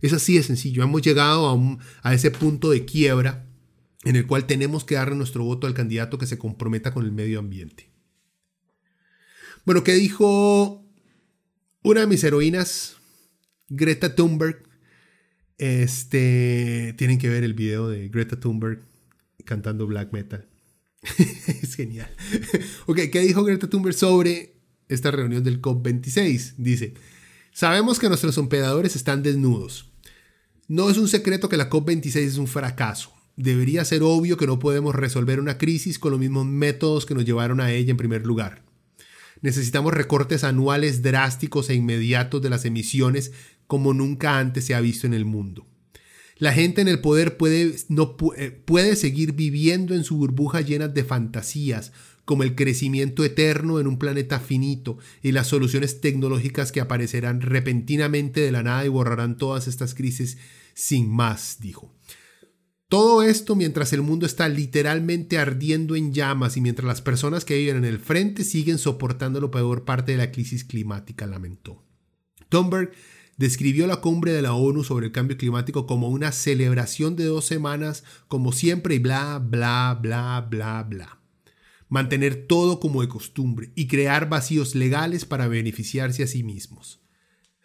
Es 0.06 0.14
así 0.14 0.36
de 0.36 0.44
sencillo. 0.44 0.84
Hemos 0.84 1.02
llegado 1.02 1.50
a, 1.50 2.10
a 2.10 2.14
ese 2.14 2.30
punto 2.32 2.70
de 2.70 2.86
quiebra 2.86 3.46
en 4.04 4.16
el 4.16 4.28
cual 4.28 4.46
tenemos 4.46 4.86
que 4.86 4.96
darle 4.96 5.16
nuestro 5.16 5.44
voto 5.44 5.66
al 5.66 5.74
candidato 5.74 6.18
que 6.20 6.28
se 6.28 6.38
comprometa 6.38 6.94
con 6.94 7.06
el 7.06 7.12
medio 7.12 7.40
ambiente. 7.40 7.90
Bueno, 9.66 9.84
¿qué 9.84 9.94
dijo 9.94 10.86
una 11.82 12.02
de 12.02 12.08
mis 12.08 12.24
heroínas, 12.24 12.98
Greta 13.68 14.14
Thunberg? 14.14 14.62
Este, 15.58 16.94
tienen 16.98 17.18
que 17.18 17.30
ver 17.30 17.44
el 17.44 17.56
video 17.56 17.90
de 17.90 18.10
Greta 18.10 18.40
Thunberg 18.40 18.84
cantando 19.44 19.88
black 19.88 20.14
metal. 20.14 20.48
es 21.62 21.76
genial. 21.76 22.10
ok, 22.86 23.00
¿qué 23.12 23.22
dijo 23.22 23.44
Greta 23.44 23.68
Thunberg 23.68 23.96
sobre 23.96 24.54
esta 24.88 25.10
reunión 25.10 25.44
del 25.44 25.64
COP26? 25.64 26.58
Dice, 26.58 26.94
sabemos 27.52 27.98
que 27.98 28.08
nuestros 28.08 28.38
hospedadores 28.38 28.96
están 28.96 29.24
desnudos. 29.24 29.92
No 30.68 30.90
es 30.90 30.98
un 30.98 31.08
secreto 31.08 31.48
que 31.48 31.58
la 31.58 31.70
COP26 31.70 32.18
es 32.18 32.38
un 32.38 32.48
fracaso. 32.48 33.14
Debería 33.36 33.86
ser 33.86 34.02
obvio 34.02 34.38
que 34.38 34.48
no 34.48 34.58
podemos 34.58 34.96
resolver 34.96 35.40
una 35.40 35.60
crisis 35.60 36.00
con 36.00 36.12
los 36.12 36.20
mismos 36.20 36.46
métodos 36.46 37.06
que 37.06 37.14
nos 37.14 37.26
llevaron 37.26 37.62
a 37.62 37.72
ella 37.72 37.92
en 37.92 37.98
primer 37.98 38.26
lugar. 38.26 38.64
Necesitamos 39.42 39.94
recortes 39.94 40.44
anuales 40.44 41.04
drásticos 41.04 41.70
e 41.70 41.76
inmediatos 41.76 42.42
de 42.42 42.50
las 42.50 42.66
emisiones 42.66 43.32
como 43.68 43.94
nunca 43.94 44.40
antes 44.40 44.66
se 44.66 44.74
ha 44.74 44.82
visto 44.82 45.06
en 45.06 45.14
el 45.14 45.26
mundo. 45.26 45.68
La 46.38 46.52
gente 46.52 46.82
en 46.82 46.88
el 46.88 47.00
poder 47.00 47.38
puede, 47.38 47.76
no, 47.88 48.16
eh, 48.36 48.50
puede 48.50 48.96
seguir 48.96 49.34
viviendo 49.34 49.94
en 49.94 50.04
su 50.04 50.18
burbuja 50.18 50.62
llena 50.62 50.88
de 50.88 51.04
fantasías, 51.04 51.94
como 52.26 52.44
el 52.44 52.56
crecimiento 52.56 53.24
eterno 53.24 53.80
en 53.80 53.88
un 53.88 53.98
planeta 53.98 54.40
finito 54.40 54.98
y 55.22 55.32
las 55.32 55.48
soluciones 55.48 56.02
tecnológicas 56.02 56.72
que 56.72 56.82
aparecerán 56.82 57.42
repentinamente 57.42 58.42
de 58.42 58.52
la 58.52 58.64
nada 58.64 58.86
y 58.86 58.90
borrarán 58.90 59.38
todas 59.38 59.68
estas 59.68 59.94
crisis 59.94 60.38
sin 60.74 61.10
más, 61.10 61.60
dijo. 61.62 61.94
Todo 62.90 63.24
esto 63.24 63.56
mientras 63.56 63.94
el 63.94 64.02
mundo 64.02 64.26
está 64.26 64.48
literalmente 64.48 65.38
ardiendo 65.38 65.96
en 65.96 66.14
llamas 66.14 66.58
y 66.58 66.62
mientras 66.62 66.86
las 66.86 67.02
personas 67.02 67.46
que 67.46 67.58
viven 67.58 67.78
en 67.78 67.86
el 67.86 68.00
frente 68.00 68.44
siguen 68.44 68.78
soportando 68.78 69.40
lo 69.40 69.52
peor 69.52 69.86
parte 69.86 70.12
de 70.12 70.18
la 70.20 70.32
crisis 70.32 70.64
climática, 70.64 71.26
lamentó. 71.26 71.84
Thunberg 72.50 72.92
describió 73.38 73.88
la 73.88 73.98
cumbre 73.98 74.32
de 74.34 74.42
la 74.42 74.54
ONU 74.54 74.84
sobre 74.84 75.08
el 75.08 75.12
cambio 75.12 75.38
climático 75.38 75.88
como 75.88 76.10
una 76.10 76.32
celebración 76.32 77.16
de 77.16 77.26
dos 77.26 77.46
semanas, 77.46 78.04
como 78.28 78.52
siempre 78.52 78.96
y 78.96 79.00
bla, 79.00 79.40
bla, 79.40 79.98
bla, 80.00 80.46
bla, 80.48 80.84
bla 80.84 81.15
mantener 81.96 82.46
todo 82.46 82.82
como 82.82 83.02
de 83.02 83.08
costumbre 83.08 83.72
y 83.74 83.88
crear 83.88 84.28
vacíos 84.28 84.76
legales 84.76 85.24
para 85.24 85.48
beneficiarse 85.48 86.24
a 86.24 86.28
sí 86.28 86.44
mismos. 86.44 87.00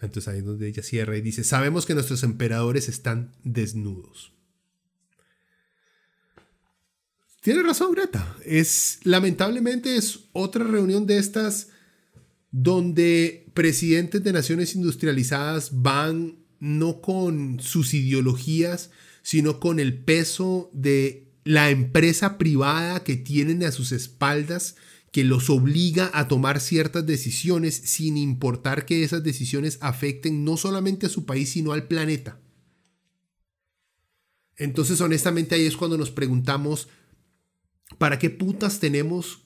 Entonces 0.00 0.28
ahí 0.28 0.38
es 0.38 0.44
donde 0.44 0.68
ella 0.68 0.84
cierra 0.84 1.16
y 1.16 1.20
dice, 1.20 1.42
sabemos 1.42 1.84
que 1.84 1.94
nuestros 1.94 2.22
emperadores 2.22 2.88
están 2.88 3.32
desnudos. 3.42 4.32
Tiene 7.40 7.64
razón 7.64 7.92
Greta. 7.92 8.36
Es 8.44 9.00
lamentablemente 9.02 9.96
es 9.96 10.20
otra 10.32 10.62
reunión 10.62 11.06
de 11.08 11.18
estas 11.18 11.70
donde 12.52 13.50
presidentes 13.52 14.22
de 14.22 14.32
naciones 14.32 14.76
industrializadas 14.76 15.82
van 15.82 16.38
no 16.60 17.00
con 17.00 17.58
sus 17.58 17.94
ideologías, 17.94 18.92
sino 19.22 19.58
con 19.58 19.80
el 19.80 19.98
peso 19.98 20.70
de 20.72 21.29
la 21.50 21.70
empresa 21.70 22.38
privada 22.38 23.02
que 23.02 23.16
tienen 23.16 23.64
a 23.64 23.72
sus 23.72 23.90
espaldas 23.90 24.76
que 25.10 25.24
los 25.24 25.50
obliga 25.50 26.08
a 26.14 26.28
tomar 26.28 26.60
ciertas 26.60 27.04
decisiones 27.06 27.74
sin 27.74 28.16
importar 28.16 28.86
que 28.86 29.02
esas 29.02 29.24
decisiones 29.24 29.76
afecten 29.80 30.44
no 30.44 30.56
solamente 30.56 31.06
a 31.06 31.08
su 31.08 31.26
país, 31.26 31.50
sino 31.50 31.72
al 31.72 31.88
planeta. 31.88 32.40
Entonces, 34.58 35.00
honestamente, 35.00 35.56
ahí 35.56 35.66
es 35.66 35.76
cuando 35.76 35.98
nos 35.98 36.12
preguntamos, 36.12 36.86
¿para 37.98 38.20
qué 38.20 38.30
putas 38.30 38.78
tenemos 38.78 39.42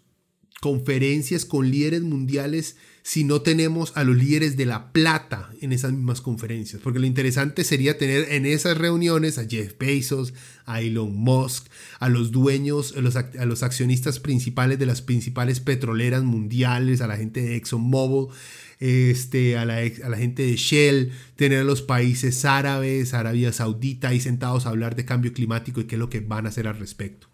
conferencias 0.61 1.47
con 1.47 1.71
líderes 1.71 2.03
mundiales 2.03 2.77
si 3.07 3.23
no 3.23 3.43
tenemos 3.43 3.93
a 3.97 4.03
los 4.03 4.17
líderes 4.17 4.57
de 4.57 4.65
la 4.65 4.91
plata 4.91 5.51
en 5.61 5.75
esas 5.75 5.93
mismas 5.93 6.23
conferencias. 6.23 6.81
Porque 6.83 6.99
lo 6.99 7.05
interesante 7.05 7.63
sería 7.63 7.99
tener 7.99 8.33
en 8.33 8.47
esas 8.47 8.79
reuniones 8.79 9.37
a 9.37 9.47
Jeff 9.47 9.75
Bezos, 9.79 10.33
a 10.65 10.81
Elon 10.81 11.15
Musk, 11.15 11.67
a 12.01 12.09
los 12.09 12.33
dueños, 12.33 12.95
a 12.97 13.45
los, 13.45 13.63
accionistas 13.63 14.21
principales 14.21 14.79
de 14.79 14.87
las 14.87 15.03
principales 15.03 15.61
petroleras 15.61 16.25
mundiales, 16.25 17.03
a 17.03 17.07
la 17.07 17.19
gente 17.19 17.43
de 17.43 17.57
ExxonMobil, 17.57 18.35
este, 18.81 19.59
a, 19.59 19.67
la, 19.67 19.81
a 19.81 20.09
la 20.09 20.17
gente 20.17 20.43
de 20.43 20.57
Shell, 20.57 21.13
tener 21.37 21.59
a 21.59 21.65
los 21.65 21.83
países 21.83 22.47
árabes, 22.47 23.13
Arabia 23.13 23.53
Saudita 23.53 24.09
ahí 24.09 24.21
sentados 24.21 24.65
a 24.65 24.71
hablar 24.71 24.97
de 24.97 25.05
cambio 25.05 25.35
climático 25.35 25.83
y 25.83 25.85
qué 25.85 25.97
es 25.97 26.01
lo 26.01 26.09
que 26.09 26.21
van 26.21 26.47
a 26.47 26.49
hacer 26.49 26.67
al 26.67 26.79
respecto. 26.79 27.34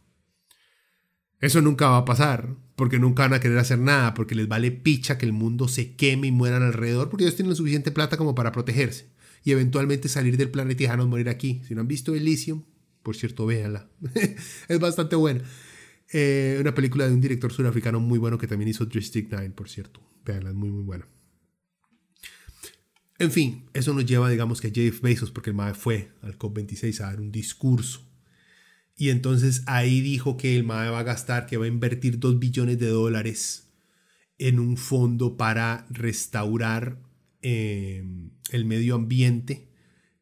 Eso 1.40 1.62
nunca 1.62 1.88
va 1.88 1.98
a 1.98 2.04
pasar, 2.04 2.54
porque 2.76 2.98
nunca 2.98 3.22
van 3.22 3.34
a 3.34 3.40
querer 3.40 3.58
hacer 3.58 3.78
nada, 3.78 4.14
porque 4.14 4.34
les 4.34 4.46
vale 4.46 4.70
picha 4.70 5.16
que 5.16 5.26
el 5.26 5.32
mundo 5.32 5.68
se 5.68 5.96
queme 5.96 6.26
y 6.26 6.32
mueran 6.32 6.62
alrededor, 6.62 7.08
porque 7.08 7.24
ellos 7.24 7.36
tienen 7.36 7.56
suficiente 7.56 7.90
plata 7.90 8.16
como 8.16 8.34
para 8.34 8.52
protegerse 8.52 9.06
y 9.44 9.52
eventualmente 9.52 10.08
salir 10.08 10.36
del 10.36 10.50
planeta 10.50 10.82
y 10.82 10.84
dejarnos 10.84 11.08
morir 11.08 11.28
aquí. 11.28 11.62
Si 11.66 11.74
no 11.74 11.80
han 11.80 11.88
visto 11.88 12.14
Elysium, 12.14 12.64
por 13.02 13.16
cierto, 13.16 13.46
véanla. 13.46 13.88
es 14.68 14.78
bastante 14.78 15.16
buena. 15.16 15.42
Eh, 16.12 16.58
una 16.60 16.74
película 16.74 17.06
de 17.06 17.14
un 17.14 17.20
director 17.20 17.52
surafricano 17.52 18.00
muy 18.00 18.18
bueno 18.18 18.36
que 18.36 18.46
también 18.46 18.68
hizo 18.68 18.84
District 18.84 19.28
9, 19.30 19.50
por 19.50 19.68
cierto. 19.68 20.00
Véanla, 20.24 20.50
es 20.50 20.56
muy, 20.56 20.70
muy 20.70 20.82
buena. 20.82 21.06
En 23.18 23.30
fin, 23.30 23.66
eso 23.74 23.92
nos 23.92 24.06
lleva, 24.06 24.30
digamos, 24.30 24.60
que 24.60 24.68
a 24.68 24.70
Jeff 24.70 25.00
Bezos, 25.02 25.30
porque 25.30 25.50
el 25.50 25.56
MAE 25.56 25.74
fue 25.74 26.12
al 26.22 26.38
COP26 26.38 27.00
a 27.00 27.06
dar 27.06 27.20
un 27.20 27.30
discurso. 27.30 28.09
Y 29.00 29.08
entonces 29.08 29.62
ahí 29.64 30.02
dijo 30.02 30.36
que 30.36 30.54
el 30.58 30.62
MAE 30.62 30.90
va 30.90 30.98
a 30.98 31.04
gastar, 31.04 31.46
que 31.46 31.56
va 31.56 31.64
a 31.64 31.68
invertir 31.68 32.18
2 32.18 32.38
billones 32.38 32.78
de 32.78 32.88
dólares 32.88 33.72
en 34.36 34.60
un 34.60 34.76
fondo 34.76 35.38
para 35.38 35.86
restaurar 35.88 37.00
eh, 37.40 38.04
el 38.50 38.64
medio 38.66 38.96
ambiente 38.96 39.70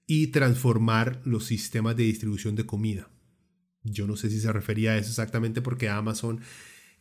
y 0.07 0.29
transformar 0.29 1.20
los 1.24 1.45
sistemas 1.47 1.97
de 1.97 2.05
distribución 2.05 2.55
de 2.55 2.66
comida. 2.66 3.11
Yo 3.83 4.07
no 4.07 4.14
sé 4.14 4.31
si 4.31 4.39
se 4.39 4.53
refería 4.53 4.93
a 4.93 4.99
eso 4.99 5.09
exactamente 5.09 5.61
porque 5.61 5.89
Amazon 5.89 6.41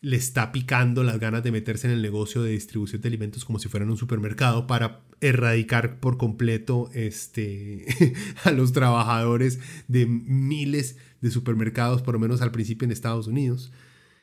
le 0.01 0.15
está 0.15 0.51
picando 0.51 1.03
las 1.03 1.19
ganas 1.19 1.43
de 1.43 1.51
meterse 1.51 1.87
en 1.87 1.93
el 1.93 2.01
negocio 2.01 2.43
de 2.43 2.51
distribución 2.51 3.01
de 3.01 3.07
alimentos 3.07 3.45
como 3.45 3.59
si 3.59 3.67
fueran 3.67 3.89
un 3.89 3.97
supermercado 3.97 4.67
para 4.67 5.01
erradicar 5.21 5.99
por 5.99 6.17
completo 6.17 6.89
este, 6.93 7.85
a 8.43 8.51
los 8.51 8.73
trabajadores 8.73 9.59
de 9.87 10.05
miles 10.05 10.97
de 11.21 11.31
supermercados, 11.31 12.01
por 12.01 12.13
lo 12.13 12.19
menos 12.19 12.41
al 12.41 12.51
principio 12.51 12.85
en 12.85 12.91
Estados 12.91 13.27
Unidos. 13.27 13.71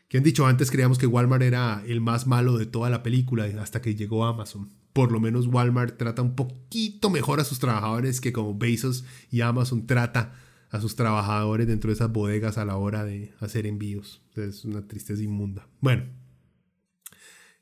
Que 0.09 0.19
han 0.19 0.25
dicho 0.25 0.47
antes 0.47 0.71
creíamos 0.71 0.99
que 0.99 1.07
Walmart 1.07 1.43
era 1.43 1.83
el 1.87 2.01
más 2.01 2.27
malo 2.27 2.57
de 2.57 2.67
toda 2.67 2.91
la 2.91 3.03
película 3.03 3.45
hasta 3.61 3.81
que 3.81 3.95
llegó 3.95 4.25
Amazon 4.25 4.71
por 4.95 5.11
lo 5.11 5.21
menos 5.21 5.49
Walmart 5.49 5.99
trata 5.99 6.23
un 6.23 6.37
poquito 6.37 7.11
mejor 7.11 7.41
a 7.41 7.45
sus 7.45 7.59
trabajadores 7.59 8.21
que 8.21 8.33
como 8.33 8.57
Bezos 8.57 9.05
y 9.29 9.41
Amazon 9.43 9.87
trata 9.87 10.35
a 10.75 10.81
sus 10.81 10.97
trabajadores 10.97 11.69
dentro 11.69 11.91
de 11.91 11.95
esas 11.95 12.11
bodegas 12.11 12.59
a 12.59 12.65
la 12.65 12.77
hora 12.77 13.05
de 13.05 13.33
hacer 13.39 13.65
envíos. 13.65 14.23
Es 14.35 14.65
una 14.65 14.89
tristeza 14.89 15.23
inmunda. 15.23 15.69
Bueno, 15.81 16.03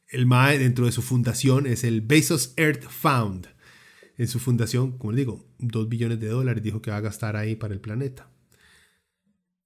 el 0.08 0.24
MAE 0.24 0.58
dentro 0.58 0.86
de 0.86 0.92
su 0.92 1.02
fundación 1.02 1.66
es 1.66 1.84
el 1.84 2.00
Bezos 2.00 2.54
Earth 2.56 2.84
Fund. 2.88 3.48
En 4.16 4.28
su 4.28 4.38
fundación, 4.38 4.96
como 4.96 5.12
les 5.12 5.18
digo, 5.18 5.46
2 5.58 5.90
billones 5.90 6.20
de 6.20 6.28
dólares 6.28 6.62
dijo 6.62 6.80
que 6.80 6.90
va 6.90 6.96
a 6.96 7.00
gastar 7.02 7.36
ahí 7.36 7.54
para 7.54 7.74
el 7.74 7.80
planeta. 7.80 8.30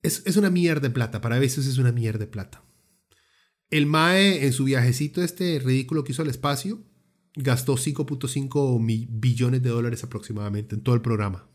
Es, 0.03 0.25
es 0.27 0.37
una 0.37 0.51
mierda 0.51 0.89
de 0.89 0.91
plata, 0.91 1.21
para 1.21 1.39
Bezos 1.39 1.69
es 1.69 1.79
una 1.79 1.93
mierda 1.93 2.19
de 2.19 2.27
plata. 2.27 2.65
El 3.71 3.87
MAE 3.87 4.45
en 4.45 4.53
su 4.53 4.65
viajecito 4.65 5.23
este 5.23 5.61
ridículo 5.61 6.03
que 6.03 6.11
hizo 6.11 6.23
al 6.23 6.31
espacio, 6.31 6.83
gastó 7.37 7.77
5.5 7.77 9.07
billones 9.09 9.63
de 9.63 9.71
dólares 9.71 10.03
aproximadamente 10.03 10.75
en 10.75 10.81
todo 10.81 10.97
el 10.97 11.01
programa 11.01 11.49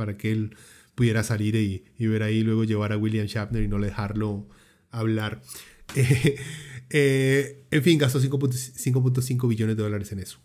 para 0.00 0.16
que 0.16 0.32
él 0.32 0.56
pudiera 0.94 1.22
salir 1.22 1.56
y, 1.56 2.06
ver 2.06 2.22
ahí 2.22 2.42
luego 2.42 2.64
llevar 2.64 2.90
a 2.92 2.96
William 2.96 3.26
Shatner 3.26 3.62
y 3.62 3.68
no 3.68 3.78
dejarlo 3.78 4.48
hablar. 4.90 5.42
Eh, 6.92 7.68
en 7.70 7.84
fin, 7.84 7.98
gastó 7.98 8.20
5.5 8.20 9.48
billones 9.48 9.76
de 9.76 9.82
dólares 9.84 10.10
en 10.10 10.18
eso. 10.18 10.40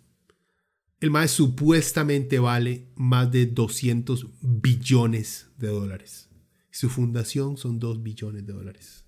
El 1.00 1.10
MAE 1.10 1.28
supuestamente 1.28 2.38
vale 2.38 2.86
más 2.94 3.32
de 3.32 3.48
200 3.48 4.28
billones 4.42 5.48
de 5.58 5.70
dólares. 5.70 6.30
Su 6.70 6.92
fundación 6.92 7.58
son 7.58 7.80
2 7.80 8.04
billones 8.04 8.46
de 8.46 8.54
dólares. 8.54 9.06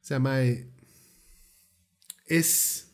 O 0.00 0.04
sea, 0.04 0.20
MAE 0.20 0.70
es 2.26 2.92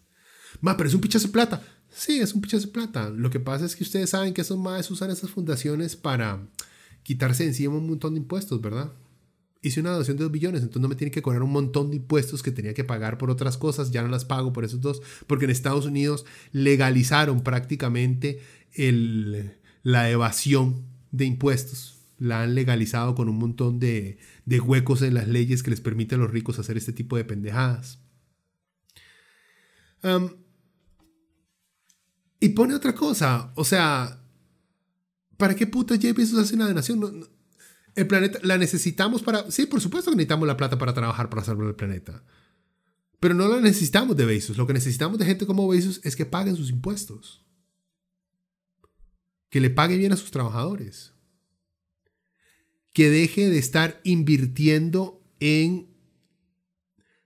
Ma, 0.62 0.78
pero 0.78 0.88
es 0.88 0.94
un 0.94 1.02
pichazo 1.02 1.26
de 1.26 1.32
plata. 1.34 1.62
Sí, 1.90 2.20
es 2.20 2.32
un 2.32 2.40
pichazo 2.40 2.68
de 2.68 2.72
plata. 2.72 3.10
Lo 3.10 3.28
que 3.28 3.38
pasa 3.38 3.66
es 3.66 3.76
que 3.76 3.84
ustedes 3.84 4.08
saben 4.08 4.32
que 4.32 4.40
esos 4.40 4.58
más 4.58 4.90
usan 4.90 5.10
esas 5.10 5.28
fundaciones 5.28 5.94
para 5.94 6.40
quitarse 7.04 7.44
encima 7.44 7.76
un 7.76 7.86
montón 7.86 8.14
de 8.14 8.20
impuestos, 8.20 8.60
¿verdad? 8.60 8.92
Hice 9.62 9.80
una 9.80 9.92
donación 9.92 10.16
de 10.16 10.24
2 10.24 10.32
billones, 10.32 10.62
entonces 10.62 10.82
no 10.82 10.88
me 10.88 10.96
tienen 10.96 11.12
que 11.12 11.22
cobrar 11.22 11.42
un 11.42 11.52
montón 11.52 11.90
de 11.90 11.96
impuestos 11.96 12.42
que 12.42 12.50
tenía 12.50 12.74
que 12.74 12.82
pagar 12.82 13.16
por 13.16 13.30
otras 13.30 13.56
cosas, 13.56 13.92
ya 13.92 14.02
no 14.02 14.08
las 14.08 14.24
pago 14.24 14.52
por 14.52 14.64
esos 14.64 14.80
dos, 14.80 15.00
porque 15.26 15.44
en 15.44 15.52
Estados 15.52 15.86
Unidos 15.86 16.26
legalizaron 16.52 17.42
prácticamente 17.42 18.40
el, 18.72 19.54
la 19.82 20.10
evasión 20.10 20.82
de 21.12 21.26
impuestos. 21.26 22.00
La 22.18 22.42
han 22.42 22.54
legalizado 22.54 23.14
con 23.14 23.28
un 23.28 23.38
montón 23.38 23.78
de, 23.78 24.18
de 24.44 24.60
huecos 24.60 25.02
en 25.02 25.14
las 25.14 25.28
leyes 25.28 25.62
que 25.62 25.70
les 25.70 25.80
permiten 25.80 26.20
a 26.20 26.24
los 26.24 26.32
ricos 26.32 26.58
hacer 26.58 26.76
este 26.76 26.92
tipo 26.92 27.16
de 27.16 27.24
pendejadas. 27.24 28.00
Y 32.40 32.50
pone 32.50 32.74
otra 32.74 32.94
cosa, 32.94 33.52
o 33.56 33.64
sea, 33.64 34.23
¿para 35.36 35.54
qué 35.54 35.66
puta 35.66 35.98
Jeff 35.98 36.16
Bezos 36.16 36.38
hace 36.38 36.54
una 36.54 36.68
donación? 36.68 37.28
el 37.94 38.06
planeta 38.06 38.38
la 38.42 38.58
necesitamos 38.58 39.22
para... 39.22 39.50
Sí, 39.50 39.66
por 39.66 39.80
supuesto 39.80 40.10
que 40.10 40.16
necesitamos 40.16 40.48
la 40.48 40.56
plata 40.56 40.78
para 40.78 40.94
trabajar 40.94 41.30
para 41.30 41.44
salvar 41.44 41.68
el 41.68 41.76
planeta. 41.76 42.24
Pero 43.20 43.34
no 43.34 43.48
la 43.48 43.60
necesitamos 43.60 44.16
de 44.16 44.26
Bezos. 44.26 44.56
Lo 44.56 44.66
que 44.66 44.72
necesitamos 44.72 45.18
de 45.18 45.26
gente 45.26 45.46
como 45.46 45.68
Bezos 45.68 46.00
es 46.02 46.16
que 46.16 46.26
paguen 46.26 46.56
sus 46.56 46.70
impuestos. 46.70 47.44
Que 49.48 49.60
le 49.60 49.70
paguen 49.70 49.98
bien 49.98 50.12
a 50.12 50.16
sus 50.16 50.30
trabajadores. 50.30 51.12
Que 52.92 53.10
deje 53.10 53.48
de 53.48 53.58
estar 53.58 54.00
invirtiendo 54.04 55.22
en 55.40 55.88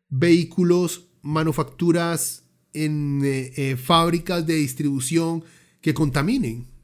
vehículos, 0.09 1.09
manufacturas 1.23 2.45
en 2.73 3.23
eh, 3.25 3.53
eh, 3.57 3.77
fábricas 3.77 4.47
de 4.47 4.55
distribución 4.55 5.45
que 5.81 5.95
contaminen. 5.95 6.78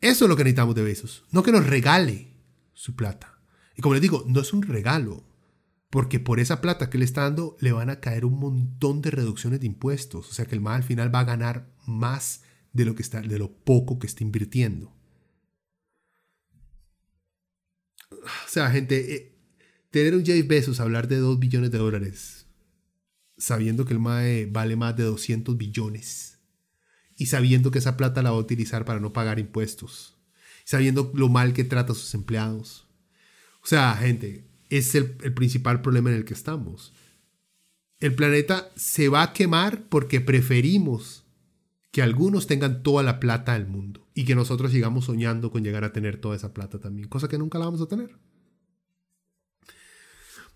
Eso 0.00 0.24
es 0.24 0.28
lo 0.28 0.36
que 0.36 0.44
necesitamos 0.44 0.74
de 0.74 0.82
Besos. 0.82 1.24
No 1.30 1.42
que 1.42 1.52
nos 1.52 1.66
regale 1.66 2.36
su 2.72 2.94
plata. 2.94 3.40
Y 3.76 3.82
como 3.82 3.94
les 3.94 4.02
digo, 4.02 4.24
no 4.28 4.40
es 4.40 4.52
un 4.52 4.62
regalo. 4.62 5.24
Porque 5.90 6.20
por 6.20 6.38
esa 6.38 6.60
plata 6.60 6.90
que 6.90 6.98
le 6.98 7.04
está 7.04 7.22
dando 7.22 7.56
le 7.60 7.72
van 7.72 7.90
a 7.90 8.00
caer 8.00 8.24
un 8.24 8.38
montón 8.38 9.00
de 9.00 9.10
reducciones 9.10 9.60
de 9.60 9.66
impuestos. 9.66 10.28
O 10.28 10.34
sea 10.34 10.46
que 10.46 10.54
el 10.54 10.60
MAE 10.60 10.76
al 10.76 10.82
final 10.82 11.14
va 11.14 11.20
a 11.20 11.24
ganar 11.24 11.72
más 11.86 12.42
de 12.72 12.84
lo, 12.84 12.94
que 12.94 13.02
está, 13.02 13.22
de 13.22 13.38
lo 13.38 13.52
poco 13.52 13.98
que 13.98 14.06
está 14.06 14.22
invirtiendo. 14.22 14.94
O 18.10 18.48
sea, 18.48 18.70
gente, 18.70 19.14
eh, 19.14 19.38
tener 19.90 20.14
un 20.14 20.24
Jeff 20.24 20.46
Bezos 20.46 20.80
hablar 20.80 21.08
de 21.08 21.16
2 21.16 21.38
billones 21.38 21.70
de 21.70 21.78
dólares 21.78 22.46
sabiendo 23.38 23.84
que 23.84 23.94
el 23.94 24.00
MAE 24.00 24.46
vale 24.46 24.76
más 24.76 24.96
de 24.96 25.04
200 25.04 25.56
billones 25.56 26.37
y 27.18 27.26
sabiendo 27.26 27.70
que 27.70 27.80
esa 27.80 27.96
plata 27.96 28.22
la 28.22 28.30
va 28.30 28.36
a 28.36 28.40
utilizar 28.40 28.84
para 28.84 29.00
no 29.00 29.12
pagar 29.12 29.38
impuestos, 29.40 30.16
sabiendo 30.64 31.10
lo 31.14 31.28
mal 31.28 31.52
que 31.52 31.64
trata 31.64 31.92
a 31.92 31.96
sus 31.96 32.14
empleados. 32.14 32.86
O 33.62 33.66
sea, 33.66 33.94
gente, 33.96 34.46
es 34.70 34.94
el, 34.94 35.10
principal 35.34 35.82
problema 35.82 36.10
en 36.10 36.16
el 36.16 36.24
que 36.24 36.34
estamos. 36.34 36.94
El 37.98 38.14
planeta 38.14 38.70
se 38.76 39.08
va 39.08 39.22
a 39.24 39.32
quemar 39.32 39.88
porque 39.88 40.20
preferimos 40.20 41.24
que 41.90 42.02
algunos 42.02 42.46
tengan 42.46 42.84
toda 42.84 43.02
la 43.02 43.18
plata 43.18 43.54
del 43.54 43.66
mundo 43.66 44.06
y 44.14 44.24
que 44.24 44.36
nosotros 44.36 44.70
sigamos 44.70 45.06
soñando 45.06 45.50
con 45.50 45.64
llegar 45.64 45.82
a 45.82 45.92
tener 45.92 46.20
toda 46.20 46.36
esa 46.36 46.54
plata 46.54 46.78
también, 46.78 47.08
cosa 47.08 47.28
que 47.28 47.38
nunca 47.38 47.58
la 47.58 47.64
vamos 47.64 47.80
a 47.80 47.88
tener. 47.88 48.16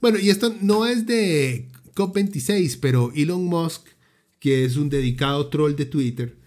Bueno, 0.01 0.19
y 0.19 0.31
esto 0.31 0.55
no 0.61 0.87
es 0.87 1.07
de 1.07 1.71
COP26, 1.95 2.79
pero 2.81 3.13
Elon 3.17 3.45
Musk, 3.45 3.87
que 4.39 4.65
es 4.65 4.77
un 4.77 4.89
dedicado 4.89 5.49
troll 5.49 5.75
de 5.75 5.87
Twitter, 5.87 6.42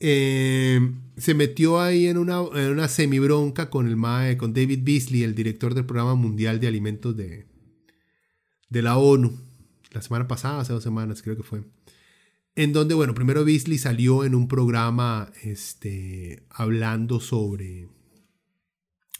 eh, 0.00 0.80
se 1.16 1.34
metió 1.34 1.80
ahí 1.80 2.06
en 2.06 2.18
una, 2.18 2.40
en 2.54 2.70
una 2.70 2.88
semibronca 2.88 3.70
con 3.70 3.88
el 3.88 4.36
con 4.36 4.54
David 4.54 4.80
Beasley, 4.82 5.22
el 5.22 5.34
director 5.34 5.74
del 5.74 5.86
Programa 5.86 6.14
Mundial 6.14 6.60
de 6.60 6.68
Alimentos 6.68 7.16
de, 7.16 7.46
de 8.68 8.82
la 8.82 8.96
ONU, 8.98 9.38
la 9.92 10.02
semana 10.02 10.28
pasada, 10.28 10.60
hace 10.60 10.72
dos 10.72 10.82
semanas 10.82 11.22
creo 11.22 11.36
que 11.36 11.42
fue. 11.42 11.64
En 12.54 12.72
donde, 12.72 12.94
bueno, 12.94 13.14
primero 13.14 13.44
Beasley 13.44 13.78
salió 13.78 14.24
en 14.24 14.34
un 14.34 14.48
programa 14.48 15.30
este, 15.42 16.42
hablando 16.50 17.20
sobre, 17.20 17.88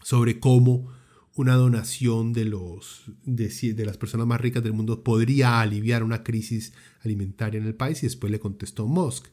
sobre 0.02 0.40
cómo 0.40 0.92
una 1.38 1.54
donación 1.54 2.32
de, 2.32 2.44
los, 2.44 3.04
de, 3.24 3.84
las 3.84 3.96
personas 3.96 4.26
más 4.26 4.40
ricas 4.40 4.64
del 4.64 4.72
mundo 4.72 5.04
podría 5.04 5.60
aliviar 5.60 6.02
una 6.02 6.24
crisis 6.24 6.72
alimentaria 7.04 7.60
en 7.60 7.66
el 7.66 7.76
país 7.76 8.02
y 8.02 8.06
después 8.06 8.32
le 8.32 8.40
contestó 8.40 8.88
Musk. 8.88 9.26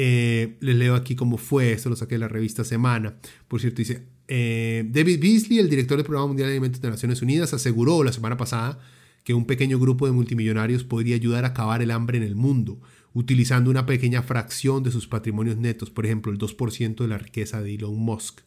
Eh, 0.00 0.58
les 0.60 0.76
leo 0.76 0.94
aquí 0.94 1.16
cómo 1.16 1.38
fue, 1.38 1.72
esto 1.72 1.88
lo 1.88 1.96
saqué 1.96 2.14
de 2.14 2.20
la 2.20 2.28
revista 2.28 2.62
Semana. 2.62 3.16
Por 3.48 3.60
cierto, 3.60 3.78
dice, 3.78 4.06
eh, 4.28 4.84
David 4.88 5.20
Beasley, 5.20 5.58
el 5.58 5.68
director 5.68 5.96
del 5.96 6.06
Programa 6.06 6.28
Mundial 6.28 6.46
de 6.46 6.52
Alimentos 6.52 6.80
de 6.80 6.88
Naciones 6.88 7.20
Unidas, 7.20 7.52
aseguró 7.52 8.04
la 8.04 8.12
semana 8.12 8.36
pasada 8.36 8.78
que 9.24 9.34
un 9.34 9.44
pequeño 9.44 9.76
grupo 9.80 10.06
de 10.06 10.12
multimillonarios 10.12 10.84
podría 10.84 11.16
ayudar 11.16 11.44
a 11.44 11.48
acabar 11.48 11.82
el 11.82 11.90
hambre 11.90 12.16
en 12.16 12.22
el 12.22 12.36
mundo, 12.36 12.80
utilizando 13.12 13.72
una 13.72 13.86
pequeña 13.86 14.22
fracción 14.22 14.84
de 14.84 14.92
sus 14.92 15.08
patrimonios 15.08 15.56
netos, 15.56 15.90
por 15.90 16.06
ejemplo, 16.06 16.30
el 16.30 16.38
2% 16.38 16.94
de 16.94 17.08
la 17.08 17.18
riqueza 17.18 17.60
de 17.60 17.74
Elon 17.74 17.96
Musk. 17.96 18.42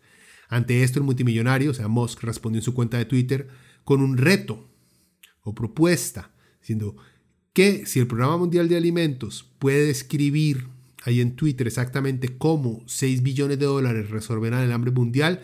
Ante 0.47 0.83
esto, 0.83 0.99
el 0.99 1.05
multimillonario, 1.05 1.71
o 1.71 1.73
sea, 1.73 1.89
Musk, 1.89 2.23
respondió 2.23 2.59
en 2.59 2.63
su 2.63 2.73
cuenta 2.73 2.97
de 2.97 3.03
Twitter 3.03 3.49
con 3.83 4.01
un 4.01 4.15
reto 4.15 4.69
o 5.43 5.53
propuesta, 5.53 6.31
diciendo 6.61 6.95
que 7.51 7.85
si 7.85 7.99
el 7.99 8.07
Programa 8.07 8.37
Mundial 8.37 8.69
de 8.69 8.77
Alimentos 8.77 9.51
puede 9.59 9.87
describir 9.87 10.67
ahí 11.01 11.21
en 11.21 11.35
Twitter 11.35 11.67
exactamente 11.67 12.37
cómo 12.37 12.83
6 12.87 13.23
billones 13.23 13.59
de 13.59 13.65
dólares 13.65 14.09
resolverán 14.09 14.63
el 14.63 14.71
hambre 14.71 14.91
mundial, 14.91 15.41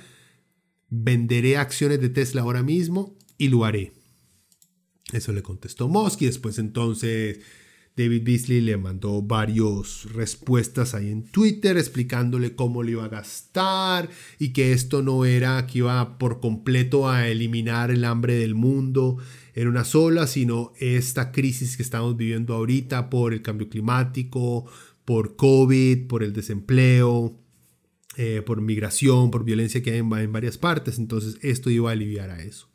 venderé 0.89 1.58
acciones 1.58 1.99
de 1.99 2.10
Tesla 2.10 2.41
ahora 2.41 2.64
mismo 2.64 3.16
y 3.38 3.49
lo 3.49 3.66
haré. 3.66 3.93
Eso 5.12 5.32
le 5.32 5.41
contestó 5.41 5.88
Musk 5.88 6.22
y 6.24 6.26
después 6.26 6.60
entonces 6.60 7.39
David 7.97 8.24
Beasley 8.24 8.62
le 8.62 8.78
mandó 8.78 9.24
varias 9.24 10.03
respuestas 10.14 10.93
ahí 10.93 11.10
en 11.10 11.24
Twitter 11.24 11.78
explicándole 11.78 12.55
cómo 12.55 12.84
lo 12.84 12.91
iba 12.91 13.05
a 13.05 13.10
gastar 13.10 14.08
y 14.38 14.49
que 14.53 14.72
esto 14.72 15.01
no 15.01 15.26
era 15.26 15.66
que 15.66 15.80
iba 15.80 16.20
por 16.20 16.39
completo 16.39 17.10
a 17.10 17.28
eliminar 17.28 17.89
el 17.89 18.05
hambre 18.05 18.36
del 18.36 18.53
mundo 18.53 19.18
en 19.55 19.68
una 19.68 19.84
sola, 19.84 20.28
sino 20.28 20.74
esta 20.80 21.32
crisis 21.32 21.76
que 21.76 21.82
estamos 21.82 22.16
viviendo 22.16 22.53
ahorita 22.53 23.10
por 23.10 23.34
el 23.34 23.41
cambio 23.41 23.68
climático, 23.68 24.70
por 25.08 25.38
COVID, 25.38 26.08
por 26.08 26.22
el 26.22 26.34
desempleo, 26.34 27.39
eh, 28.18 28.43
por 28.45 28.60
migración, 28.60 29.32
por 29.32 29.45
violencia 29.45 29.82
que 29.82 29.91
hay 29.91 29.99
en 29.99 30.10
varias 30.10 30.58
partes. 30.58 30.99
Entonces 30.99 31.38
esto 31.41 31.70
iba 31.70 31.89
a 31.89 31.93
aliviar 31.93 32.30
a 32.30 32.43
eso. 32.43 32.70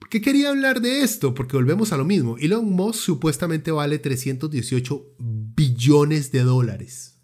¿Por 0.00 0.08
qué 0.08 0.20
quería 0.20 0.48
hablar 0.48 0.80
de 0.80 1.02
esto? 1.02 1.32
Porque 1.32 1.56
volvemos 1.56 1.92
a 1.92 1.96
lo 1.96 2.04
mismo. 2.04 2.38
Elon 2.38 2.68
Musk 2.68 2.98
supuestamente 3.04 3.70
vale 3.70 4.00
318 4.00 5.14
billones 5.20 6.32
de 6.32 6.40
dólares. 6.40 7.20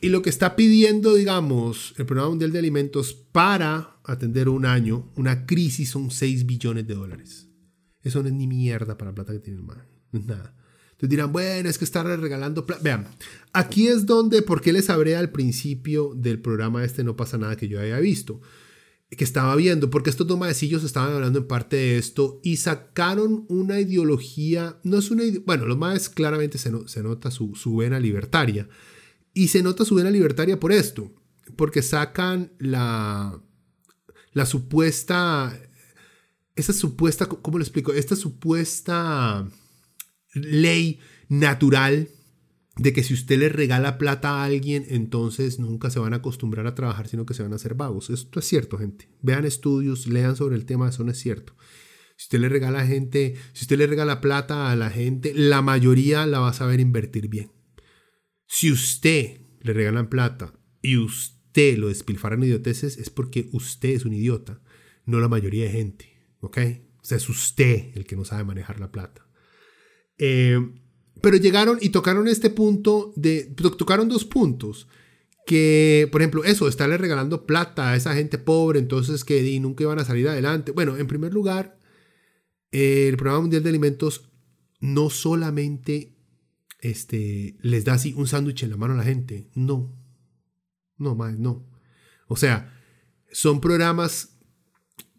y 0.00 0.08
lo 0.08 0.22
que 0.22 0.30
está 0.30 0.56
pidiendo, 0.56 1.16
digamos, 1.16 1.92
el 1.98 2.06
Programa 2.06 2.30
Mundial 2.30 2.50
de 2.50 2.60
Alimentos 2.60 3.12
para 3.12 4.00
atender 4.04 4.48
un 4.48 4.64
año, 4.64 5.12
una 5.16 5.44
crisis, 5.44 5.90
son 5.90 6.10
6 6.10 6.46
billones 6.46 6.86
de 6.86 6.94
dólares. 6.94 7.50
Eso 8.00 8.22
no 8.22 8.28
es 8.28 8.34
ni 8.34 8.46
mierda 8.46 8.96
para 8.96 9.10
la 9.10 9.16
plata 9.16 9.34
que 9.34 9.40
tiene 9.40 9.58
el 9.58 9.66
man. 9.66 9.93
No 10.14 10.34
nada. 10.34 10.54
Entonces 10.92 11.10
dirán, 11.10 11.32
bueno, 11.32 11.68
es 11.68 11.76
que 11.76 11.84
estar 11.84 12.06
regalando. 12.06 12.64
Vean, 12.80 13.08
aquí 13.52 13.88
es 13.88 14.06
donde, 14.06 14.42
¿por 14.42 14.60
qué 14.60 14.72
les 14.72 14.90
hablé 14.90 15.16
al 15.16 15.30
principio 15.30 16.12
del 16.14 16.40
programa 16.40 16.84
este 16.84 17.02
No 17.02 17.16
pasa 17.16 17.36
nada 17.36 17.56
que 17.56 17.68
yo 17.68 17.80
haya 17.80 17.98
visto? 17.98 18.40
que 19.16 19.24
estaba 19.24 19.54
viendo, 19.56 19.90
porque 19.90 20.10
estos 20.10 20.26
dos 20.26 20.38
maecillos 20.38 20.82
estaban 20.82 21.12
hablando 21.12 21.38
en 21.38 21.46
parte 21.46 21.76
de 21.76 21.98
esto 21.98 22.40
y 22.42 22.56
sacaron 22.56 23.44
una 23.48 23.78
ideología, 23.78 24.80
no 24.82 24.98
es 24.98 25.10
una, 25.10 25.22
bueno, 25.46 25.66
lo 25.66 25.76
más 25.76 26.08
claramente 26.08 26.58
se, 26.58 26.72
se 26.86 27.02
nota 27.02 27.30
su, 27.30 27.54
su, 27.54 27.76
vena 27.76 28.00
libertaria 28.00 28.68
y 29.32 29.48
se 29.48 29.62
nota 29.62 29.84
su 29.84 29.94
vena 29.94 30.10
libertaria 30.10 30.58
por 30.58 30.72
esto, 30.72 31.12
porque 31.54 31.82
sacan 31.82 32.52
la, 32.58 33.40
la 34.32 34.46
supuesta, 34.46 35.56
esa 36.56 36.72
supuesta, 36.72 37.26
¿cómo 37.26 37.58
lo 37.58 37.64
explico? 37.64 37.92
Esta 37.92 38.16
supuesta 38.16 39.48
ley 40.34 41.00
natural 41.28 42.08
de 42.76 42.92
que 42.92 43.04
si 43.04 43.14
usted 43.14 43.38
le 43.38 43.48
regala 43.48 43.98
plata 43.98 44.30
a 44.30 44.44
alguien, 44.44 44.84
entonces 44.88 45.58
nunca 45.58 45.90
se 45.90 46.00
van 46.00 46.12
a 46.12 46.16
acostumbrar 46.16 46.66
a 46.66 46.74
trabajar, 46.74 47.08
sino 47.08 47.24
que 47.24 47.34
se 47.34 47.42
van 47.42 47.52
a 47.52 47.56
hacer 47.56 47.74
vagos. 47.74 48.10
Esto 48.10 48.40
es 48.40 48.46
cierto, 48.46 48.78
gente. 48.78 49.08
Vean 49.22 49.44
estudios, 49.44 50.06
lean 50.06 50.36
sobre 50.36 50.56
el 50.56 50.66
tema, 50.66 50.88
eso 50.88 51.04
no 51.04 51.12
es 51.12 51.18
cierto. 51.18 51.54
Si 52.16 52.26
usted 52.26 52.40
le 52.40 52.48
regala 52.48 52.86
gente, 52.86 53.34
si 53.52 53.64
usted 53.64 53.78
le 53.78 53.86
regala 53.86 54.20
plata 54.20 54.70
a 54.70 54.76
la 54.76 54.90
gente, 54.90 55.32
la 55.34 55.62
mayoría 55.62 56.26
la 56.26 56.40
va 56.40 56.50
a 56.50 56.54
saber 56.54 56.80
invertir 56.80 57.28
bien. 57.28 57.52
Si 58.46 58.70
usted 58.70 59.40
le 59.60 59.72
regalan 59.72 60.08
plata 60.08 60.52
y 60.82 60.96
usted 60.96 61.78
lo 61.78 61.88
despilfarra 61.88 62.36
en 62.36 62.44
idioteces, 62.44 62.98
es 62.98 63.10
porque 63.10 63.48
usted 63.52 63.90
es 63.90 64.04
un 64.04 64.12
idiota, 64.12 64.60
no 65.06 65.20
la 65.20 65.28
mayoría 65.28 65.64
de 65.64 65.70
gente. 65.70 66.14
¿Ok? 66.40 66.58
O 67.00 67.04
sea, 67.04 67.16
es 67.16 67.28
usted 67.28 67.96
el 67.96 68.06
que 68.06 68.16
no 68.16 68.24
sabe 68.24 68.44
manejar 68.44 68.80
la 68.80 68.92
plata. 68.92 69.26
Eh, 70.26 70.58
pero 71.20 71.36
llegaron 71.36 71.78
y 71.80 71.90
tocaron 71.90 72.28
este 72.28 72.48
punto 72.48 73.12
de, 73.16 73.44
tocaron 73.78 74.08
dos 74.08 74.24
puntos. 74.24 74.88
Que, 75.46 76.08
por 76.10 76.22
ejemplo, 76.22 76.42
eso, 76.44 76.68
estarle 76.68 76.96
regalando 76.96 77.44
plata 77.44 77.90
a 77.90 77.96
esa 77.96 78.14
gente 78.14 78.38
pobre, 78.38 78.78
entonces 78.78 79.24
que 79.24 79.60
nunca 79.60 79.84
iban 79.84 79.98
a 79.98 80.04
salir 80.06 80.26
adelante. 80.26 80.72
Bueno, 80.72 80.96
en 80.96 81.06
primer 81.06 81.34
lugar, 81.34 81.78
el 82.70 83.18
Programa 83.18 83.42
Mundial 83.42 83.62
de 83.62 83.68
Alimentos 83.68 84.30
no 84.80 85.10
solamente 85.10 86.16
este, 86.80 87.58
les 87.60 87.84
da 87.84 87.94
así 87.94 88.14
un 88.16 88.26
sándwich 88.26 88.62
en 88.62 88.70
la 88.70 88.78
mano 88.78 88.94
a 88.94 88.98
la 88.98 89.04
gente. 89.04 89.50
No. 89.54 89.94
No, 90.96 91.14
más, 91.14 91.38
no. 91.38 91.68
O 92.26 92.36
sea, 92.36 92.74
son 93.30 93.60
programas 93.60 94.38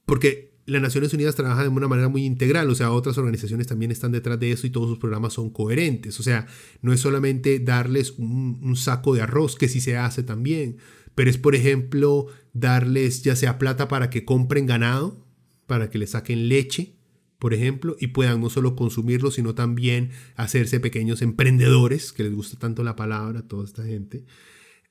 porque 0.06 0.55
las 0.66 0.82
Naciones 0.82 1.14
Unidas 1.14 1.36
trabaja 1.36 1.64
de 1.64 1.70
una 1.70 1.88
manera 1.88 2.10
muy 2.10 2.26
integral, 2.26 2.70
o 2.70 2.76
sea, 2.76 2.92
otras 2.92 3.18
organizaciones 3.18 3.68
también 3.68 3.92
están 3.92 4.12
detrás 4.12 4.40
de 4.40 4.52
eso 4.52 4.66
y 4.66 4.72
todos 4.72 4.90
sus 4.90 4.98
programas 4.98 5.34
son 5.34 5.52
coherentes, 5.52 6.20
o 6.20 6.24
sea, 6.24 6.48
no 6.82 6.92
es 6.92 7.00
solamente 7.00 7.60
darles 7.60 8.16
un, 8.18 8.76
saco 8.76 9.14
de 9.14 9.22
arroz, 9.22 9.56
que 9.56 9.70
sí 9.70 9.80
se 9.80 9.98
hace 9.98 10.24
también, 10.24 10.78
pero 11.14 11.30
es, 11.30 11.38
por 11.38 11.56
ejemplo, 11.56 12.28
darles 12.54 13.22
ya 13.22 13.36
sea 13.36 13.60
plata 13.60 13.88
para 13.88 14.10
que 14.10 14.26
compren 14.26 14.66
ganado, 14.66 15.24
para 15.68 15.90
que 15.90 16.00
le 16.00 16.08
saquen 16.08 16.50
leche, 16.50 16.96
por 17.38 17.54
ejemplo, 17.54 17.96
y 18.00 18.08
puedan 18.08 18.42
no 18.42 18.50
solo 18.50 18.76
consumirlo, 18.76 19.30
sino 19.30 19.54
también 19.54 20.12
hacerse 20.36 20.80
pequeños 20.80 21.22
emprendedores, 21.22 22.12
que 22.12 22.24
les 22.24 22.34
gusta 22.34 22.58
tanto 22.58 22.84
la 22.84 22.96
palabra 22.96 23.40
a 23.40 23.48
toda 23.48 23.66
esta 23.66 23.84
gente, 23.84 24.26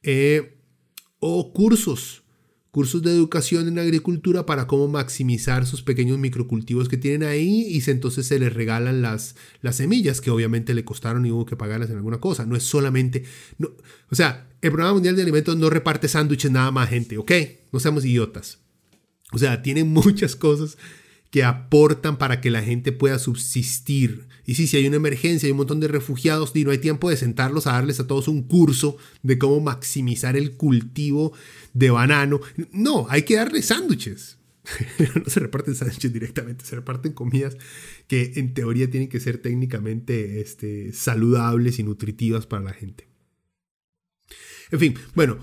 eh, 0.02 0.58
o 1.18 1.52
cursos 1.52 2.23
cursos 2.74 3.02
de 3.02 3.12
educación 3.12 3.68
en 3.68 3.78
agricultura 3.78 4.46
para 4.46 4.66
cómo 4.66 4.88
maximizar 4.88 5.64
sus 5.64 5.82
pequeños 5.82 6.18
microcultivos 6.18 6.88
que 6.88 6.96
tienen 6.96 7.22
ahí 7.22 7.68
y 7.68 7.88
entonces 7.88 8.26
se 8.26 8.36
les 8.40 8.52
regalan 8.52 9.00
las, 9.00 9.36
las 9.62 9.76
semillas 9.76 10.20
que 10.20 10.32
obviamente 10.32 10.74
le 10.74 10.84
costaron 10.84 11.24
y 11.24 11.30
hubo 11.30 11.46
que 11.46 11.54
pagarlas 11.54 11.90
en 11.90 11.98
alguna 11.98 12.18
cosa. 12.18 12.46
No 12.46 12.56
es 12.56 12.64
solamente... 12.64 13.22
No, 13.58 13.68
o 14.10 14.16
sea, 14.16 14.48
el 14.60 14.72
Programa 14.72 14.94
Mundial 14.94 15.14
de 15.14 15.22
Alimentos 15.22 15.56
no 15.56 15.70
reparte 15.70 16.08
sándwiches 16.08 16.50
nada 16.50 16.72
más 16.72 16.88
gente, 16.88 17.16
¿ok? 17.16 17.30
No 17.70 17.78
seamos 17.78 18.04
idiotas. 18.04 18.58
O 19.30 19.38
sea, 19.38 19.62
tiene 19.62 19.84
muchas 19.84 20.34
cosas 20.34 20.76
que 21.34 21.42
aportan 21.42 22.16
para 22.16 22.40
que 22.40 22.48
la 22.48 22.62
gente 22.62 22.92
pueda 22.92 23.18
subsistir. 23.18 24.28
Y 24.46 24.54
sí, 24.54 24.68
si 24.68 24.76
hay 24.76 24.86
una 24.86 24.98
emergencia, 24.98 25.48
hay 25.48 25.50
un 25.50 25.56
montón 25.56 25.80
de 25.80 25.88
refugiados 25.88 26.52
y 26.54 26.62
no 26.62 26.70
hay 26.70 26.78
tiempo 26.78 27.10
de 27.10 27.16
sentarlos 27.16 27.66
a 27.66 27.72
darles 27.72 27.98
a 27.98 28.06
todos 28.06 28.28
un 28.28 28.44
curso 28.44 28.98
de 29.24 29.36
cómo 29.36 29.58
maximizar 29.58 30.36
el 30.36 30.56
cultivo 30.56 31.32
de 31.72 31.90
banano. 31.90 32.40
No, 32.70 33.08
hay 33.10 33.24
que 33.24 33.34
darle 33.34 33.62
sándwiches. 33.62 34.38
no 35.24 35.28
se 35.28 35.40
reparten 35.40 35.74
sándwiches 35.74 36.12
directamente, 36.12 36.64
se 36.64 36.76
reparten 36.76 37.14
comidas 37.14 37.56
que 38.06 38.34
en 38.36 38.54
teoría 38.54 38.88
tienen 38.88 39.08
que 39.08 39.18
ser 39.18 39.38
técnicamente 39.38 40.40
este, 40.40 40.92
saludables 40.92 41.80
y 41.80 41.82
nutritivas 41.82 42.46
para 42.46 42.62
la 42.62 42.74
gente. 42.74 43.08
En 44.70 44.78
fin, 44.78 44.94
bueno, 45.16 45.38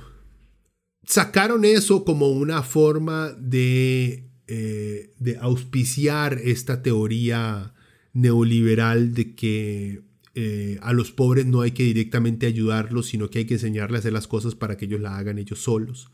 sacaron 1.04 1.66
eso 1.66 2.06
como 2.06 2.30
una 2.30 2.64
forma 2.64 3.34
de, 3.38 4.31
eh, 4.54 5.14
de 5.18 5.38
auspiciar 5.38 6.42
esta 6.44 6.84
teoría 6.84 7.74
neoliberal 8.12 9.14
de 9.14 9.34
que 9.34 10.02
eh, 10.36 10.78
a 10.82 10.92
los 10.92 11.14
pobres 11.14 11.46
no 11.46 11.62
hay 11.62 11.72
que 11.72 11.84
directamente 11.84 12.48
ayudarlos, 12.48 13.08
sino 13.08 13.30
que 13.30 13.40
hay 13.40 13.46
que 13.46 13.54
enseñarles 13.54 13.96
a 13.96 14.00
hacer 14.00 14.12
las 14.12 14.28
cosas 14.28 14.56
para 14.56 14.76
que 14.76 14.88
ellos 14.88 15.00
la 15.00 15.18
hagan 15.18 15.38
ellos 15.38 15.60
solos. 15.60 16.12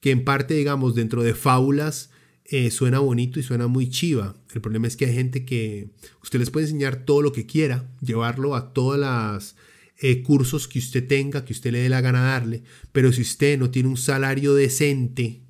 Que 0.00 0.10
en 0.10 0.24
parte, 0.24 0.54
digamos, 0.54 0.94
dentro 0.94 1.22
de 1.22 1.34
fábulas 1.34 2.08
eh, 2.46 2.70
suena 2.70 2.98
bonito 3.00 3.40
y 3.40 3.42
suena 3.42 3.66
muy 3.66 3.90
chiva. 3.90 4.36
El 4.54 4.62
problema 4.62 4.86
es 4.86 4.96
que 4.96 5.04
hay 5.04 5.12
gente 5.12 5.44
que 5.44 5.90
usted 6.22 6.38
les 6.38 6.48
puede 6.48 6.64
enseñar 6.64 7.04
todo 7.04 7.20
lo 7.20 7.32
que 7.32 7.44
quiera, 7.44 7.94
llevarlo 8.00 8.54
a 8.54 8.72
todos 8.72 8.98
los 8.98 9.54
eh, 9.98 10.22
cursos 10.22 10.66
que 10.66 10.78
usted 10.78 11.06
tenga, 11.06 11.44
que 11.44 11.52
usted 11.52 11.72
le 11.72 11.80
dé 11.80 11.90
la 11.90 12.00
gana 12.00 12.22
darle, 12.22 12.62
pero 12.92 13.12
si 13.12 13.20
usted 13.20 13.58
no 13.58 13.68
tiene 13.68 13.90
un 13.90 13.98
salario 13.98 14.54
decente 14.54 15.42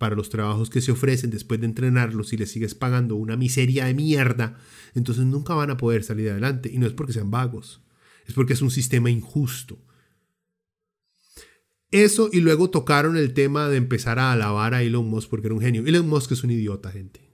para 0.00 0.16
los 0.16 0.30
trabajos 0.30 0.70
que 0.70 0.80
se 0.80 0.92
ofrecen 0.92 1.28
después 1.28 1.60
de 1.60 1.66
entrenarlos 1.66 2.32
y 2.32 2.38
les 2.38 2.50
sigues 2.50 2.74
pagando 2.74 3.16
una 3.16 3.36
miseria 3.36 3.84
de 3.84 3.92
mierda, 3.92 4.58
entonces 4.94 5.26
nunca 5.26 5.52
van 5.52 5.70
a 5.70 5.76
poder 5.76 6.04
salir 6.04 6.30
adelante. 6.30 6.70
Y 6.72 6.78
no 6.78 6.86
es 6.86 6.94
porque 6.94 7.12
sean 7.12 7.30
vagos, 7.30 7.82
es 8.26 8.32
porque 8.32 8.54
es 8.54 8.62
un 8.62 8.70
sistema 8.70 9.10
injusto. 9.10 9.78
Eso 11.90 12.30
y 12.32 12.40
luego 12.40 12.70
tocaron 12.70 13.18
el 13.18 13.34
tema 13.34 13.68
de 13.68 13.76
empezar 13.76 14.18
a 14.18 14.32
alabar 14.32 14.72
a 14.72 14.82
Elon 14.82 15.06
Musk 15.06 15.28
porque 15.28 15.48
era 15.48 15.54
un 15.54 15.60
genio. 15.60 15.84
Elon 15.84 16.08
Musk 16.08 16.32
es 16.32 16.44
un 16.44 16.50
idiota, 16.50 16.90
gente. 16.90 17.30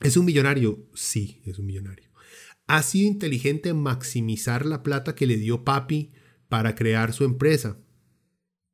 ¿Es 0.00 0.16
un 0.16 0.24
millonario? 0.24 0.90
Sí, 0.94 1.40
es 1.44 1.60
un 1.60 1.66
millonario. 1.66 2.10
¿Ha 2.66 2.82
sido 2.82 3.06
inteligente 3.06 3.68
en 3.68 3.80
maximizar 3.80 4.66
la 4.66 4.82
plata 4.82 5.14
que 5.14 5.28
le 5.28 5.36
dio 5.36 5.62
papi 5.62 6.10
para 6.48 6.74
crear 6.74 7.12
su 7.12 7.22
empresa? 7.22 7.78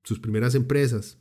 Sus 0.05 0.21
primeras 0.21 0.55
empresas 0.55 1.19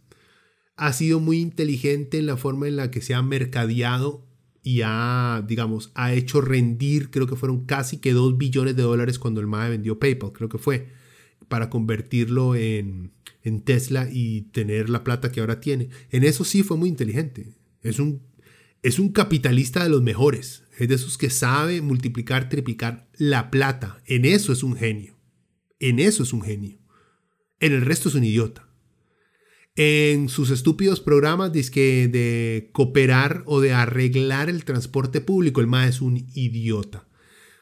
ha 0.76 0.94
sido 0.94 1.20
muy 1.20 1.40
inteligente 1.40 2.18
en 2.18 2.26
la 2.26 2.38
forma 2.38 2.68
en 2.68 2.76
la 2.76 2.92
que 2.92 3.02
se 3.02 3.14
ha 3.14 3.22
mercadeado 3.22 4.28
y 4.64 4.82
ha, 4.84 5.44
digamos, 5.48 5.92
ha 5.94 6.14
hecho 6.14 6.42
rendir, 6.42 7.12
creo 7.12 7.28
que 7.28 7.36
fueron 7.36 7.66
casi 7.66 7.98
que 7.98 8.14
2 8.14 8.38
billones 8.38 8.76
de 8.76 8.84
dólares 8.84 9.20
cuando 9.20 9.42
el 9.42 9.48
MAE 9.48 9.72
vendió 9.72 10.00
PayPal, 10.00 10.32
creo 10.32 10.50
que 10.50 10.58
fue, 10.58 10.88
para 11.50 11.70
convertirlo 11.70 12.56
en, 12.56 13.12
en 13.44 13.62
Tesla 13.62 14.08
y 14.12 14.44
tener 14.54 14.90
la 14.90 15.04
plata 15.04 15.32
que 15.32 15.42
ahora 15.42 15.60
tiene. 15.60 15.90
En 16.12 16.24
eso 16.24 16.46
sí 16.46 16.64
fue 16.64 16.78
muy 16.78 16.88
inteligente. 16.88 17.54
Es 17.82 18.00
un, 18.00 18.22
es 18.82 19.00
un 19.00 19.10
capitalista 19.10 19.84
de 19.84 19.90
los 19.90 20.02
mejores. 20.02 20.64
Es 20.80 20.88
de 20.88 20.96
esos 20.96 21.18
que 21.18 21.30
sabe 21.30 21.82
multiplicar, 21.82 22.48
triplicar 22.48 23.10
la 23.18 23.52
plata. 23.52 24.02
En 24.06 24.24
eso 24.24 24.54
es 24.54 24.64
un 24.64 24.78
genio. 24.78 25.20
En 25.80 26.00
eso 26.00 26.24
es 26.24 26.32
un 26.32 26.42
genio. 26.42 26.80
En 27.60 27.74
el 27.74 27.82
resto 27.82 28.08
es 28.08 28.16
un 28.16 28.24
idiota 28.24 28.73
en 29.76 30.30
sus 30.30 30.52
estúpidos 30.52 31.00
programas 31.00 31.52
que 31.72 32.08
de 32.08 32.70
cooperar 32.74 33.44
o 33.46 33.60
de 33.60 33.74
arreglar 33.74 34.50
el 34.50 34.66
transporte 34.66 35.22
público. 35.22 35.62
El 35.62 35.68
MA 35.68 35.88
es 35.88 36.02
un 36.02 36.28
idiota. 36.34 37.08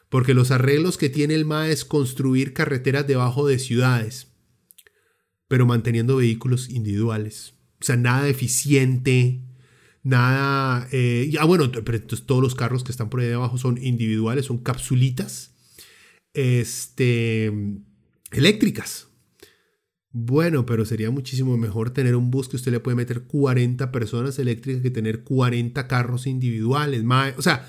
Porque 0.08 0.34
los 0.34 0.50
arreglos 0.50 0.98
que 0.98 1.08
tiene 1.08 1.34
el 1.34 1.46
MA 1.46 1.70
es 1.70 1.86
construir 1.86 2.52
carreteras 2.52 3.06
debajo 3.06 3.46
de 3.46 3.58
ciudades, 3.58 4.28
pero 5.48 5.64
manteniendo 5.64 6.16
vehículos 6.16 6.68
individuales. 6.68 7.54
O 7.80 7.84
sea, 7.84 7.96
nada 7.96 8.28
eficiente, 8.28 9.40
nada... 10.02 10.86
Eh, 10.92 11.32
ah, 11.40 11.46
bueno, 11.46 11.72
pero 11.72 12.02
todos 12.02 12.42
los 12.42 12.54
carros 12.54 12.84
que 12.84 12.92
están 12.92 13.08
por 13.08 13.20
ahí 13.20 13.26
debajo 13.26 13.56
son 13.56 13.82
individuales, 13.82 14.44
son 14.46 14.58
capsulitas 14.58 15.54
este, 16.34 17.50
eléctricas. 18.30 19.08
Bueno, 20.12 20.66
pero 20.66 20.84
sería 20.84 21.10
muchísimo 21.10 21.56
mejor 21.56 21.90
tener 21.90 22.16
un 22.16 22.30
bus 22.30 22.48
que 22.48 22.56
usted 22.56 22.70
le 22.70 22.80
puede 22.80 22.96
meter 22.96 23.22
40 23.22 23.90
personas 23.90 24.38
eléctricas 24.38 24.82
que 24.82 24.90
tener 24.90 25.24
40 25.24 25.88
carros 25.88 26.26
individuales. 26.26 27.02
O 27.38 27.42
sea, 27.42 27.66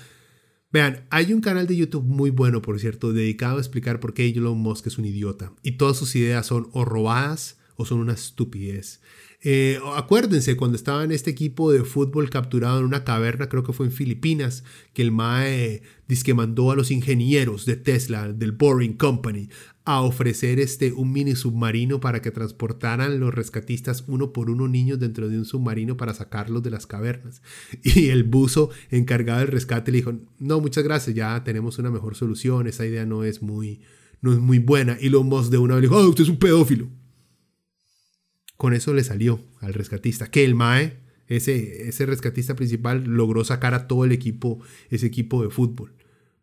vean, 0.70 1.06
hay 1.08 1.32
un 1.32 1.40
canal 1.40 1.66
de 1.66 1.76
YouTube 1.76 2.04
muy 2.04 2.28
bueno, 2.28 2.60
por 2.60 2.78
cierto, 2.78 3.14
dedicado 3.14 3.56
a 3.56 3.60
explicar 3.60 3.98
por 3.98 4.12
qué 4.12 4.28
Elon 4.28 4.58
Musk 4.58 4.86
es 4.88 4.98
un 4.98 5.06
idiota. 5.06 5.54
Y 5.62 5.72
todas 5.72 5.96
sus 5.96 6.14
ideas 6.16 6.46
son 6.46 6.68
o 6.72 6.84
robadas 6.84 7.58
o 7.76 7.86
son 7.86 8.00
una 8.00 8.12
estupidez. 8.12 9.00
Eh, 9.46 9.78
acuérdense 9.94 10.56
cuando 10.56 10.74
estaba 10.74 11.04
en 11.04 11.12
este 11.12 11.30
equipo 11.30 11.70
de 11.70 11.84
fútbol 11.84 12.30
capturado 12.30 12.78
en 12.78 12.86
una 12.86 13.04
caverna, 13.04 13.50
creo 13.50 13.62
que 13.62 13.74
fue 13.74 13.86
en 13.86 13.92
Filipinas, 13.92 14.64
que 14.94 15.02
el 15.02 15.12
MAE 15.12 15.82
que 16.24 16.34
mandó 16.34 16.70
a 16.70 16.76
los 16.76 16.90
ingenieros 16.90 17.66
de 17.66 17.76
Tesla, 17.76 18.32
del 18.32 18.52
Boring 18.52 18.94
Company, 18.94 19.50
a 19.84 20.00
ofrecer 20.00 20.60
este, 20.60 20.92
un 20.92 21.12
mini 21.12 21.34
submarino 21.34 22.00
para 22.00 22.22
que 22.22 22.30
transportaran 22.30 23.20
los 23.20 23.34
rescatistas 23.34 24.04
uno 24.06 24.32
por 24.32 24.48
uno 24.48 24.66
niños 24.66 24.98
dentro 24.98 25.28
de 25.28 25.36
un 25.36 25.44
submarino 25.44 25.96
para 25.96 26.14
sacarlos 26.14 26.62
de 26.62 26.70
las 26.70 26.86
cavernas. 26.86 27.42
Y 27.82 28.08
el 28.08 28.24
buzo 28.24 28.70
encargado 28.90 29.40
del 29.40 29.48
rescate 29.48 29.92
le 29.92 29.98
dijo, 29.98 30.14
no, 30.38 30.60
muchas 30.60 30.84
gracias, 30.84 31.14
ya 31.14 31.44
tenemos 31.44 31.78
una 31.78 31.90
mejor 31.90 32.14
solución, 32.14 32.66
esa 32.66 32.86
idea 32.86 33.04
no 33.04 33.24
es 33.24 33.42
muy, 33.42 33.82
no 34.22 34.32
es 34.32 34.38
muy 34.38 34.58
buena. 34.58 34.96
Y 35.00 35.10
Musk 35.10 35.50
de 35.50 35.58
una 35.58 35.74
vez 35.74 35.82
le 35.82 35.88
dijo, 35.88 36.00
oh, 36.00 36.08
usted 36.08 36.22
es 36.22 36.30
un 36.30 36.38
pedófilo. 36.38 36.88
Con 38.56 38.72
eso 38.72 38.94
le 38.94 39.04
salió 39.04 39.40
al 39.60 39.74
rescatista, 39.74 40.30
que 40.30 40.44
el 40.44 40.54
MAE, 40.54 40.98
ese, 41.26 41.88
ese 41.88 42.06
rescatista 42.06 42.54
principal, 42.54 43.04
logró 43.04 43.44
sacar 43.44 43.74
a 43.74 43.86
todo 43.86 44.04
el 44.04 44.12
equipo, 44.12 44.60
ese 44.90 45.06
equipo 45.06 45.42
de 45.42 45.50
fútbol 45.50 45.94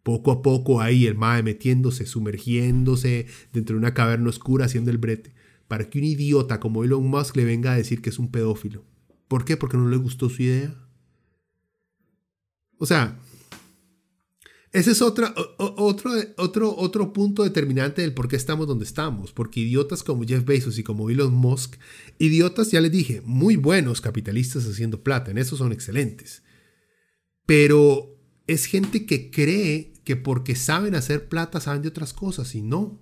poco 0.03 0.31
a 0.31 0.41
poco 0.41 0.81
ahí 0.81 1.05
el 1.05 1.15
mae 1.15 1.43
metiéndose, 1.43 2.05
sumergiéndose 2.05 3.27
dentro 3.53 3.75
de 3.75 3.79
una 3.79 3.93
caverna 3.93 4.29
oscura 4.29 4.65
haciendo 4.65 4.91
el 4.91 4.97
brete, 4.97 5.33
para 5.67 5.89
que 5.89 5.99
un 5.99 6.05
idiota 6.05 6.59
como 6.59 6.83
Elon 6.83 7.07
Musk 7.07 7.35
le 7.35 7.45
venga 7.45 7.71
a 7.71 7.77
decir 7.77 8.01
que 8.01 8.09
es 8.09 8.19
un 8.19 8.31
pedófilo. 8.31 8.83
¿Por 9.27 9.45
qué? 9.45 9.57
Porque 9.57 9.77
no 9.77 9.87
le 9.87 9.97
gustó 9.97 10.29
su 10.29 10.43
idea. 10.43 10.75
O 12.77 12.85
sea, 12.85 13.19
ese 14.73 14.91
es 14.91 15.01
otra, 15.01 15.33
otro, 15.57 16.11
otro, 16.37 16.75
otro 16.77 17.11
punto 17.11 17.43
determinante 17.43 18.01
del 18.01 18.13
por 18.13 18.29
qué 18.29 18.37
estamos 18.37 18.67
donde 18.67 18.85
estamos. 18.85 19.33
Porque 19.33 19.59
idiotas 19.59 20.01
como 20.01 20.23
Jeff 20.23 20.45
Bezos 20.45 20.77
y 20.77 20.83
como 20.83 21.09
Elon 21.09 21.33
Musk, 21.33 21.75
idiotas, 22.19 22.71
ya 22.71 22.79
les 22.79 22.91
dije, 22.91 23.21
muy 23.25 23.57
buenos 23.57 23.99
capitalistas 23.99 24.65
haciendo 24.65 25.03
plata, 25.03 25.31
en 25.31 25.37
eso 25.37 25.57
son 25.57 25.73
excelentes. 25.73 26.43
Pero 27.45 28.17
es 28.47 28.65
gente 28.65 29.05
que 29.05 29.29
cree 29.29 29.91
que 30.05 30.15
porque 30.15 30.55
saben 30.55 30.95
hacer 30.95 31.27
plata 31.27 31.59
saben 31.59 31.81
de 31.81 31.89
otras 31.89 32.13
cosas 32.13 32.55
y 32.55 32.61
no. 32.61 33.01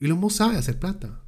Elon 0.00 0.18
Musk 0.18 0.38
sabe 0.38 0.56
hacer 0.56 0.80
plata. 0.80 1.24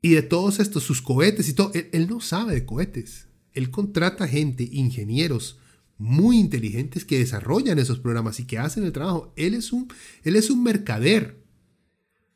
Y 0.00 0.10
de 0.10 0.22
todos 0.22 0.58
estos, 0.58 0.82
sus 0.82 1.00
cohetes 1.00 1.48
y 1.48 1.54
todo, 1.54 1.70
él, 1.74 2.08
no 2.08 2.20
sabe 2.20 2.54
de 2.54 2.66
cohetes. 2.66 3.28
Él 3.52 3.70
contrata 3.70 4.26
gente, 4.26 4.68
ingenieros 4.72 5.60
muy 6.02 6.38
inteligentes 6.38 7.04
que 7.04 7.18
desarrollan 7.18 7.78
esos 7.78 8.00
programas 8.00 8.40
y 8.40 8.44
que 8.44 8.58
hacen 8.58 8.84
el 8.84 8.92
trabajo. 8.92 9.32
Él 9.36 9.54
es 9.54 9.72
un, 9.72 9.88
él 10.24 10.34
es 10.34 10.50
un 10.50 10.62
mercader. 10.62 11.40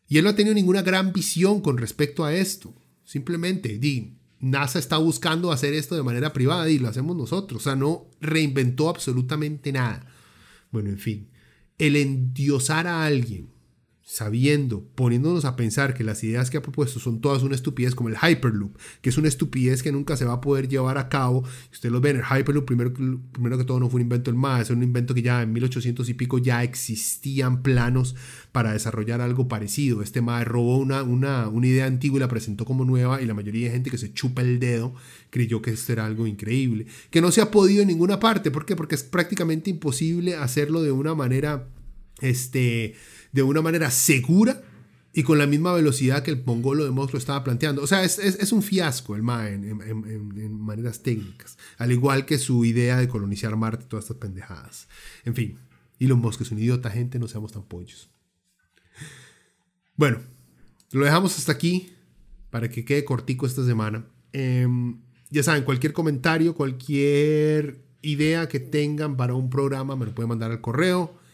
Y 0.09 0.19
él 0.19 0.25
no 0.25 0.31
ha 0.31 0.37
tenido 0.37 0.55
ninguna 0.55 0.83
gran 0.83 1.13
visión 1.13 1.61
con 1.61 1.77
respecto 1.77 2.25
a 2.25 2.33
esto. 2.33 2.75
Simplemente, 3.05 3.79
di, 3.79 4.19
NASA 4.39 4.79
está 4.79 4.99
buscando 4.99 5.51
hacer 5.51 5.75
esto 5.75 5.97
de 5.97 6.05
manera 6.05 6.33
privada 6.33 6.71
y 6.71 6.79
lo 6.79 6.89
hacemos 6.89 7.17
nosotros. 7.17 7.63
O 7.63 7.65
sea, 7.65 7.75
no 7.75 8.07
reinventó 8.21 8.89
absolutamente 8.89 9.73
nada. 9.73 10.07
Bueno, 10.71 10.91
en 10.91 10.99
fin, 10.99 11.31
el 11.79 11.97
endiosar 11.97 12.87
a 12.87 13.05
alguien 13.05 13.56
sabiendo, 14.09 14.85
poniéndonos 14.95 15.45
a 15.45 15.57
pensar 15.57 15.93
que 15.93 16.05
las 16.05 16.23
ideas 16.23 16.49
que 16.49 16.57
ha 16.57 16.63
propuesto 16.63 17.01
son 17.01 17.21
todas 17.21 17.43
una 17.43 17.57
estupidez, 17.57 17.97
como 17.97 18.09
el 18.09 18.15
Hyperloop, 18.17 18.79
que 19.01 19.11
es 19.11 19.19
una 19.19 19.27
estupidez 19.27 19.83
que 19.83 19.91
nunca 19.91 20.17
se 20.17 20.25
va 20.25 20.35
a 20.35 20.41
poder 20.41 20.69
llevar 20.69 20.97
a 20.97 21.09
cabo. 21.09 21.43
Usted 21.73 21.91
lo 21.91 22.01
ve 22.01 22.11
en 22.11 22.17
el 22.19 22.23
Hyperloop, 22.23 22.65
primero, 22.65 22.95
primero 22.95 23.59
que 23.59 23.65
todo 23.65 23.81
no 23.81 23.91
fue 23.91 23.99
un 23.99 24.03
invento 24.03 24.31
del 24.31 24.39
MAS, 24.39 24.63
es 24.63 24.71
un 24.71 24.85
invento 24.85 25.13
que 25.13 25.23
ya 25.23 25.43
en 25.43 25.53
1800 25.53 26.09
y 26.09 26.15
pico 26.15 26.39
ya 26.39 26.63
existían 26.63 27.65
planos 27.65 28.15
para 28.53 28.73
desarrollar 28.73 29.21
algo 29.21 29.49
parecido. 29.49 30.03
Este 30.03 30.23
MAS 30.23 30.47
robó 30.47 30.79
una, 30.79 31.03
una, 31.03 31.49
una 31.49 31.67
idea 31.67 31.87
antigua 31.87 32.19
y 32.19 32.21
la 32.21 32.29
presentó 32.29 32.65
como 32.65 32.85
nueva 32.85 33.21
y 33.21 33.27
la 33.27 33.35
mayoría 33.35 33.67
de 33.67 33.73
gente 33.73 33.91
que 33.91 33.99
se 33.99 34.13
chupa 34.15 34.41
el 34.41 34.61
dedo 34.61 34.95
creyó 35.31 35.61
que 35.63 35.73
esto 35.73 35.93
era 35.93 36.07
algo 36.07 36.29
increíble, 36.29 36.87
que 37.11 37.21
no 37.21 37.33
se 37.33 37.41
ha 37.41 37.51
podido 37.51 37.83
en 37.83 37.89
ninguna 37.89 38.21
parte. 38.21 38.53
¿Por 38.53 38.67
qué? 38.67 38.77
Porque 38.77 38.95
es 38.95 39.03
prácticamente 39.03 39.69
imposible 39.69 40.37
hacerlo 40.37 40.81
de 40.83 40.93
una 40.93 41.17
manera, 41.17 41.67
este 42.21 42.95
de 43.37 43.43
una 43.43 43.61
manera 43.61 43.91
segura 43.91 44.63
y 45.13 45.23
con 45.23 45.37
la 45.37 45.47
misma 45.47 45.75
velocidad 45.75 46.23
que 46.23 46.31
el 46.31 46.43
mongolo 46.43 46.85
de 46.85 46.91
Musk 46.91 47.13
lo 47.13 47.19
estaba 47.19 47.45
planteando. 47.45 47.83
O 47.83 47.87
sea, 47.87 48.03
es, 48.03 48.53
un 48.53 48.63
fiasco 48.63 49.15
el 49.15 49.23
MAE 49.23 49.55
en, 49.55 50.59
maneras 50.59 51.03
técnicas, 51.03 51.59
al 51.77 51.93
igual 51.93 52.25
que 52.25 52.39
su 52.39 52.65
idea 52.65 52.97
de 52.97 53.09
colonizar 53.09 53.55
Marte 53.57 53.85
todas 53.85 54.07
estas 54.07 54.17
pendejadas. 54.17 54.89
En 55.27 55.35
fin, 55.35 55.59
Elon 56.01 56.19
Musk 56.19 56.41
es 56.41 56.51
un 56.51 56.59
idiota, 56.59 56.91
gente, 56.91 57.19
no 57.19 57.29
seamos 57.29 57.53
tan 57.53 57.63
pollos. 57.63 58.09
Bueno, 59.97 60.21
lo 60.93 61.05
dejamos 61.05 61.37
hasta 61.39 61.53
aquí 61.53 61.93
para 62.49 62.71
que 62.71 62.87
quede 62.87 63.05
cortico 63.05 63.47
esta 63.47 63.67
semana. 63.67 64.07
Em, 64.33 64.99
ya 65.29 65.43
saben, 65.43 65.65
cualquier 65.65 65.93
comentario, 65.93 66.55
cualquier 66.55 67.85
idea 68.01 68.49
que 68.49 68.61
tengan 68.61 69.19
para 69.19 69.35
un 69.35 69.51
programa 69.51 69.95
me 69.95 70.07
lo 70.07 70.15
pueden 70.15 70.31
mandar 70.31 70.51
al 70.53 70.63
correo 70.63 71.26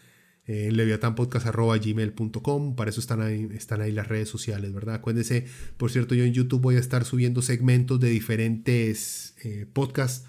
eh, 0.47 0.71
leviatanpodcast.gmail.com. 0.73 2.77
Para 2.77 2.91
eso 2.91 3.01
están 3.01 3.21
ahí, 3.21 3.49
están 3.55 3.81
ahí 3.81 3.93
las 3.93 4.09
redes 4.09 4.29
sociales, 4.29 4.73
¿verdad? 4.73 4.97
Acuérdense, 4.97 5.47
por 5.77 5.91
cierto, 5.91 6.15
yo 6.15 6.25
en 6.25 6.33
YouTube 6.33 6.61
voy 6.61 6.77
a 6.77 6.81
estar 6.81 7.05
subiendo 7.05 7.43
segmentos 7.43 8.01
de 8.01 8.11
diferentes 8.11 9.35
eh, 9.45 9.67
podcasts 9.73 10.27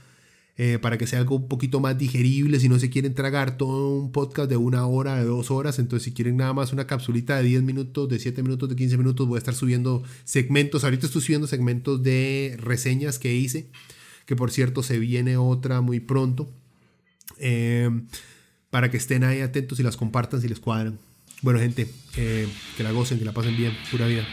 eh, 0.56 0.78
para 0.80 1.00
que 1.00 1.08
sea 1.08 1.18
algo 1.18 1.38
un 1.38 1.48
poquito 1.48 1.80
más 1.80 1.98
digerible. 1.98 2.60
Si 2.60 2.70
no 2.70 2.78
se 2.78 2.92
quieren 2.92 3.16
tragar 3.16 3.58
todo 3.58 3.98
un 3.98 4.12
podcast 4.12 4.48
de 4.48 4.58
una 4.58 4.86
hora, 4.86 5.16
de 5.16 5.26
dos 5.26 5.50
horas, 5.50 5.80
entonces 5.80 6.06
si 6.06 6.14
quieren 6.14 6.38
nada 6.38 6.54
más 6.54 6.74
una 6.74 6.86
capsulita 6.86 7.38
de 7.38 7.44
10 7.44 7.64
minutos, 7.64 8.08
de 8.08 8.20
7 8.20 8.44
minutos, 8.44 8.70
de 8.70 8.76
15 8.76 8.98
minutos, 8.98 9.28
voy 9.28 9.38
a 9.38 9.40
estar 9.40 9.56
subiendo 9.56 10.04
segmentos. 10.26 10.84
Ahorita 10.84 11.08
estoy 11.08 11.24
subiendo 11.24 11.48
segmentos 11.48 12.04
de 12.04 12.56
reseñas 12.60 13.18
que 13.18 13.34
hice, 13.34 13.72
que 14.28 14.36
por 14.36 14.52
cierto 14.52 14.84
se 14.84 15.00
viene 15.00 15.38
otra 15.38 15.82
muy 15.82 16.00
pronto. 16.00 16.54
Eh, 17.40 17.90
para 18.74 18.90
que 18.90 18.98
estén 18.98 19.24
ahí 19.24 19.42
atentos 19.42 19.80
y 19.80 19.84
las 19.84 19.98
compartan 19.98 20.42
si 20.42 20.50
les 20.50 20.60
cuadran. 20.60 20.98
Bueno, 21.44 21.60
gente, 21.60 21.88
que 22.16 22.48
la 22.80 22.90
gocen, 22.90 23.20
que 23.20 23.26
la 23.26 23.32
pasen 23.32 23.56
bien. 23.56 23.78
Pura 23.92 24.08
vida. 24.08 24.26